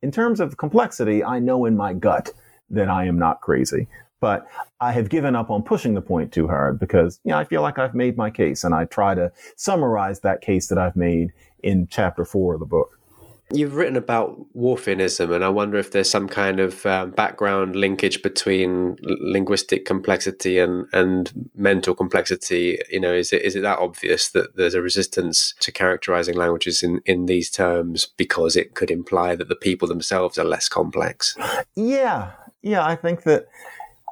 In 0.03 0.11
terms 0.11 0.41
of 0.41 0.57
complexity, 0.57 1.25
I 1.25 1.39
know 1.39 1.65
in 1.65 1.77
my 1.77 1.93
gut 1.93 2.31
that 2.71 2.89
I 2.89 3.05
am 3.07 3.19
not 3.19 3.41
crazy. 3.41 3.89
But 4.21 4.47
I 4.81 4.93
have 4.93 5.09
given 5.09 5.37
up 5.37 5.51
on 5.51 5.63
pushing 5.63 5.95
the 5.95 6.01
point 6.01 6.33
too 6.33 6.49
hard 6.49 6.79
because, 6.79 7.21
you 7.25 7.31
know, 7.31 7.39
I 7.39 7.45
feel 7.45 7.63
like 7.63 7.79
I've 7.79 7.95
made 7.95 8.17
my 8.17 8.31
case 8.31 8.65
and 8.65 8.75
I 8.75 8.85
try 8.85 9.15
to 9.15 9.31
summarize 9.57 10.21
that 10.21 10.41
case 10.41 10.69
that 10.69 10.79
I've 10.79 10.97
made 10.97 11.33
in 11.63 11.87
chapter 11.89 12.25
four 12.25 12.55
of 12.55 12.61
the 12.61 12.67
book. 12.67 12.99
You've 13.51 13.77
written 13.77 13.97
about 13.97 14.37
Whorfianism, 14.55 15.35
and 15.35 15.43
I 15.43 15.49
wonder 15.49 15.79
if 15.79 15.91
there's 15.91 16.11
some 16.11 16.29
kind 16.29 16.61
of 16.61 16.85
um, 16.85 17.13
background 17.13 17.77
linkage 17.77 18.21
between 18.21 18.99
linguistic 19.01 19.87
complexity 19.87 20.59
and, 20.59 20.87
and 20.93 21.49
mental 21.55 21.95
complexity. 21.95 22.79
You 22.91 23.01
know, 23.01 23.15
is 23.15 23.33
it 23.33 23.41
is 23.41 23.57
it 23.57 23.63
that 23.63 23.79
obvious 23.79 24.29
that 24.31 24.57
there's 24.57 24.75
a 24.75 24.83
resistance 24.83 25.55
to 25.61 25.73
characterizing 25.73 26.37
languages 26.37 26.83
in, 26.83 27.01
in 27.07 27.25
these 27.25 27.49
terms 27.49 28.09
because 28.19 28.55
it 28.55 28.75
could 28.75 28.91
imply 28.91 29.35
that 29.37 29.49
the 29.49 29.57
people 29.57 29.89
themselves 29.89 30.37
are 30.37 30.45
less 30.45 30.69
complex? 30.69 31.35
Yeah, 31.75 32.33
yeah, 32.61 32.85
I 32.85 32.97
think 32.97 33.23
that 33.23 33.47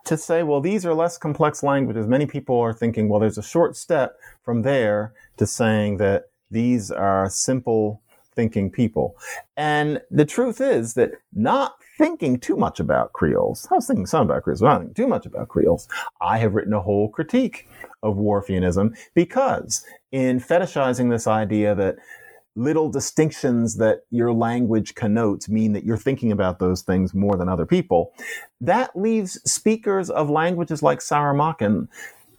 to 0.07 0.17
say, 0.17 0.43
well, 0.43 0.61
these 0.61 0.87
are 0.87 0.95
less 0.95 1.19
complex 1.19 1.63
languages, 1.63 2.07
many 2.07 2.27
people 2.27 2.59
are 2.59 2.73
thinking, 2.73 3.09
well, 3.09 3.21
there's 3.21 3.39
a 3.39 3.43
short 3.43 3.77
step 3.77 4.19
from 4.43 4.63
there 4.63 5.13
to 5.37 5.47
saying 5.47 5.99
that 5.99 6.31
these 6.51 6.91
are 6.91 7.29
simple 7.29 8.01
thinking 8.35 8.71
people. 8.71 9.17
And 9.57 10.01
the 10.11 10.25
truth 10.25 10.61
is 10.61 10.95
that 10.95 11.13
not 11.35 11.77
thinking 11.99 12.39
too 12.39 12.57
much 12.57 12.79
about 12.79 13.13
Creoles, 13.15 13.67
I 13.71 13.75
was 13.75 13.87
thinking 13.87 14.07
some 14.07 14.27
about 14.27 14.43
Creoles, 14.43 14.61
but 14.61 14.69
not 14.69 14.79
thinking 14.81 14.95
too 14.95 15.09
much 15.09 15.27
about 15.27 15.49
Creoles, 15.49 15.89
I 16.21 16.39
have 16.39 16.55
written 16.55 16.75
a 16.75 16.81
whole 16.81 17.09
critique 17.09 17.69
of 18.03 18.17
Whorfianism 18.17 18.95
because 19.15 19.85
in 20.13 20.39
fetishizing 20.39 21.11
this 21.11 21.27
idea 21.27 21.75
that 21.75 21.97
little 22.57 22.89
distinctions 22.89 23.77
that 23.77 24.01
your 24.11 24.33
language 24.33 24.95
connotes 24.95 25.49
mean 25.49 25.73
that 25.75 25.85
you're 25.85 25.97
thinking 25.97 26.33
about 26.33 26.59
those 26.59 26.83
things 26.83 27.15
more 27.15 27.37
than 27.37 27.49
other 27.49 27.67
people, 27.67 28.13
that 28.61 28.97
leaves 28.97 29.41
speakers 29.51 30.11
of 30.11 30.31
languages 30.31 30.83
like 30.83 30.99
Saramaccan 31.01 31.89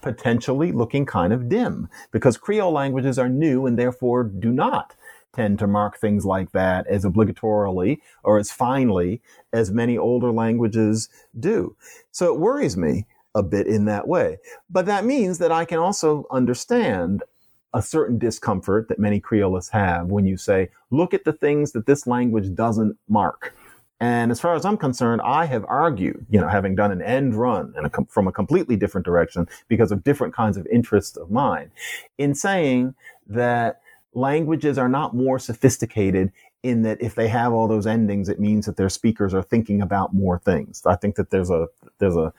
potentially 0.01 0.72
looking 0.72 1.05
kind 1.05 1.34
of 1.34 1.49
dim 1.49 1.88
because 2.11 2.38
Creole 2.38 2.72
languages 2.72 3.18
are 3.18 3.30
new 3.30 3.65
and 3.65 3.78
therefore 3.78 4.24
do 4.24 4.51
not 4.51 4.95
tend 5.34 5.59
to 5.59 5.68
mark 5.68 5.97
things 5.97 6.26
like 6.26 6.51
that 6.51 6.88
as 6.88 7.05
obligatorily 7.05 7.99
or 8.24 8.39
as 8.39 8.51
finely 8.51 9.22
as 9.53 9.72
many 9.72 9.97
older 9.97 10.32
languages 10.32 11.09
do. 11.39 11.76
So 12.11 12.34
it 12.34 12.39
worries 12.39 12.76
me 12.76 13.05
a 13.36 13.43
bit 13.43 13.68
in 13.68 13.86
that 13.86 14.07
way. 14.07 14.39
But 14.70 14.88
that 14.88 15.05
means 15.05 15.38
that 15.38 15.51
I 15.51 15.65
can 15.65 15.78
also 15.78 16.26
understand 16.32 17.24
a 17.78 17.82
certain 17.82 18.17
discomfort 18.17 18.88
that 18.89 18.97
many 18.97 19.21
Creolists 19.21 19.69
have 19.69 20.07
when 20.07 20.25
you 20.25 20.36
say, 20.36 20.69
look 20.89 21.13
at 21.13 21.25
the 21.25 21.32
things 21.32 21.73
that 21.73 21.86
this 21.86 22.07
language 22.07 22.55
doesn't 22.55 22.97
mark. 23.07 23.55
And 23.99 24.32
as 24.32 24.39
far 24.39 24.55
as 24.55 24.65
I'm 24.65 24.78
concerned, 24.78 25.21
I 25.23 25.45
have 25.45 25.63
argued, 25.65 26.25
you 26.28 26.41
know, 26.41 26.47
having 26.47 26.73
done 26.75 26.91
an 26.91 27.03
end 27.03 27.36
run 27.36 27.75
a, 27.78 28.05
from 28.05 28.28
a 28.28 28.32
completely 28.32 28.78
different 28.78 29.05
direction 29.05 29.47
because 29.67 29.91
of 29.91 30.03
different 30.03 30.34
kinds 30.34 30.57
of 30.57 30.65
interests 30.67 31.17
of 31.17 31.30
mine, 31.30 31.69
in 32.17 32.34
saying 32.34 32.95
that 33.28 33.82
languages 34.15 34.80
are 34.80 34.89
not 34.89 35.15
more 35.15 35.38
sophisticated 35.38 36.32
in 36.63 36.82
that 36.82 36.99
if 36.99 37.13
they 37.13 37.28
have 37.28 37.53
all 37.53 37.67
those 37.67 37.86
endings, 37.86 38.28
it 38.28 38.39
means 38.39 38.65
that 38.65 38.78
their 38.78 38.89
speakers 38.89 39.36
are 39.36 39.43
thinking 39.43 39.84
about 39.84 40.15
more 40.15 40.39
things. 40.39 40.82
I 40.84 40.95
think 40.95 41.15
that 41.15 41.30
there's 41.30 41.51
a, 41.51 41.67
there's 41.99 42.15
a, 42.15 42.34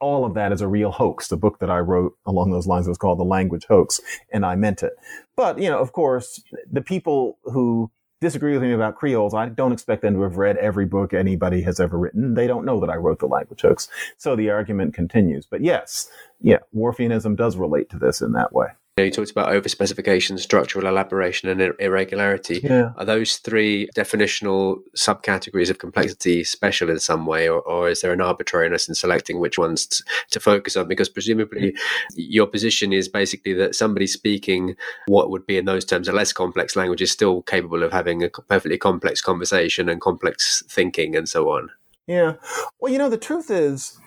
all 0.00 0.24
of 0.24 0.34
that 0.34 0.52
is 0.52 0.60
a 0.60 0.68
real 0.68 0.90
hoax. 0.90 1.28
The 1.28 1.36
book 1.36 1.58
that 1.60 1.70
I 1.70 1.78
wrote 1.78 2.16
along 2.26 2.50
those 2.50 2.66
lines 2.66 2.88
was 2.88 2.98
called 2.98 3.18
The 3.18 3.24
Language 3.24 3.66
Hoax, 3.66 4.00
and 4.32 4.44
I 4.44 4.54
meant 4.54 4.82
it. 4.82 4.92
But, 5.36 5.58
you 5.58 5.68
know, 5.68 5.78
of 5.78 5.92
course, 5.92 6.42
the 6.70 6.82
people 6.82 7.38
who 7.44 7.90
disagree 8.20 8.54
with 8.54 8.62
me 8.62 8.72
about 8.72 8.96
Creoles, 8.96 9.34
I 9.34 9.48
don't 9.48 9.72
expect 9.72 10.02
them 10.02 10.14
to 10.14 10.22
have 10.22 10.36
read 10.36 10.56
every 10.56 10.86
book 10.86 11.12
anybody 11.12 11.62
has 11.62 11.78
ever 11.78 11.98
written. 11.98 12.34
They 12.34 12.46
don't 12.46 12.64
know 12.64 12.80
that 12.80 12.90
I 12.90 12.96
wrote 12.96 13.18
The 13.18 13.26
Language 13.26 13.62
Hoax. 13.62 13.88
So 14.16 14.34
the 14.34 14.50
argument 14.50 14.94
continues. 14.94 15.46
But 15.46 15.62
yes, 15.62 16.08
yeah, 16.40 16.58
Whorfianism 16.74 17.36
does 17.36 17.56
relate 17.56 17.90
to 17.90 17.98
this 17.98 18.20
in 18.20 18.32
that 18.32 18.52
way. 18.52 18.68
You 18.96 19.10
talked 19.10 19.32
about 19.32 19.48
overspecification, 19.48 20.38
structural 20.38 20.86
elaboration, 20.86 21.48
and 21.48 21.74
irregularity. 21.80 22.60
Yeah. 22.62 22.92
Are 22.96 23.04
those 23.04 23.38
three 23.38 23.88
definitional 23.96 24.82
subcategories 24.96 25.68
of 25.68 25.78
complexity 25.78 26.44
special 26.44 26.88
in 26.88 27.00
some 27.00 27.26
way, 27.26 27.48
or, 27.48 27.60
or 27.62 27.88
is 27.88 28.02
there 28.02 28.12
an 28.12 28.20
arbitrariness 28.20 28.88
in 28.88 28.94
selecting 28.94 29.40
which 29.40 29.58
ones 29.58 29.88
t- 29.88 30.04
to 30.30 30.38
focus 30.38 30.76
on? 30.76 30.86
Because 30.86 31.08
presumably 31.08 31.74
your 32.14 32.46
position 32.46 32.92
is 32.92 33.08
basically 33.08 33.52
that 33.54 33.74
somebody 33.74 34.06
speaking 34.06 34.76
what 35.06 35.28
would 35.28 35.44
be 35.44 35.58
in 35.58 35.64
those 35.64 35.84
terms 35.84 36.06
a 36.06 36.12
less 36.12 36.32
complex 36.32 36.76
language 36.76 37.02
is 37.02 37.10
still 37.10 37.42
capable 37.42 37.82
of 37.82 37.90
having 37.90 38.22
a 38.22 38.28
perfectly 38.28 38.78
complex 38.78 39.20
conversation 39.20 39.88
and 39.88 40.00
complex 40.00 40.62
thinking 40.68 41.16
and 41.16 41.28
so 41.28 41.50
on. 41.50 41.68
Yeah. 42.06 42.34
Well, 42.78 42.92
you 42.92 42.98
know, 42.98 43.10
the 43.10 43.18
truth 43.18 43.50
is 43.50 43.98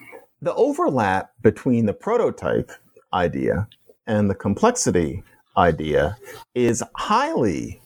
the 0.41 0.55
overlap 0.55 1.31
between 1.41 1.88
the 1.88 1.93
prototype 1.93 2.71
idea 3.11 3.67
and 4.08 4.30
the 4.30 4.36
complexity 4.36 5.24
idea 5.58 6.18
is 6.55 6.84
highly 6.95 7.82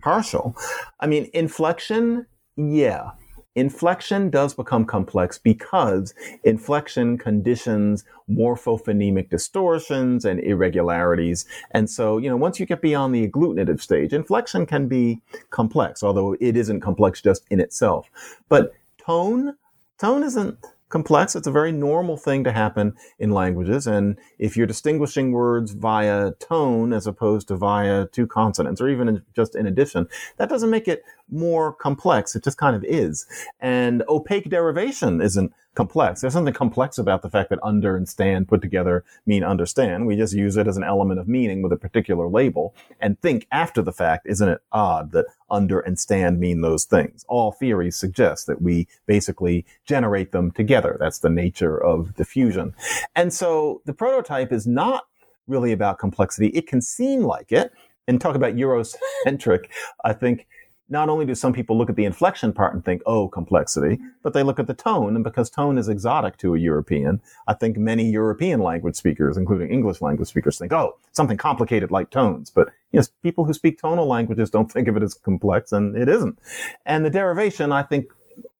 partial. 0.00 0.56
I 1.00 1.06
mean, 1.06 1.28
inflection, 1.34 2.26
yeah. 2.56 3.10
Inflection 3.56 4.30
does 4.30 4.52
become 4.52 4.84
complex 4.84 5.38
because 5.38 6.12
inflection 6.42 7.16
conditions 7.16 8.04
morphophonemic 8.28 9.30
distortions 9.30 10.24
and 10.24 10.40
irregularities. 10.40 11.46
And 11.70 11.88
so, 11.88 12.18
you 12.18 12.28
know, 12.28 12.36
once 12.36 12.58
you 12.58 12.66
get 12.66 12.82
beyond 12.82 13.14
the 13.14 13.28
agglutinative 13.28 13.80
stage, 13.80 14.12
inflection 14.12 14.66
can 14.66 14.88
be 14.88 15.20
complex, 15.50 16.02
although 16.02 16.36
it 16.40 16.56
isn't 16.56 16.80
complex 16.80 17.22
just 17.22 17.44
in 17.48 17.60
itself. 17.60 18.10
But 18.48 18.72
tone, 18.98 19.54
tone 19.98 20.24
isn't 20.24 20.58
complex. 20.94 21.34
It's 21.34 21.48
a 21.48 21.50
very 21.50 21.72
normal 21.72 22.16
thing 22.16 22.44
to 22.44 22.52
happen 22.52 22.94
in 23.18 23.32
languages. 23.32 23.84
And 23.88 24.16
if 24.38 24.56
you're 24.56 24.64
distinguishing 24.64 25.32
words 25.32 25.72
via 25.72 26.30
tone 26.38 26.92
as 26.92 27.08
opposed 27.08 27.48
to 27.48 27.56
via 27.56 28.06
two 28.06 28.28
consonants 28.28 28.80
or 28.80 28.88
even 28.88 29.08
in, 29.08 29.22
just 29.34 29.56
in 29.56 29.66
addition, 29.66 30.06
that 30.36 30.48
doesn't 30.48 30.70
make 30.70 30.86
it 30.86 31.02
more 31.28 31.72
complex. 31.72 32.36
It 32.36 32.44
just 32.44 32.58
kind 32.58 32.76
of 32.76 32.84
is. 32.84 33.26
And 33.58 34.04
opaque 34.08 34.48
derivation 34.48 35.20
isn't 35.20 35.52
complex. 35.74 36.20
There's 36.20 36.32
something 36.32 36.54
complex 36.54 36.98
about 36.98 37.22
the 37.22 37.30
fact 37.30 37.50
that 37.50 37.58
under 37.62 37.96
and 37.96 38.08
stand 38.08 38.48
put 38.48 38.62
together 38.62 39.04
mean 39.26 39.42
understand. 39.42 40.06
We 40.06 40.16
just 40.16 40.34
use 40.34 40.56
it 40.56 40.66
as 40.66 40.76
an 40.76 40.84
element 40.84 41.20
of 41.20 41.28
meaning 41.28 41.62
with 41.62 41.72
a 41.72 41.76
particular 41.76 42.28
label 42.28 42.74
and 43.00 43.20
think 43.20 43.46
after 43.50 43.82
the 43.82 43.92
fact, 43.92 44.26
isn't 44.26 44.48
it 44.48 44.62
odd 44.72 45.12
that 45.12 45.26
under 45.50 45.80
and 45.80 45.98
stand 45.98 46.40
mean 46.40 46.60
those 46.60 46.84
things? 46.84 47.24
All 47.28 47.52
theories 47.52 47.96
suggest 47.96 48.46
that 48.46 48.62
we 48.62 48.86
basically 49.06 49.64
generate 49.84 50.32
them 50.32 50.50
together. 50.50 50.96
That's 50.98 51.18
the 51.18 51.30
nature 51.30 51.76
of 51.82 52.14
diffusion. 52.14 52.74
And 53.14 53.32
so 53.32 53.82
the 53.84 53.94
prototype 53.94 54.52
is 54.52 54.66
not 54.66 55.04
really 55.46 55.72
about 55.72 55.98
complexity. 55.98 56.48
It 56.48 56.66
can 56.66 56.80
seem 56.80 57.22
like 57.22 57.52
it. 57.52 57.72
And 58.06 58.20
talk 58.20 58.34
about 58.34 58.54
Eurocentric, 58.54 59.66
I 60.04 60.12
think 60.12 60.46
not 60.88 61.08
only 61.08 61.24
do 61.24 61.34
some 61.34 61.52
people 61.52 61.78
look 61.78 61.88
at 61.88 61.96
the 61.96 62.04
inflection 62.04 62.52
part 62.52 62.74
and 62.74 62.84
think, 62.84 63.02
oh, 63.06 63.28
complexity, 63.28 63.96
mm-hmm. 63.96 64.06
but 64.22 64.34
they 64.34 64.42
look 64.42 64.58
at 64.58 64.66
the 64.66 64.74
tone. 64.74 65.14
And 65.14 65.24
because 65.24 65.50
tone 65.50 65.78
is 65.78 65.88
exotic 65.88 66.36
to 66.38 66.54
a 66.54 66.58
European, 66.58 67.20
I 67.46 67.54
think 67.54 67.76
many 67.76 68.10
European 68.10 68.60
language 68.60 68.96
speakers, 68.96 69.36
including 69.36 69.70
English 69.70 70.00
language 70.00 70.28
speakers, 70.28 70.58
think, 70.58 70.72
oh, 70.72 70.96
something 71.12 71.36
complicated 71.36 71.90
like 71.90 72.10
tones. 72.10 72.50
But 72.50 72.68
yes, 72.92 73.08
people 73.22 73.44
who 73.44 73.54
speak 73.54 73.80
tonal 73.80 74.06
languages 74.06 74.50
don't 74.50 74.70
think 74.70 74.88
of 74.88 74.96
it 74.96 75.02
as 75.02 75.14
complex, 75.14 75.72
and 75.72 75.96
it 75.96 76.08
isn't. 76.08 76.38
And 76.84 77.04
the 77.04 77.10
derivation, 77.10 77.72
I 77.72 77.82
think, 77.82 78.06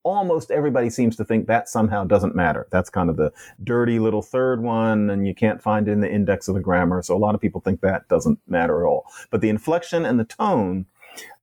almost 0.03 0.51
everybody 0.51 0.89
seems 0.89 1.15
to 1.17 1.25
think 1.25 1.47
that 1.47 1.67
somehow 1.67 2.03
doesn't 2.03 2.35
matter. 2.35 2.67
That's 2.71 2.89
kind 2.89 3.09
of 3.09 3.17
the 3.17 3.33
dirty 3.63 3.99
little 3.99 4.21
third 4.21 4.61
one, 4.61 5.09
and 5.09 5.27
you 5.27 5.33
can't 5.33 5.61
find 5.61 5.87
it 5.87 5.91
in 5.91 5.99
the 5.99 6.11
index 6.11 6.47
of 6.47 6.55
the 6.55 6.61
grammar. 6.61 7.01
So 7.01 7.15
a 7.15 7.17
lot 7.17 7.35
of 7.35 7.41
people 7.41 7.59
think 7.59 7.81
that 7.81 8.07
doesn't 8.07 8.39
matter 8.47 8.81
at 8.85 8.87
all. 8.87 9.05
But 9.31 9.41
the 9.41 9.49
inflection 9.49 10.05
and 10.05 10.19
the 10.19 10.25
tone 10.25 10.85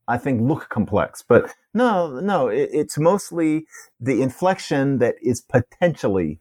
I 0.08 0.18
think, 0.18 0.40
look 0.42 0.68
complex. 0.68 1.22
But 1.26 1.54
no, 1.72 2.20
no, 2.20 2.48
it, 2.48 2.70
it's 2.72 2.98
mostly 2.98 3.66
the 4.00 4.22
inflection 4.22 4.98
that 4.98 5.16
is 5.22 5.40
potentially 5.40 6.38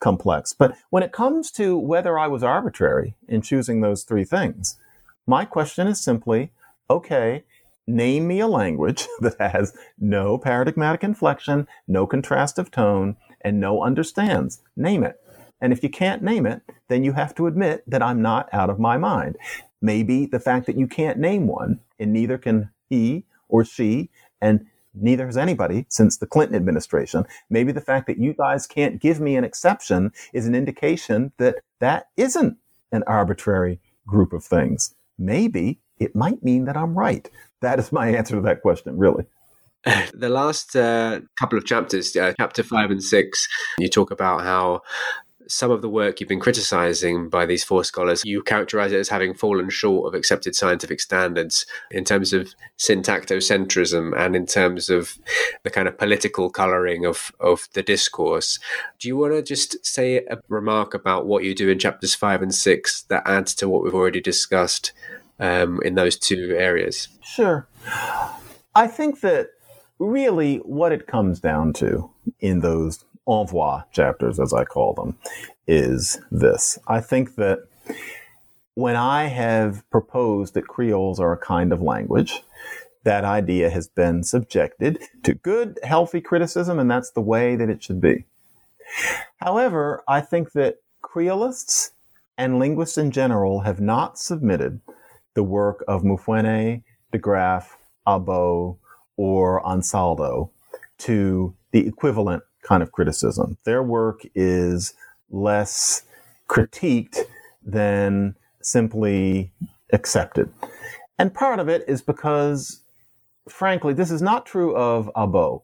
complex. 0.00 0.52
But 0.52 0.76
when 0.90 1.02
it 1.02 1.12
comes 1.12 1.50
to 1.52 1.78
whether 1.78 2.18
I 2.18 2.26
was 2.26 2.42
arbitrary 2.42 3.14
in 3.28 3.42
choosing 3.42 3.80
those 3.80 4.04
three 4.04 4.24
things, 4.24 4.78
my 5.26 5.44
question 5.44 5.86
is 5.86 6.02
simply, 6.02 6.52
okay, 6.90 7.44
name 7.86 8.26
me 8.26 8.40
a 8.40 8.46
language 8.46 9.06
that 9.20 9.52
has 9.52 9.76
no 9.98 10.38
paradigmatic 10.38 11.04
inflection, 11.04 11.66
no 11.86 12.06
contrastive 12.06 12.70
tone, 12.70 13.16
and 13.40 13.60
no 13.60 13.82
understands. 13.82 14.60
Name 14.76 15.04
it. 15.04 15.20
And 15.60 15.72
if 15.72 15.82
you 15.82 15.88
can't 15.88 16.22
name 16.22 16.46
it, 16.46 16.62
then 16.88 17.04
you 17.04 17.12
have 17.12 17.34
to 17.36 17.46
admit 17.46 17.84
that 17.86 18.02
I'm 18.02 18.20
not 18.20 18.48
out 18.52 18.70
of 18.70 18.78
my 18.78 18.98
mind. 18.98 19.36
Maybe 19.80 20.26
the 20.26 20.40
fact 20.40 20.66
that 20.66 20.76
you 20.76 20.86
can't 20.86 21.18
name 21.18 21.46
one, 21.46 21.80
and 21.98 22.12
neither 22.12 22.38
can 22.38 22.70
he 22.88 23.24
or 23.48 23.64
she, 23.64 24.10
and 24.40 24.66
neither 24.94 25.26
has 25.26 25.36
anybody 25.36 25.86
since 25.88 26.16
the 26.16 26.26
Clinton 26.26 26.56
administration. 26.56 27.24
Maybe 27.50 27.72
the 27.72 27.80
fact 27.80 28.06
that 28.06 28.18
you 28.18 28.32
guys 28.32 28.66
can't 28.66 29.00
give 29.00 29.20
me 29.20 29.36
an 29.36 29.44
exception 29.44 30.12
is 30.32 30.46
an 30.46 30.54
indication 30.54 31.32
that 31.38 31.56
that 31.80 32.08
isn't 32.16 32.56
an 32.92 33.02
arbitrary 33.06 33.80
group 34.06 34.32
of 34.32 34.44
things. 34.44 34.94
Maybe 35.18 35.80
it 35.98 36.14
might 36.14 36.42
mean 36.42 36.64
that 36.66 36.76
I'm 36.76 36.96
right. 36.96 37.28
That 37.60 37.78
is 37.78 37.92
my 37.92 38.08
answer 38.08 38.36
to 38.36 38.40
that 38.42 38.62
question, 38.62 38.98
really. 38.98 39.24
The 40.14 40.30
last 40.30 40.74
uh, 40.74 41.20
couple 41.38 41.58
of 41.58 41.66
chapters, 41.66 42.16
uh, 42.16 42.32
chapter 42.38 42.62
five 42.62 42.90
and 42.90 43.02
six, 43.02 43.46
you 43.78 43.88
talk 43.88 44.10
about 44.10 44.40
how 44.40 44.80
some 45.48 45.70
of 45.70 45.82
the 45.82 45.88
work 45.88 46.20
you've 46.20 46.28
been 46.28 46.40
criticizing 46.40 47.28
by 47.28 47.46
these 47.46 47.64
four 47.64 47.84
scholars, 47.84 48.24
you 48.24 48.42
characterize 48.42 48.92
it 48.92 48.98
as 48.98 49.08
having 49.08 49.34
fallen 49.34 49.70
short 49.70 50.06
of 50.06 50.14
accepted 50.18 50.54
scientific 50.54 51.00
standards 51.00 51.66
in 51.90 52.04
terms 52.04 52.32
of 52.32 52.54
syntactocentrism 52.78 54.16
and 54.16 54.36
in 54.36 54.46
terms 54.46 54.90
of 54.90 55.18
the 55.62 55.70
kind 55.70 55.88
of 55.88 55.98
political 55.98 56.50
coloring 56.50 57.04
of, 57.04 57.32
of 57.40 57.68
the 57.74 57.82
discourse. 57.82 58.58
Do 58.98 59.08
you 59.08 59.16
want 59.16 59.32
to 59.34 59.42
just 59.42 59.84
say 59.84 60.18
a 60.18 60.38
remark 60.48 60.94
about 60.94 61.26
what 61.26 61.44
you 61.44 61.54
do 61.54 61.68
in 61.68 61.78
chapters 61.78 62.14
five 62.14 62.42
and 62.42 62.54
six 62.54 63.02
that 63.04 63.26
adds 63.26 63.54
to 63.56 63.68
what 63.68 63.82
we've 63.82 63.94
already 63.94 64.20
discussed 64.20 64.92
um, 65.38 65.80
in 65.84 65.94
those 65.94 66.18
two 66.18 66.54
areas? 66.56 67.08
Sure. 67.22 67.66
I 68.74 68.86
think 68.86 69.20
that 69.20 69.50
really 69.98 70.56
what 70.58 70.92
it 70.92 71.06
comes 71.06 71.40
down 71.40 71.72
to 71.74 72.10
in 72.40 72.60
those 72.60 73.04
envoi 73.28 73.84
chapters, 73.92 74.38
as 74.38 74.52
I 74.52 74.64
call 74.64 74.94
them, 74.94 75.16
is 75.66 76.20
this. 76.30 76.78
I 76.86 77.00
think 77.00 77.36
that 77.36 77.60
when 78.74 78.96
I 78.96 79.26
have 79.26 79.88
proposed 79.90 80.54
that 80.54 80.66
Creoles 80.66 81.20
are 81.20 81.32
a 81.32 81.38
kind 81.38 81.72
of 81.72 81.80
language, 81.80 82.42
that 83.04 83.24
idea 83.24 83.70
has 83.70 83.86
been 83.86 84.22
subjected 84.22 84.98
to 85.22 85.34
good, 85.34 85.78
healthy 85.82 86.20
criticism, 86.20 86.78
and 86.78 86.90
that's 86.90 87.10
the 87.10 87.20
way 87.20 87.54
that 87.54 87.68
it 87.68 87.82
should 87.82 88.00
be. 88.00 88.24
However, 89.36 90.02
I 90.08 90.20
think 90.20 90.52
that 90.52 90.76
Creolists 91.02 91.90
and 92.36 92.58
linguists 92.58 92.98
in 92.98 93.10
general 93.10 93.60
have 93.60 93.80
not 93.80 94.18
submitted 94.18 94.80
the 95.34 95.44
work 95.44 95.84
of 95.86 96.02
Mufwene, 96.02 96.82
de 97.12 97.18
Graaf, 97.18 97.76
Aboh, 98.06 98.78
or 99.16 99.62
Ansaldo 99.62 100.50
to 100.98 101.54
the 101.72 101.86
equivalent 101.86 102.42
kind 102.64 102.82
of 102.82 102.92
criticism. 102.92 103.58
Their 103.64 103.82
work 103.82 104.22
is 104.34 104.94
less 105.30 106.02
critiqued 106.48 107.18
than 107.64 108.34
simply 108.60 109.52
accepted. 109.92 110.50
And 111.18 111.32
part 111.32 111.60
of 111.60 111.68
it 111.68 111.84
is 111.86 112.02
because, 112.02 112.80
frankly, 113.48 113.94
this 113.94 114.10
is 114.10 114.20
not 114.20 114.46
true 114.46 114.74
of 114.76 115.10
Aboh, 115.14 115.62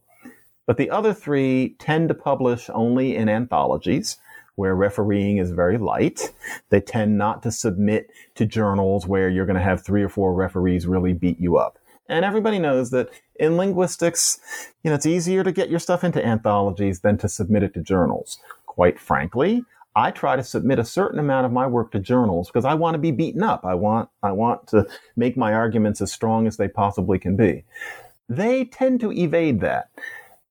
but 0.65 0.77
the 0.77 0.89
other 0.89 1.13
three 1.13 1.75
tend 1.79 2.07
to 2.09 2.15
publish 2.15 2.69
only 2.73 3.15
in 3.15 3.27
anthologies 3.27 4.17
where 4.55 4.75
refereeing 4.75 5.37
is 5.37 5.51
very 5.51 5.77
light. 5.77 6.33
They 6.69 6.81
tend 6.81 7.17
not 7.17 7.41
to 7.43 7.51
submit 7.51 8.11
to 8.35 8.45
journals 8.45 9.07
where 9.07 9.29
you're 9.29 9.45
going 9.45 9.57
to 9.57 9.63
have 9.63 9.83
three 9.83 10.03
or 10.03 10.09
four 10.09 10.33
referees 10.33 10.87
really 10.87 11.13
beat 11.13 11.39
you 11.39 11.57
up. 11.57 11.77
And 12.11 12.25
everybody 12.25 12.59
knows 12.59 12.91
that 12.91 13.09
in 13.39 13.55
linguistics, 13.55 14.37
you 14.83 14.91
know, 14.91 14.95
it's 14.95 15.05
easier 15.05 15.45
to 15.45 15.51
get 15.53 15.69
your 15.69 15.79
stuff 15.79 16.03
into 16.03 16.23
anthologies 16.23 16.99
than 16.99 17.17
to 17.19 17.29
submit 17.29 17.63
it 17.63 17.73
to 17.75 17.81
journals. 17.81 18.37
Quite 18.65 18.99
frankly, 18.99 19.63
I 19.95 20.11
try 20.11 20.35
to 20.35 20.43
submit 20.43 20.77
a 20.77 20.83
certain 20.83 21.19
amount 21.19 21.45
of 21.45 21.53
my 21.53 21.65
work 21.65 21.93
to 21.93 21.99
journals 21.99 22.49
because 22.49 22.65
I 22.65 22.73
want 22.73 22.95
to 22.95 22.99
be 22.99 23.11
beaten 23.11 23.41
up. 23.41 23.63
I 23.63 23.75
want, 23.75 24.09
I 24.21 24.33
want 24.33 24.67
to 24.67 24.85
make 25.15 25.37
my 25.37 25.53
arguments 25.53 26.01
as 26.01 26.11
strong 26.11 26.47
as 26.47 26.57
they 26.57 26.67
possibly 26.67 27.17
can 27.17 27.37
be. 27.37 27.63
They 28.27 28.65
tend 28.65 28.99
to 28.99 29.13
evade 29.13 29.61
that. 29.61 29.89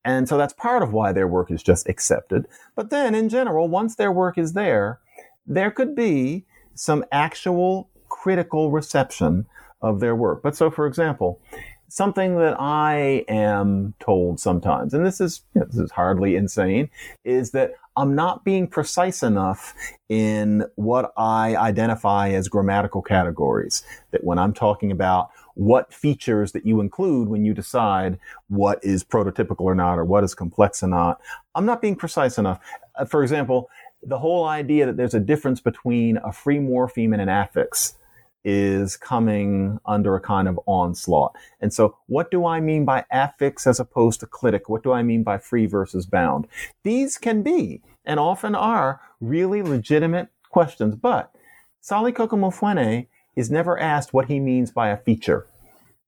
And 0.03 0.31
so 0.31 0.39
that's 0.39 0.55
part 0.55 0.83
of 0.83 0.95
why 0.95 1.13
their 1.13 1.29
work 1.29 1.51
is 1.51 1.63
just 1.63 1.87
accepted. 1.91 2.49
But 2.75 2.89
then 2.89 3.15
in 3.15 3.29
general, 3.29 3.69
once 3.69 3.97
their 3.97 4.13
work 4.13 4.39
is 4.39 4.55
there, 4.55 4.99
there 5.47 5.71
could 5.71 5.95
be 5.95 6.47
some 6.75 7.05
actual 7.13 7.91
critical 8.09 8.71
reception 8.71 9.45
of 9.83 10.01
their 10.01 10.15
work. 10.15 10.43
But 10.43 10.57
so, 10.57 10.71
for 10.71 10.87
example, 10.87 11.41
something 11.89 12.37
that 12.37 12.57
I 12.61 13.25
am 13.29 13.95
told 14.01 14.41
sometimes, 14.41 14.95
and 14.95 15.05
this 15.05 15.21
is 15.21 15.43
you 15.55 15.61
know, 15.61 15.67
this 15.67 15.79
is 15.79 15.91
hardly 15.91 16.37
insane, 16.37 16.91
is 17.25 17.51
that 17.51 17.73
I'm 17.97 18.15
not 18.15 18.45
being 18.45 18.67
precise 18.67 19.23
enough 19.23 19.75
in 20.09 20.65
what 20.77 21.13
I 21.17 21.57
identify 21.57 22.31
as 22.31 22.49
grammatical 22.49 23.03
categories. 23.03 23.83
That 24.13 24.25
when 24.25 24.39
I'm 24.39 24.53
talking 24.53 24.93
about 24.93 25.31
what 25.55 25.93
features 25.93 26.53
that 26.53 26.65
you 26.65 26.81
include 26.81 27.29
when 27.29 27.45
you 27.45 27.53
decide 27.53 28.19
what 28.49 28.83
is 28.83 29.05
prototypical 29.05 29.63
or 29.63 29.75
not, 29.75 29.99
or 29.99 30.05
what 30.05 30.25
is 30.25 30.35
complex 30.35 30.83
or 30.83 30.89
not, 30.89 31.21
I'm 31.55 31.67
not 31.67 31.83
being 31.83 31.97
precise 31.97 32.39
enough. 32.39 32.61
Uh, 32.95 33.05
for 33.05 33.23
example, 33.23 33.69
the 34.03 34.19
whole 34.19 34.47
idea 34.47 34.87
that 34.87 34.97
there's 34.97 35.15
a 35.15 35.21
difference 35.21 35.61
between 35.61 36.17
a 36.19 36.33
free 36.33 36.59
morpheme 36.59 37.13
and 37.13 37.21
an 37.21 37.29
affix 37.29 37.97
is 38.45 38.97
coming 38.97 39.79
under 39.85 40.15
a 40.15 40.21
kind 40.21 40.49
of 40.49 40.59
onslaught. 40.67 41.35
And 41.61 41.73
so 41.73 41.97
what 42.07 42.31
do 42.31 42.47
I 42.47 42.61
mean 42.61 42.85
by 42.85 43.05
affix 43.11 43.67
as 43.67 43.81
opposed 43.81 44.21
to 44.21 44.27
clitic? 44.27 44.63
What 44.67 44.83
do 44.83 44.93
I 44.93 45.03
mean 45.03 45.23
by 45.23 45.39
free 45.39 45.67
versus 45.67 46.07
bound? 46.07 46.47
These 46.83 47.19
can 47.19 47.43
be 47.43 47.83
and 48.05 48.19
often 48.19 48.55
are 48.55 49.01
really 49.21 49.63
legitimate 49.63 50.29
questions, 50.51 50.97
but 50.97 51.33
Sally 51.81 52.13
Mufwene 52.13 53.07
is 53.37 53.51
never 53.51 53.79
asked 53.79 54.13
what 54.13 54.27
he 54.27 54.41
means 54.41 54.71
by 54.71 54.89
a 54.89 54.97
feature. 54.97 55.47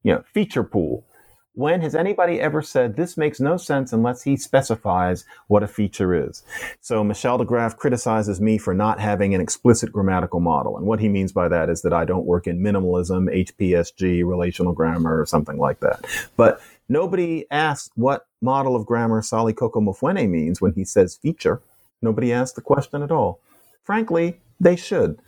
You 0.03 0.14
know, 0.14 0.24
feature 0.33 0.64
pool. 0.64 1.05
When 1.55 1.82
has 1.82 1.94
anybody 1.94 2.40
ever 2.40 2.62
said 2.62 2.96
this 2.96 3.18
makes 3.18 3.38
no 3.38 3.59
sense 3.59 3.92
unless 3.92 4.22
he 4.22 4.38
specifies 4.38 5.26
what 5.48 5.62
a 5.62 5.68
feature 5.68 6.14
is? 6.14 6.42
So 6.80 7.05
Michel 7.05 7.38
DeGraff 7.38 7.76
criticizes 7.76 8.40
me 8.40 8.57
for 8.57 8.72
not 8.72 9.00
having 9.00 9.34
an 9.34 9.40
explicit 9.42 9.92
grammatical 9.92 10.40
model. 10.40 10.78
And 10.78 10.86
what 10.86 11.00
he 11.00 11.11
means 11.11 11.30
by 11.30 11.48
that 11.48 11.68
is 11.68 11.82
that 11.82 11.92
I 11.92 12.07
don't 12.07 12.24
work 12.24 12.46
in 12.46 12.61
minimalism, 12.61 13.28
HPSG, 13.30 14.24
relational 14.24 14.72
grammar, 14.72 15.20
or 15.20 15.26
something 15.26 15.59
like 15.59 15.80
that. 15.80 16.07
But 16.38 16.62
nobody 16.88 17.44
asks 17.50 17.90
what 17.96 18.26
model 18.40 18.74
of 18.74 18.86
grammar 18.86 19.20
Salikoko 19.20 19.74
Mufwene 19.74 20.30
means 20.30 20.62
when 20.62 20.72
he 20.72 20.86
says 20.86 21.16
feature. 21.16 21.61
Nobody 22.00 22.32
asked 22.32 22.55
the 22.55 22.62
question 22.62 23.03
at 23.03 23.12
all. 23.12 23.40
Frankly, 23.84 24.40
they 24.59 24.76
should. 24.76 25.18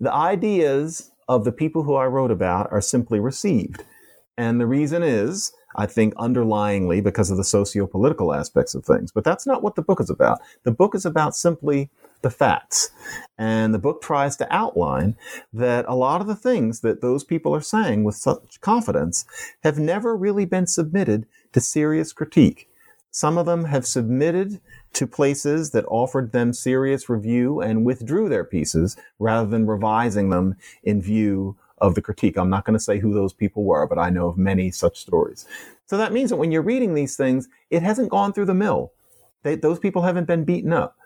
The 0.00 0.12
ideas 0.12 1.10
of 1.28 1.44
the 1.44 1.52
people 1.52 1.82
who 1.82 1.96
I 1.96 2.06
wrote 2.06 2.30
about 2.30 2.72
are 2.72 2.80
simply 2.80 3.20
received. 3.20 3.84
And 4.36 4.60
the 4.60 4.66
reason 4.66 5.02
is, 5.02 5.52
I 5.76 5.86
think, 5.86 6.14
underlyingly 6.14 7.02
because 7.02 7.30
of 7.30 7.36
the 7.36 7.44
socio 7.44 7.86
political 7.86 8.34
aspects 8.34 8.74
of 8.74 8.84
things. 8.84 9.12
But 9.12 9.24
that's 9.24 9.46
not 9.46 9.62
what 9.62 9.76
the 9.76 9.82
book 9.82 10.00
is 10.00 10.10
about. 10.10 10.40
The 10.64 10.72
book 10.72 10.94
is 10.94 11.06
about 11.06 11.36
simply 11.36 11.90
the 12.22 12.30
facts. 12.30 12.90
And 13.38 13.72
the 13.72 13.78
book 13.78 14.02
tries 14.02 14.36
to 14.36 14.52
outline 14.52 15.16
that 15.52 15.84
a 15.86 15.94
lot 15.94 16.20
of 16.20 16.26
the 16.26 16.34
things 16.34 16.80
that 16.80 17.00
those 17.00 17.22
people 17.22 17.54
are 17.54 17.60
saying 17.60 18.02
with 18.02 18.16
such 18.16 18.60
confidence 18.60 19.24
have 19.62 19.78
never 19.78 20.16
really 20.16 20.46
been 20.46 20.66
submitted 20.66 21.26
to 21.52 21.60
serious 21.60 22.12
critique. 22.12 22.68
Some 23.10 23.38
of 23.38 23.46
them 23.46 23.66
have 23.66 23.86
submitted 23.86 24.60
to 24.94 25.06
places 25.06 25.70
that 25.70 25.84
offered 25.86 26.32
them 26.32 26.52
serious 26.52 27.08
review 27.08 27.60
and 27.60 27.84
withdrew 27.84 28.28
their 28.28 28.42
pieces 28.44 28.96
rather 29.20 29.48
than 29.48 29.66
revising 29.66 30.30
them 30.30 30.56
in 30.82 31.00
view 31.00 31.56
of 31.84 31.94
the 31.94 32.02
critique. 32.02 32.36
I'm 32.38 32.50
not 32.50 32.64
going 32.64 32.78
to 32.78 32.82
say 32.82 32.98
who 32.98 33.12
those 33.12 33.34
people 33.34 33.62
were, 33.64 33.86
but 33.86 33.98
I 33.98 34.08
know 34.08 34.28
of 34.28 34.38
many 34.38 34.70
such 34.70 34.98
stories. 34.98 35.46
So 35.86 35.98
that 35.98 36.12
means 36.12 36.30
that 36.30 36.36
when 36.36 36.50
you're 36.50 36.62
reading 36.62 36.94
these 36.94 37.14
things, 37.14 37.48
it 37.70 37.82
hasn't 37.82 38.08
gone 38.08 38.32
through 38.32 38.46
the 38.46 38.54
mill. 38.54 38.92
They, 39.42 39.56
those 39.56 39.78
people 39.78 40.02
haven't 40.02 40.26
been 40.26 40.44
beaten 40.44 40.72
up. 40.72 40.96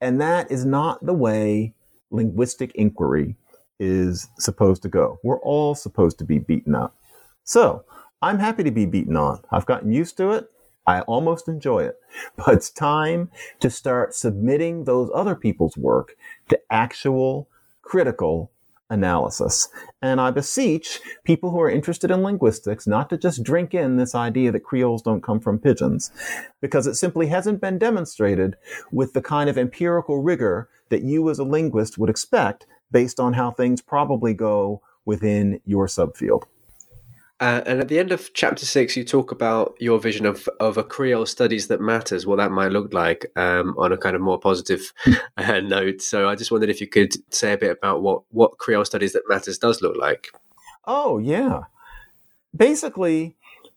And 0.00 0.20
that 0.20 0.50
is 0.50 0.64
not 0.64 1.06
the 1.06 1.14
way 1.14 1.72
linguistic 2.10 2.72
inquiry 2.74 3.36
is 3.78 4.28
supposed 4.38 4.82
to 4.82 4.88
go. 4.88 5.18
We're 5.22 5.40
all 5.40 5.76
supposed 5.76 6.18
to 6.18 6.24
be 6.24 6.38
beaten 6.40 6.74
up. 6.74 6.96
So 7.44 7.84
I'm 8.20 8.40
happy 8.40 8.64
to 8.64 8.72
be 8.72 8.86
beaten 8.86 9.16
on. 9.16 9.40
I've 9.52 9.66
gotten 9.66 9.92
used 9.92 10.16
to 10.16 10.32
it. 10.32 10.50
I 10.86 11.00
almost 11.02 11.48
enjoy 11.48 11.84
it. 11.84 11.96
But 12.36 12.54
it's 12.54 12.70
time 12.70 13.30
to 13.60 13.70
start 13.70 14.14
submitting 14.14 14.84
those 14.84 15.10
other 15.14 15.36
people's 15.36 15.76
work 15.76 16.16
to 16.48 16.60
actual 16.70 17.48
critical 17.82 18.50
analysis. 18.94 19.68
And 20.00 20.20
I 20.20 20.30
beseech 20.30 21.00
people 21.24 21.50
who 21.50 21.60
are 21.60 21.70
interested 21.70 22.10
in 22.10 22.22
linguistics 22.22 22.86
not 22.86 23.10
to 23.10 23.18
just 23.18 23.42
drink 23.42 23.74
in 23.74 23.96
this 23.96 24.14
idea 24.14 24.52
that 24.52 24.64
Creoles 24.64 25.02
don't 25.02 25.22
come 25.22 25.40
from 25.40 25.58
pidgins, 25.58 26.10
because 26.62 26.86
it 26.86 26.94
simply 26.94 27.26
hasn't 27.26 27.60
been 27.60 27.78
demonstrated 27.78 28.56
with 28.90 29.12
the 29.12 29.20
kind 29.20 29.50
of 29.50 29.58
empirical 29.58 30.22
rigor 30.22 30.68
that 30.88 31.02
you 31.02 31.28
as 31.28 31.38
a 31.38 31.44
linguist 31.44 31.98
would 31.98 32.08
expect 32.08 32.66
based 32.90 33.20
on 33.20 33.34
how 33.34 33.50
things 33.50 33.82
probably 33.82 34.32
go 34.32 34.80
within 35.04 35.60
your 35.66 35.86
subfield. 35.86 36.44
Uh, 37.44 37.62
and 37.66 37.78
at 37.78 37.88
the 37.88 37.98
end 37.98 38.10
of 38.10 38.32
chapter 38.32 38.64
six, 38.64 38.96
you 38.96 39.04
talk 39.04 39.30
about 39.30 39.76
your 39.78 39.98
vision 39.98 40.24
of, 40.24 40.48
of 40.60 40.78
a 40.78 40.82
Creole 40.82 41.26
studies 41.26 41.66
that 41.66 41.78
matters, 41.78 42.26
what 42.26 42.36
that 42.36 42.50
might 42.50 42.72
look 42.72 42.94
like 42.94 43.26
um, 43.36 43.74
on 43.76 43.92
a 43.92 43.98
kind 43.98 44.16
of 44.16 44.22
more 44.22 44.38
positive 44.38 44.94
uh, 45.36 45.60
note. 45.60 46.00
So 46.00 46.26
I 46.26 46.36
just 46.36 46.50
wondered 46.50 46.70
if 46.70 46.80
you 46.80 46.86
could 46.86 47.12
say 47.34 47.52
a 47.52 47.58
bit 47.58 47.72
about 47.72 48.00
what, 48.00 48.22
what 48.30 48.56
Creole 48.56 48.86
studies 48.86 49.12
that 49.12 49.28
matters 49.28 49.58
does 49.58 49.82
look 49.82 49.94
like. 49.94 50.30
Oh, 50.86 51.18
yeah. 51.18 51.64
Basically, 52.56 53.36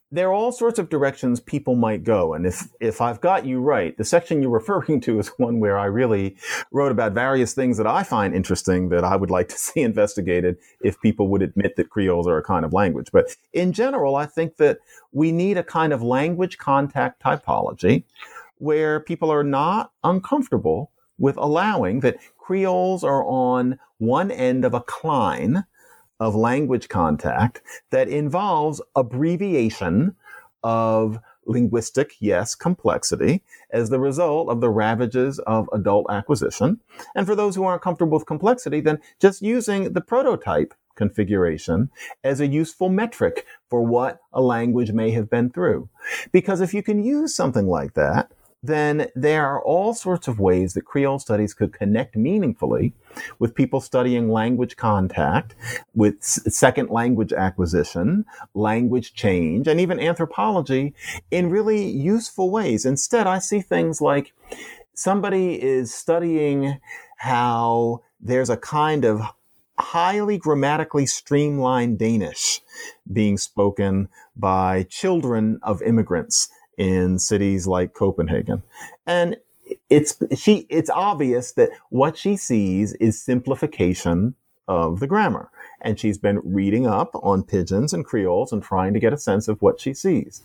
there 0.09 0.29
are 0.29 0.33
all 0.33 0.53
sorts 0.53 0.79
of 0.79 0.89
directions 0.89 1.39
people 1.39 1.75
might 1.75 2.03
go. 2.03 2.33
And 2.33 2.45
if, 2.45 2.69
if 2.79 3.01
I've 3.01 3.19
got 3.19 3.45
you 3.45 3.59
right, 3.59 3.97
the 3.97 4.05
section 4.05 4.41
you're 4.41 4.51
referring 4.61 5.01
to 5.01 5.19
is 5.19 5.27
one 5.37 5.59
where 5.59 5.77
I 5.77 5.85
really 5.85 6.37
wrote 6.71 6.91
about 6.91 7.13
various 7.13 7.53
things 7.53 7.77
that 7.77 7.87
I 7.87 8.03
find 8.03 8.33
interesting 8.33 8.89
that 8.89 9.03
I 9.03 9.15
would 9.15 9.29
like 9.29 9.49
to 9.49 9.57
see 9.57 9.81
investigated 9.81 10.57
if 10.81 10.99
people 11.01 11.27
would 11.29 11.41
admit 11.41 11.75
that 11.75 11.89
Creoles 11.89 12.27
are 12.27 12.37
a 12.37 12.43
kind 12.43 12.63
of 12.63 12.73
language. 12.73 13.09
But 13.11 13.35
in 13.53 13.73
general, 13.73 14.15
I 14.15 14.25
think 14.25 14.57
that 14.57 14.79
we 15.11 15.31
need 15.31 15.57
a 15.57 15.63
kind 15.63 15.91
of 15.91 16.01
language 16.01 16.57
contact 16.57 17.21
typology 17.21 18.03
where 18.59 18.99
people 18.99 19.31
are 19.31 19.43
not 19.43 19.91
uncomfortable 20.03 20.91
with 21.17 21.37
allowing 21.37 21.99
that 22.01 22.17
Creoles 22.37 23.03
are 23.03 23.25
on 23.25 23.77
one 23.97 24.31
end 24.31 24.63
of 24.63 24.73
a 24.73 24.81
cline 24.81 25.65
of 26.19 26.35
language 26.35 26.89
contact 26.89 27.61
that 27.91 28.07
involves 28.07 28.81
abbreviation 28.95 30.15
of 30.63 31.19
linguistic, 31.45 32.15
yes, 32.19 32.55
complexity 32.55 33.41
as 33.71 33.89
the 33.89 33.99
result 33.99 34.49
of 34.49 34.61
the 34.61 34.69
ravages 34.69 35.39
of 35.39 35.69
adult 35.73 36.05
acquisition. 36.09 36.79
And 37.15 37.25
for 37.25 37.35
those 37.35 37.55
who 37.55 37.63
aren't 37.63 37.81
comfortable 37.81 38.17
with 38.17 38.27
complexity, 38.27 38.81
then 38.81 38.99
just 39.19 39.41
using 39.41 39.93
the 39.93 40.01
prototype 40.01 40.73
configuration 40.95 41.89
as 42.23 42.41
a 42.41 42.47
useful 42.47 42.89
metric 42.89 43.45
for 43.69 43.83
what 43.83 44.19
a 44.33 44.41
language 44.41 44.91
may 44.91 45.11
have 45.11 45.29
been 45.29 45.49
through. 45.49 45.87
Because 46.31 46.59
if 46.59 46.73
you 46.73 46.83
can 46.83 47.03
use 47.03 47.35
something 47.35 47.67
like 47.67 47.93
that, 47.93 48.31
then 48.63 49.07
there 49.15 49.45
are 49.45 49.61
all 49.61 49.93
sorts 49.93 50.27
of 50.27 50.39
ways 50.39 50.73
that 50.73 50.85
Creole 50.85 51.19
studies 51.19 51.53
could 51.53 51.73
connect 51.73 52.15
meaningfully 52.15 52.93
with 53.39 53.55
people 53.55 53.79
studying 53.81 54.31
language 54.31 54.75
contact, 54.75 55.55
with 55.95 56.21
second 56.23 56.89
language 56.89 57.33
acquisition, 57.33 58.25
language 58.53 59.13
change, 59.13 59.67
and 59.67 59.79
even 59.79 59.99
anthropology 59.99 60.93
in 61.31 61.49
really 61.49 61.85
useful 61.85 62.49
ways. 62.49 62.85
Instead, 62.85 63.27
I 63.27 63.39
see 63.39 63.61
things 63.61 64.01
like 64.01 64.33
somebody 64.93 65.61
is 65.61 65.93
studying 65.93 66.79
how 67.17 68.01
there's 68.19 68.49
a 68.49 68.57
kind 68.57 69.05
of 69.05 69.21
highly 69.79 70.39
grammatically 70.39 71.05
streamlined 71.05 71.99
Danish 71.99 72.61
being 73.11 73.37
spoken 73.37 74.09
by 74.35 74.83
children 74.83 75.59
of 75.61 75.81
immigrants 75.83 76.49
in 76.77 77.19
cities 77.19 77.67
like 77.67 77.93
Copenhagen. 77.93 78.63
And 79.05 79.37
it's 79.89 80.17
she 80.35 80.65
it's 80.69 80.89
obvious 80.89 81.51
that 81.53 81.69
what 81.89 82.17
she 82.17 82.37
sees 82.37 82.93
is 82.93 83.21
simplification 83.21 84.35
of 84.67 84.99
the 84.99 85.07
grammar. 85.07 85.49
And 85.81 85.99
she's 85.99 86.17
been 86.17 86.41
reading 86.43 86.87
up 86.87 87.11
on 87.15 87.43
pidgins 87.43 87.93
and 87.93 88.05
creoles 88.05 88.51
and 88.51 88.63
trying 88.63 88.93
to 88.93 88.99
get 88.99 89.13
a 89.13 89.17
sense 89.17 89.47
of 89.47 89.61
what 89.61 89.79
she 89.79 89.93
sees. 89.93 90.41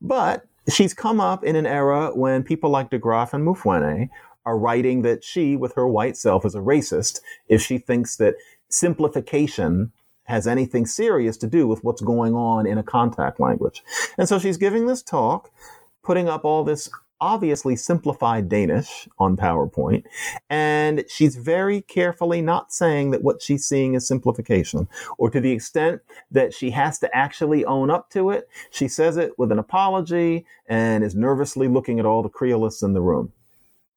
But 0.00 0.46
she's 0.68 0.94
come 0.94 1.20
up 1.20 1.44
in 1.44 1.56
an 1.56 1.66
era 1.66 2.10
when 2.14 2.42
people 2.42 2.70
like 2.70 2.90
DeGraff 2.90 3.32
and 3.32 3.46
Mufwene 3.46 4.08
are 4.46 4.58
writing 4.58 5.02
that 5.02 5.22
she, 5.22 5.54
with 5.54 5.74
her 5.74 5.86
white 5.86 6.16
self, 6.16 6.44
is 6.44 6.54
a 6.54 6.60
racist 6.60 7.20
if 7.48 7.60
she 7.60 7.78
thinks 7.78 8.16
that 8.16 8.34
simplification 8.68 9.92
has 10.30 10.46
anything 10.46 10.86
serious 10.86 11.36
to 11.38 11.46
do 11.46 11.68
with 11.68 11.84
what's 11.84 12.00
going 12.00 12.34
on 12.34 12.66
in 12.66 12.78
a 12.78 12.82
contact 12.82 13.38
language. 13.38 13.82
And 14.16 14.28
so 14.28 14.38
she's 14.38 14.56
giving 14.56 14.86
this 14.86 15.02
talk, 15.02 15.50
putting 16.02 16.28
up 16.28 16.44
all 16.44 16.64
this 16.64 16.88
obviously 17.20 17.76
simplified 17.76 18.48
Danish 18.48 19.06
on 19.18 19.36
PowerPoint, 19.36 20.04
and 20.48 21.04
she's 21.08 21.36
very 21.36 21.82
carefully 21.82 22.40
not 22.40 22.72
saying 22.72 23.10
that 23.10 23.22
what 23.22 23.42
she's 23.42 23.66
seeing 23.66 23.94
is 23.94 24.08
simplification, 24.08 24.88
or 25.18 25.28
to 25.28 25.40
the 25.40 25.52
extent 25.52 26.00
that 26.30 26.54
she 26.54 26.70
has 26.70 26.98
to 26.98 27.14
actually 27.14 27.64
own 27.66 27.90
up 27.90 28.08
to 28.10 28.30
it, 28.30 28.48
she 28.70 28.88
says 28.88 29.18
it 29.18 29.38
with 29.38 29.52
an 29.52 29.58
apology 29.58 30.46
and 30.66 31.04
is 31.04 31.14
nervously 31.14 31.68
looking 31.68 32.00
at 32.00 32.06
all 32.06 32.22
the 32.22 32.30
Creolists 32.30 32.82
in 32.82 32.94
the 32.94 33.02
room. 33.02 33.32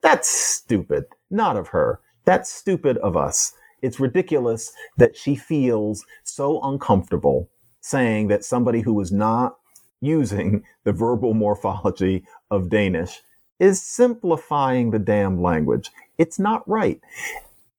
That's 0.02 0.28
stupid. 0.28 1.06
Not 1.30 1.56
of 1.56 1.70
her. 1.70 2.02
That's 2.26 2.52
stupid 2.52 2.98
of 2.98 3.16
us. 3.16 3.54
It's 3.84 4.00
ridiculous 4.00 4.72
that 4.98 5.16
she 5.16 5.36
feels 5.36 6.06
so 6.24 6.62
uncomfortable 6.64 7.50
saying 7.82 8.30
that 8.30 8.46
somebody 8.46 8.82
who 8.82 9.00
is 9.02 9.12
not 9.12 9.58
using 10.02 10.64
the 10.86 10.94
verbal 10.94 11.34
morphology 11.34 12.26
of 12.50 12.70
Danish 12.70 13.22
is 13.60 13.84
simplifying 13.84 14.92
the 14.92 15.00
damn 15.00 15.42
language. 15.42 15.92
It's 16.18 16.40
not 16.40 16.68
right. 16.68 17.00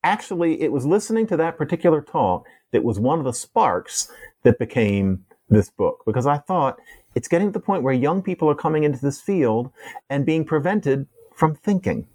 Actually, 0.04 0.60
it 0.60 0.72
was 0.72 0.84
listening 0.86 1.26
to 1.26 1.38
that 1.38 1.56
particular 1.56 2.02
talk 2.02 2.46
that 2.72 2.84
was 2.84 3.00
one 3.00 3.18
of 3.18 3.24
the 3.24 3.32
sparks 3.32 4.10
that 4.42 4.58
became 4.58 5.24
this 5.48 5.70
book 5.70 6.02
because 6.06 6.26
I 6.26 6.38
thought 6.38 6.78
it's 7.14 7.28
getting 7.28 7.48
to 7.48 7.52
the 7.52 7.64
point 7.64 7.82
where 7.82 7.94
young 7.94 8.22
people 8.22 8.50
are 8.50 8.54
coming 8.54 8.84
into 8.84 9.00
this 9.00 9.20
field 9.20 9.70
and 10.10 10.26
being 10.26 10.44
prevented 10.44 11.06
from 11.34 11.54
thinking. 11.54 12.06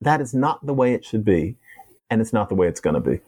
That 0.00 0.20
is 0.20 0.34
not 0.34 0.66
the 0.66 0.74
way 0.74 0.94
it 0.94 1.04
should 1.04 1.24
be, 1.24 1.56
and 2.12 2.20
it's 2.20 2.32
not 2.32 2.50
the 2.50 2.54
way 2.54 2.68
it's 2.68 2.80
going 2.80 2.94
to 2.94 3.00
be. 3.00 3.20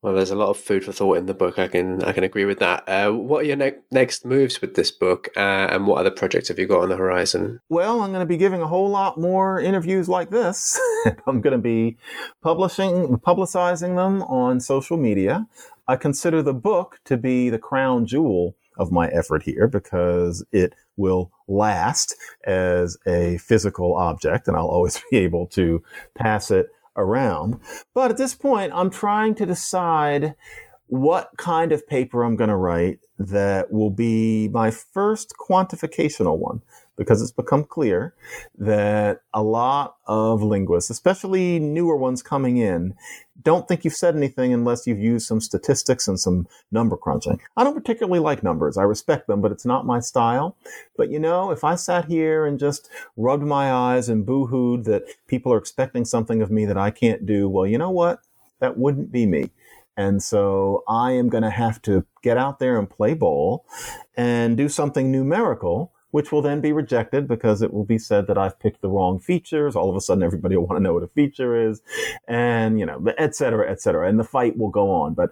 Well, 0.00 0.14
there's 0.14 0.30
a 0.30 0.36
lot 0.36 0.50
of 0.50 0.56
food 0.56 0.84
for 0.84 0.92
thought 0.92 1.16
in 1.16 1.26
the 1.26 1.34
book. 1.34 1.58
I 1.58 1.66
can 1.66 2.04
I 2.04 2.12
can 2.12 2.22
agree 2.22 2.44
with 2.44 2.60
that. 2.60 2.88
Uh, 2.88 3.10
what 3.10 3.42
are 3.42 3.48
your 3.48 3.56
ne- 3.56 3.80
next 3.90 4.24
moves 4.24 4.60
with 4.60 4.76
this 4.76 4.92
book, 4.92 5.28
uh, 5.36 5.40
and 5.40 5.88
what 5.88 5.98
other 5.98 6.12
projects 6.12 6.46
have 6.46 6.60
you 6.60 6.68
got 6.68 6.82
on 6.82 6.90
the 6.90 6.96
horizon? 6.96 7.60
Well, 7.68 8.02
I'm 8.02 8.10
going 8.12 8.20
to 8.20 8.26
be 8.26 8.36
giving 8.36 8.62
a 8.62 8.68
whole 8.68 8.88
lot 8.88 9.18
more 9.18 9.58
interviews 9.58 10.08
like 10.08 10.30
this. 10.30 10.78
I'm 11.26 11.40
going 11.40 11.56
to 11.56 11.58
be 11.58 11.96
publishing, 12.40 13.16
publicizing 13.16 13.96
them 13.96 14.22
on 14.22 14.60
social 14.60 14.96
media. 14.96 15.48
I 15.88 15.96
consider 15.96 16.40
the 16.40 16.54
book 16.54 17.00
to 17.06 17.16
be 17.16 17.50
the 17.50 17.58
crown 17.58 18.06
jewel 18.06 18.54
of 18.78 18.92
my 18.92 19.08
effort 19.08 19.42
here 19.42 19.66
because 19.66 20.44
it 20.52 20.74
will 20.96 21.32
last 21.48 22.14
as 22.44 22.96
a 23.08 23.38
physical 23.38 23.96
object, 23.96 24.46
and 24.46 24.56
I'll 24.56 24.68
always 24.68 25.02
be 25.10 25.16
able 25.18 25.48
to 25.48 25.82
pass 26.14 26.52
it 26.52 26.68
around. 26.96 27.60
But 27.94 28.10
at 28.10 28.16
this 28.16 28.34
point, 28.34 28.72
I'm 28.74 28.90
trying 28.90 29.34
to 29.36 29.46
decide 29.46 30.34
what 30.88 31.30
kind 31.36 31.72
of 31.72 31.86
paper 31.86 32.22
I'm 32.22 32.36
going 32.36 32.50
to 32.50 32.56
write 32.56 33.00
that 33.18 33.72
will 33.72 33.90
be 33.90 34.48
my 34.48 34.70
first 34.70 35.34
quantificational 35.36 36.38
one 36.38 36.62
because 36.96 37.20
it's 37.20 37.32
become 37.32 37.64
clear 37.64 38.14
that 38.56 39.20
a 39.34 39.42
lot 39.42 39.96
of 40.06 40.42
linguists, 40.42 40.90
especially 40.90 41.58
newer 41.58 41.96
ones 41.96 42.22
coming 42.22 42.56
in, 42.56 42.94
don't 43.42 43.68
think 43.68 43.84
you've 43.84 43.94
said 43.94 44.16
anything 44.16 44.52
unless 44.52 44.86
you've 44.86 44.98
used 44.98 45.26
some 45.26 45.40
statistics 45.40 46.08
and 46.08 46.18
some 46.18 46.46
number 46.70 46.96
crunching. 46.96 47.40
I 47.56 47.64
don't 47.64 47.74
particularly 47.74 48.18
like 48.18 48.42
numbers. 48.42 48.76
I 48.76 48.82
respect 48.82 49.26
them, 49.26 49.40
but 49.40 49.52
it's 49.52 49.66
not 49.66 49.86
my 49.86 50.00
style. 50.00 50.56
But 50.96 51.10
you 51.10 51.18
know, 51.18 51.50
if 51.50 51.62
I 51.64 51.74
sat 51.74 52.06
here 52.06 52.46
and 52.46 52.58
just 52.58 52.88
rubbed 53.16 53.44
my 53.44 53.72
eyes 53.72 54.08
and 54.08 54.26
boo-hooed 54.26 54.84
that 54.84 55.04
people 55.26 55.52
are 55.52 55.58
expecting 55.58 56.04
something 56.04 56.42
of 56.42 56.50
me 56.50 56.64
that 56.66 56.78
I 56.78 56.90
can't 56.90 57.26
do, 57.26 57.48
well, 57.48 57.66
you 57.66 57.78
know 57.78 57.90
what? 57.90 58.20
That 58.60 58.78
wouldn't 58.78 59.12
be 59.12 59.26
me. 59.26 59.50
And 59.96 60.22
so 60.22 60.84
I 60.88 61.12
am 61.12 61.28
going 61.28 61.42
to 61.42 61.50
have 61.50 61.80
to 61.82 62.04
get 62.22 62.36
out 62.36 62.58
there 62.58 62.78
and 62.78 62.88
play 62.88 63.14
ball 63.14 63.64
and 64.16 64.56
do 64.56 64.68
something 64.68 65.10
numerical 65.10 65.92
which 66.16 66.32
will 66.32 66.40
then 66.40 66.62
be 66.62 66.72
rejected 66.72 67.28
because 67.28 67.60
it 67.60 67.74
will 67.74 67.84
be 67.84 67.98
said 67.98 68.26
that 68.26 68.38
I've 68.38 68.58
picked 68.58 68.80
the 68.80 68.88
wrong 68.88 69.18
features. 69.18 69.76
All 69.76 69.90
of 69.90 69.96
a 69.96 70.00
sudden, 70.00 70.22
everybody 70.22 70.56
will 70.56 70.64
want 70.64 70.78
to 70.78 70.82
know 70.82 70.94
what 70.94 71.02
a 71.02 71.08
feature 71.08 71.68
is, 71.68 71.82
and 72.26 72.80
you 72.80 72.86
know, 72.86 73.04
et 73.18 73.36
cetera, 73.36 73.70
et 73.70 73.82
cetera. 73.82 74.08
And 74.08 74.18
the 74.18 74.24
fight 74.24 74.56
will 74.56 74.70
go 74.70 74.90
on. 74.90 75.12
But 75.12 75.28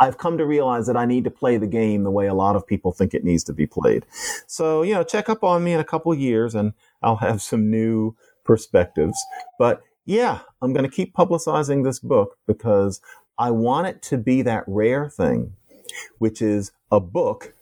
I've 0.00 0.18
come 0.18 0.36
to 0.36 0.44
realize 0.44 0.88
that 0.88 0.96
I 0.96 1.06
need 1.06 1.22
to 1.22 1.30
play 1.30 1.56
the 1.56 1.68
game 1.68 2.02
the 2.02 2.10
way 2.10 2.26
a 2.26 2.34
lot 2.34 2.56
of 2.56 2.66
people 2.66 2.90
think 2.90 3.14
it 3.14 3.22
needs 3.22 3.44
to 3.44 3.52
be 3.52 3.64
played. 3.64 4.06
So, 4.48 4.82
you 4.82 4.92
know, 4.92 5.04
check 5.04 5.28
up 5.28 5.44
on 5.44 5.62
me 5.62 5.72
in 5.72 5.78
a 5.78 5.84
couple 5.84 6.12
years 6.12 6.52
and 6.52 6.72
I'll 7.00 7.18
have 7.18 7.40
some 7.40 7.70
new 7.70 8.16
perspectives. 8.42 9.24
But 9.56 9.82
yeah, 10.04 10.40
I'm 10.60 10.72
going 10.72 10.84
to 10.84 10.90
keep 10.90 11.14
publicizing 11.14 11.84
this 11.84 12.00
book 12.00 12.38
because 12.44 13.00
I 13.38 13.52
want 13.52 13.86
it 13.86 14.02
to 14.10 14.18
be 14.18 14.42
that 14.42 14.64
rare 14.66 15.08
thing, 15.08 15.52
which 16.18 16.42
is 16.42 16.72
a 16.90 16.98
book 16.98 17.54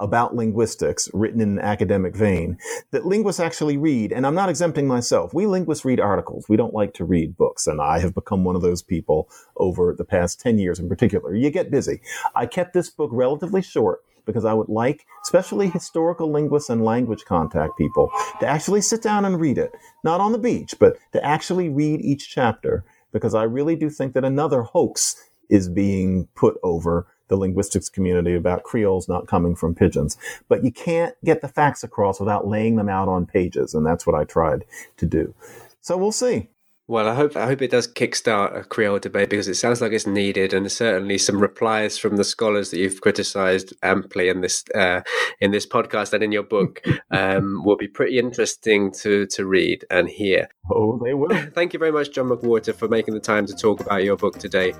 about 0.00 0.34
linguistics 0.34 1.08
written 1.12 1.40
in 1.40 1.50
an 1.50 1.58
academic 1.60 2.16
vein 2.16 2.58
that 2.90 3.06
linguists 3.06 3.40
actually 3.40 3.76
read. 3.76 4.12
And 4.12 4.26
I'm 4.26 4.34
not 4.34 4.48
exempting 4.48 4.88
myself. 4.88 5.32
We 5.32 5.46
linguists 5.46 5.84
read 5.84 6.00
articles. 6.00 6.48
We 6.48 6.56
don't 6.56 6.74
like 6.74 6.94
to 6.94 7.04
read 7.04 7.36
books. 7.36 7.66
And 7.66 7.80
I 7.80 8.00
have 8.00 8.14
become 8.14 8.42
one 8.42 8.56
of 8.56 8.62
those 8.62 8.82
people 8.82 9.28
over 9.56 9.94
the 9.96 10.04
past 10.04 10.40
10 10.40 10.58
years 10.58 10.80
in 10.80 10.88
particular. 10.88 11.34
You 11.34 11.50
get 11.50 11.70
busy. 11.70 12.00
I 12.34 12.46
kept 12.46 12.72
this 12.72 12.90
book 12.90 13.10
relatively 13.12 13.62
short 13.62 14.00
because 14.26 14.44
I 14.44 14.52
would 14.52 14.68
like, 14.68 15.06
especially 15.22 15.68
historical 15.68 16.30
linguists 16.30 16.70
and 16.70 16.84
language 16.84 17.24
contact 17.24 17.76
people, 17.76 18.10
to 18.40 18.46
actually 18.46 18.80
sit 18.80 19.02
down 19.02 19.24
and 19.24 19.40
read 19.40 19.58
it. 19.58 19.72
Not 20.04 20.20
on 20.20 20.32
the 20.32 20.38
beach, 20.38 20.74
but 20.78 20.96
to 21.12 21.24
actually 21.24 21.68
read 21.68 22.00
each 22.00 22.28
chapter 22.28 22.84
because 23.12 23.34
I 23.34 23.42
really 23.42 23.76
do 23.76 23.90
think 23.90 24.14
that 24.14 24.24
another 24.24 24.62
hoax 24.62 25.16
is 25.48 25.68
being 25.68 26.28
put 26.34 26.56
over 26.62 27.08
the 27.30 27.36
linguistics 27.36 27.88
community 27.88 28.34
about 28.34 28.64
Creoles 28.64 29.08
not 29.08 29.26
coming 29.26 29.54
from 29.54 29.74
pidgins. 29.74 30.18
But 30.48 30.62
you 30.62 30.70
can't 30.70 31.14
get 31.24 31.40
the 31.40 31.48
facts 31.48 31.82
across 31.82 32.20
without 32.20 32.46
laying 32.46 32.76
them 32.76 32.90
out 32.90 33.08
on 33.08 33.24
pages, 33.24 33.74
and 33.74 33.86
that's 33.86 34.06
what 34.06 34.14
I 34.14 34.24
tried 34.24 34.66
to 34.98 35.06
do. 35.06 35.34
So 35.80 35.96
we'll 35.96 36.12
see. 36.12 36.50
Well, 36.90 37.08
I 37.08 37.14
hope 37.14 37.36
I 37.36 37.46
hope 37.46 37.62
it 37.62 37.70
does 37.70 37.86
kickstart 37.86 38.58
a 38.58 38.64
Creole 38.64 38.98
debate 38.98 39.30
because 39.30 39.46
it 39.46 39.54
sounds 39.54 39.80
like 39.80 39.92
it's 39.92 40.08
needed, 40.08 40.52
and 40.52 40.70
certainly 40.72 41.18
some 41.18 41.38
replies 41.38 41.96
from 41.96 42.16
the 42.16 42.24
scholars 42.24 42.72
that 42.72 42.80
you've 42.80 43.00
criticised 43.00 43.72
amply 43.84 44.28
in 44.28 44.40
this 44.40 44.64
uh, 44.74 45.02
in 45.40 45.52
this 45.52 45.66
podcast 45.66 46.12
and 46.12 46.24
in 46.24 46.32
your 46.32 46.42
book 46.42 46.82
um, 47.12 47.62
will 47.64 47.76
be 47.76 47.86
pretty 47.86 48.18
interesting 48.18 48.90
to 49.02 49.26
to 49.26 49.46
read 49.46 49.84
and 49.88 50.08
hear. 50.08 50.48
Oh, 50.68 50.98
they 50.98 51.14
will. 51.14 51.30
Thank 51.54 51.74
you 51.74 51.78
very 51.78 51.92
much, 51.92 52.10
John 52.10 52.28
McWhorter, 52.28 52.74
for 52.74 52.88
making 52.88 53.14
the 53.14 53.20
time 53.20 53.46
to 53.46 53.54
talk 53.54 53.78
about 53.78 54.02
your 54.02 54.16
book 54.16 54.40
today. 54.40 54.74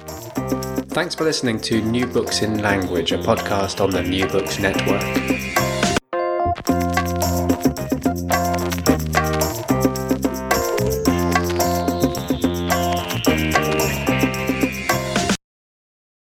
Thanks 0.92 1.14
for 1.14 1.22
listening 1.22 1.60
to 1.60 1.80
New 1.80 2.04
Books 2.04 2.42
in 2.42 2.58
Language, 2.58 3.12
a 3.12 3.18
podcast 3.18 3.80
on 3.80 3.90
the 3.90 4.02
New 4.02 4.26
Books 4.26 4.58
Network. 4.58 5.39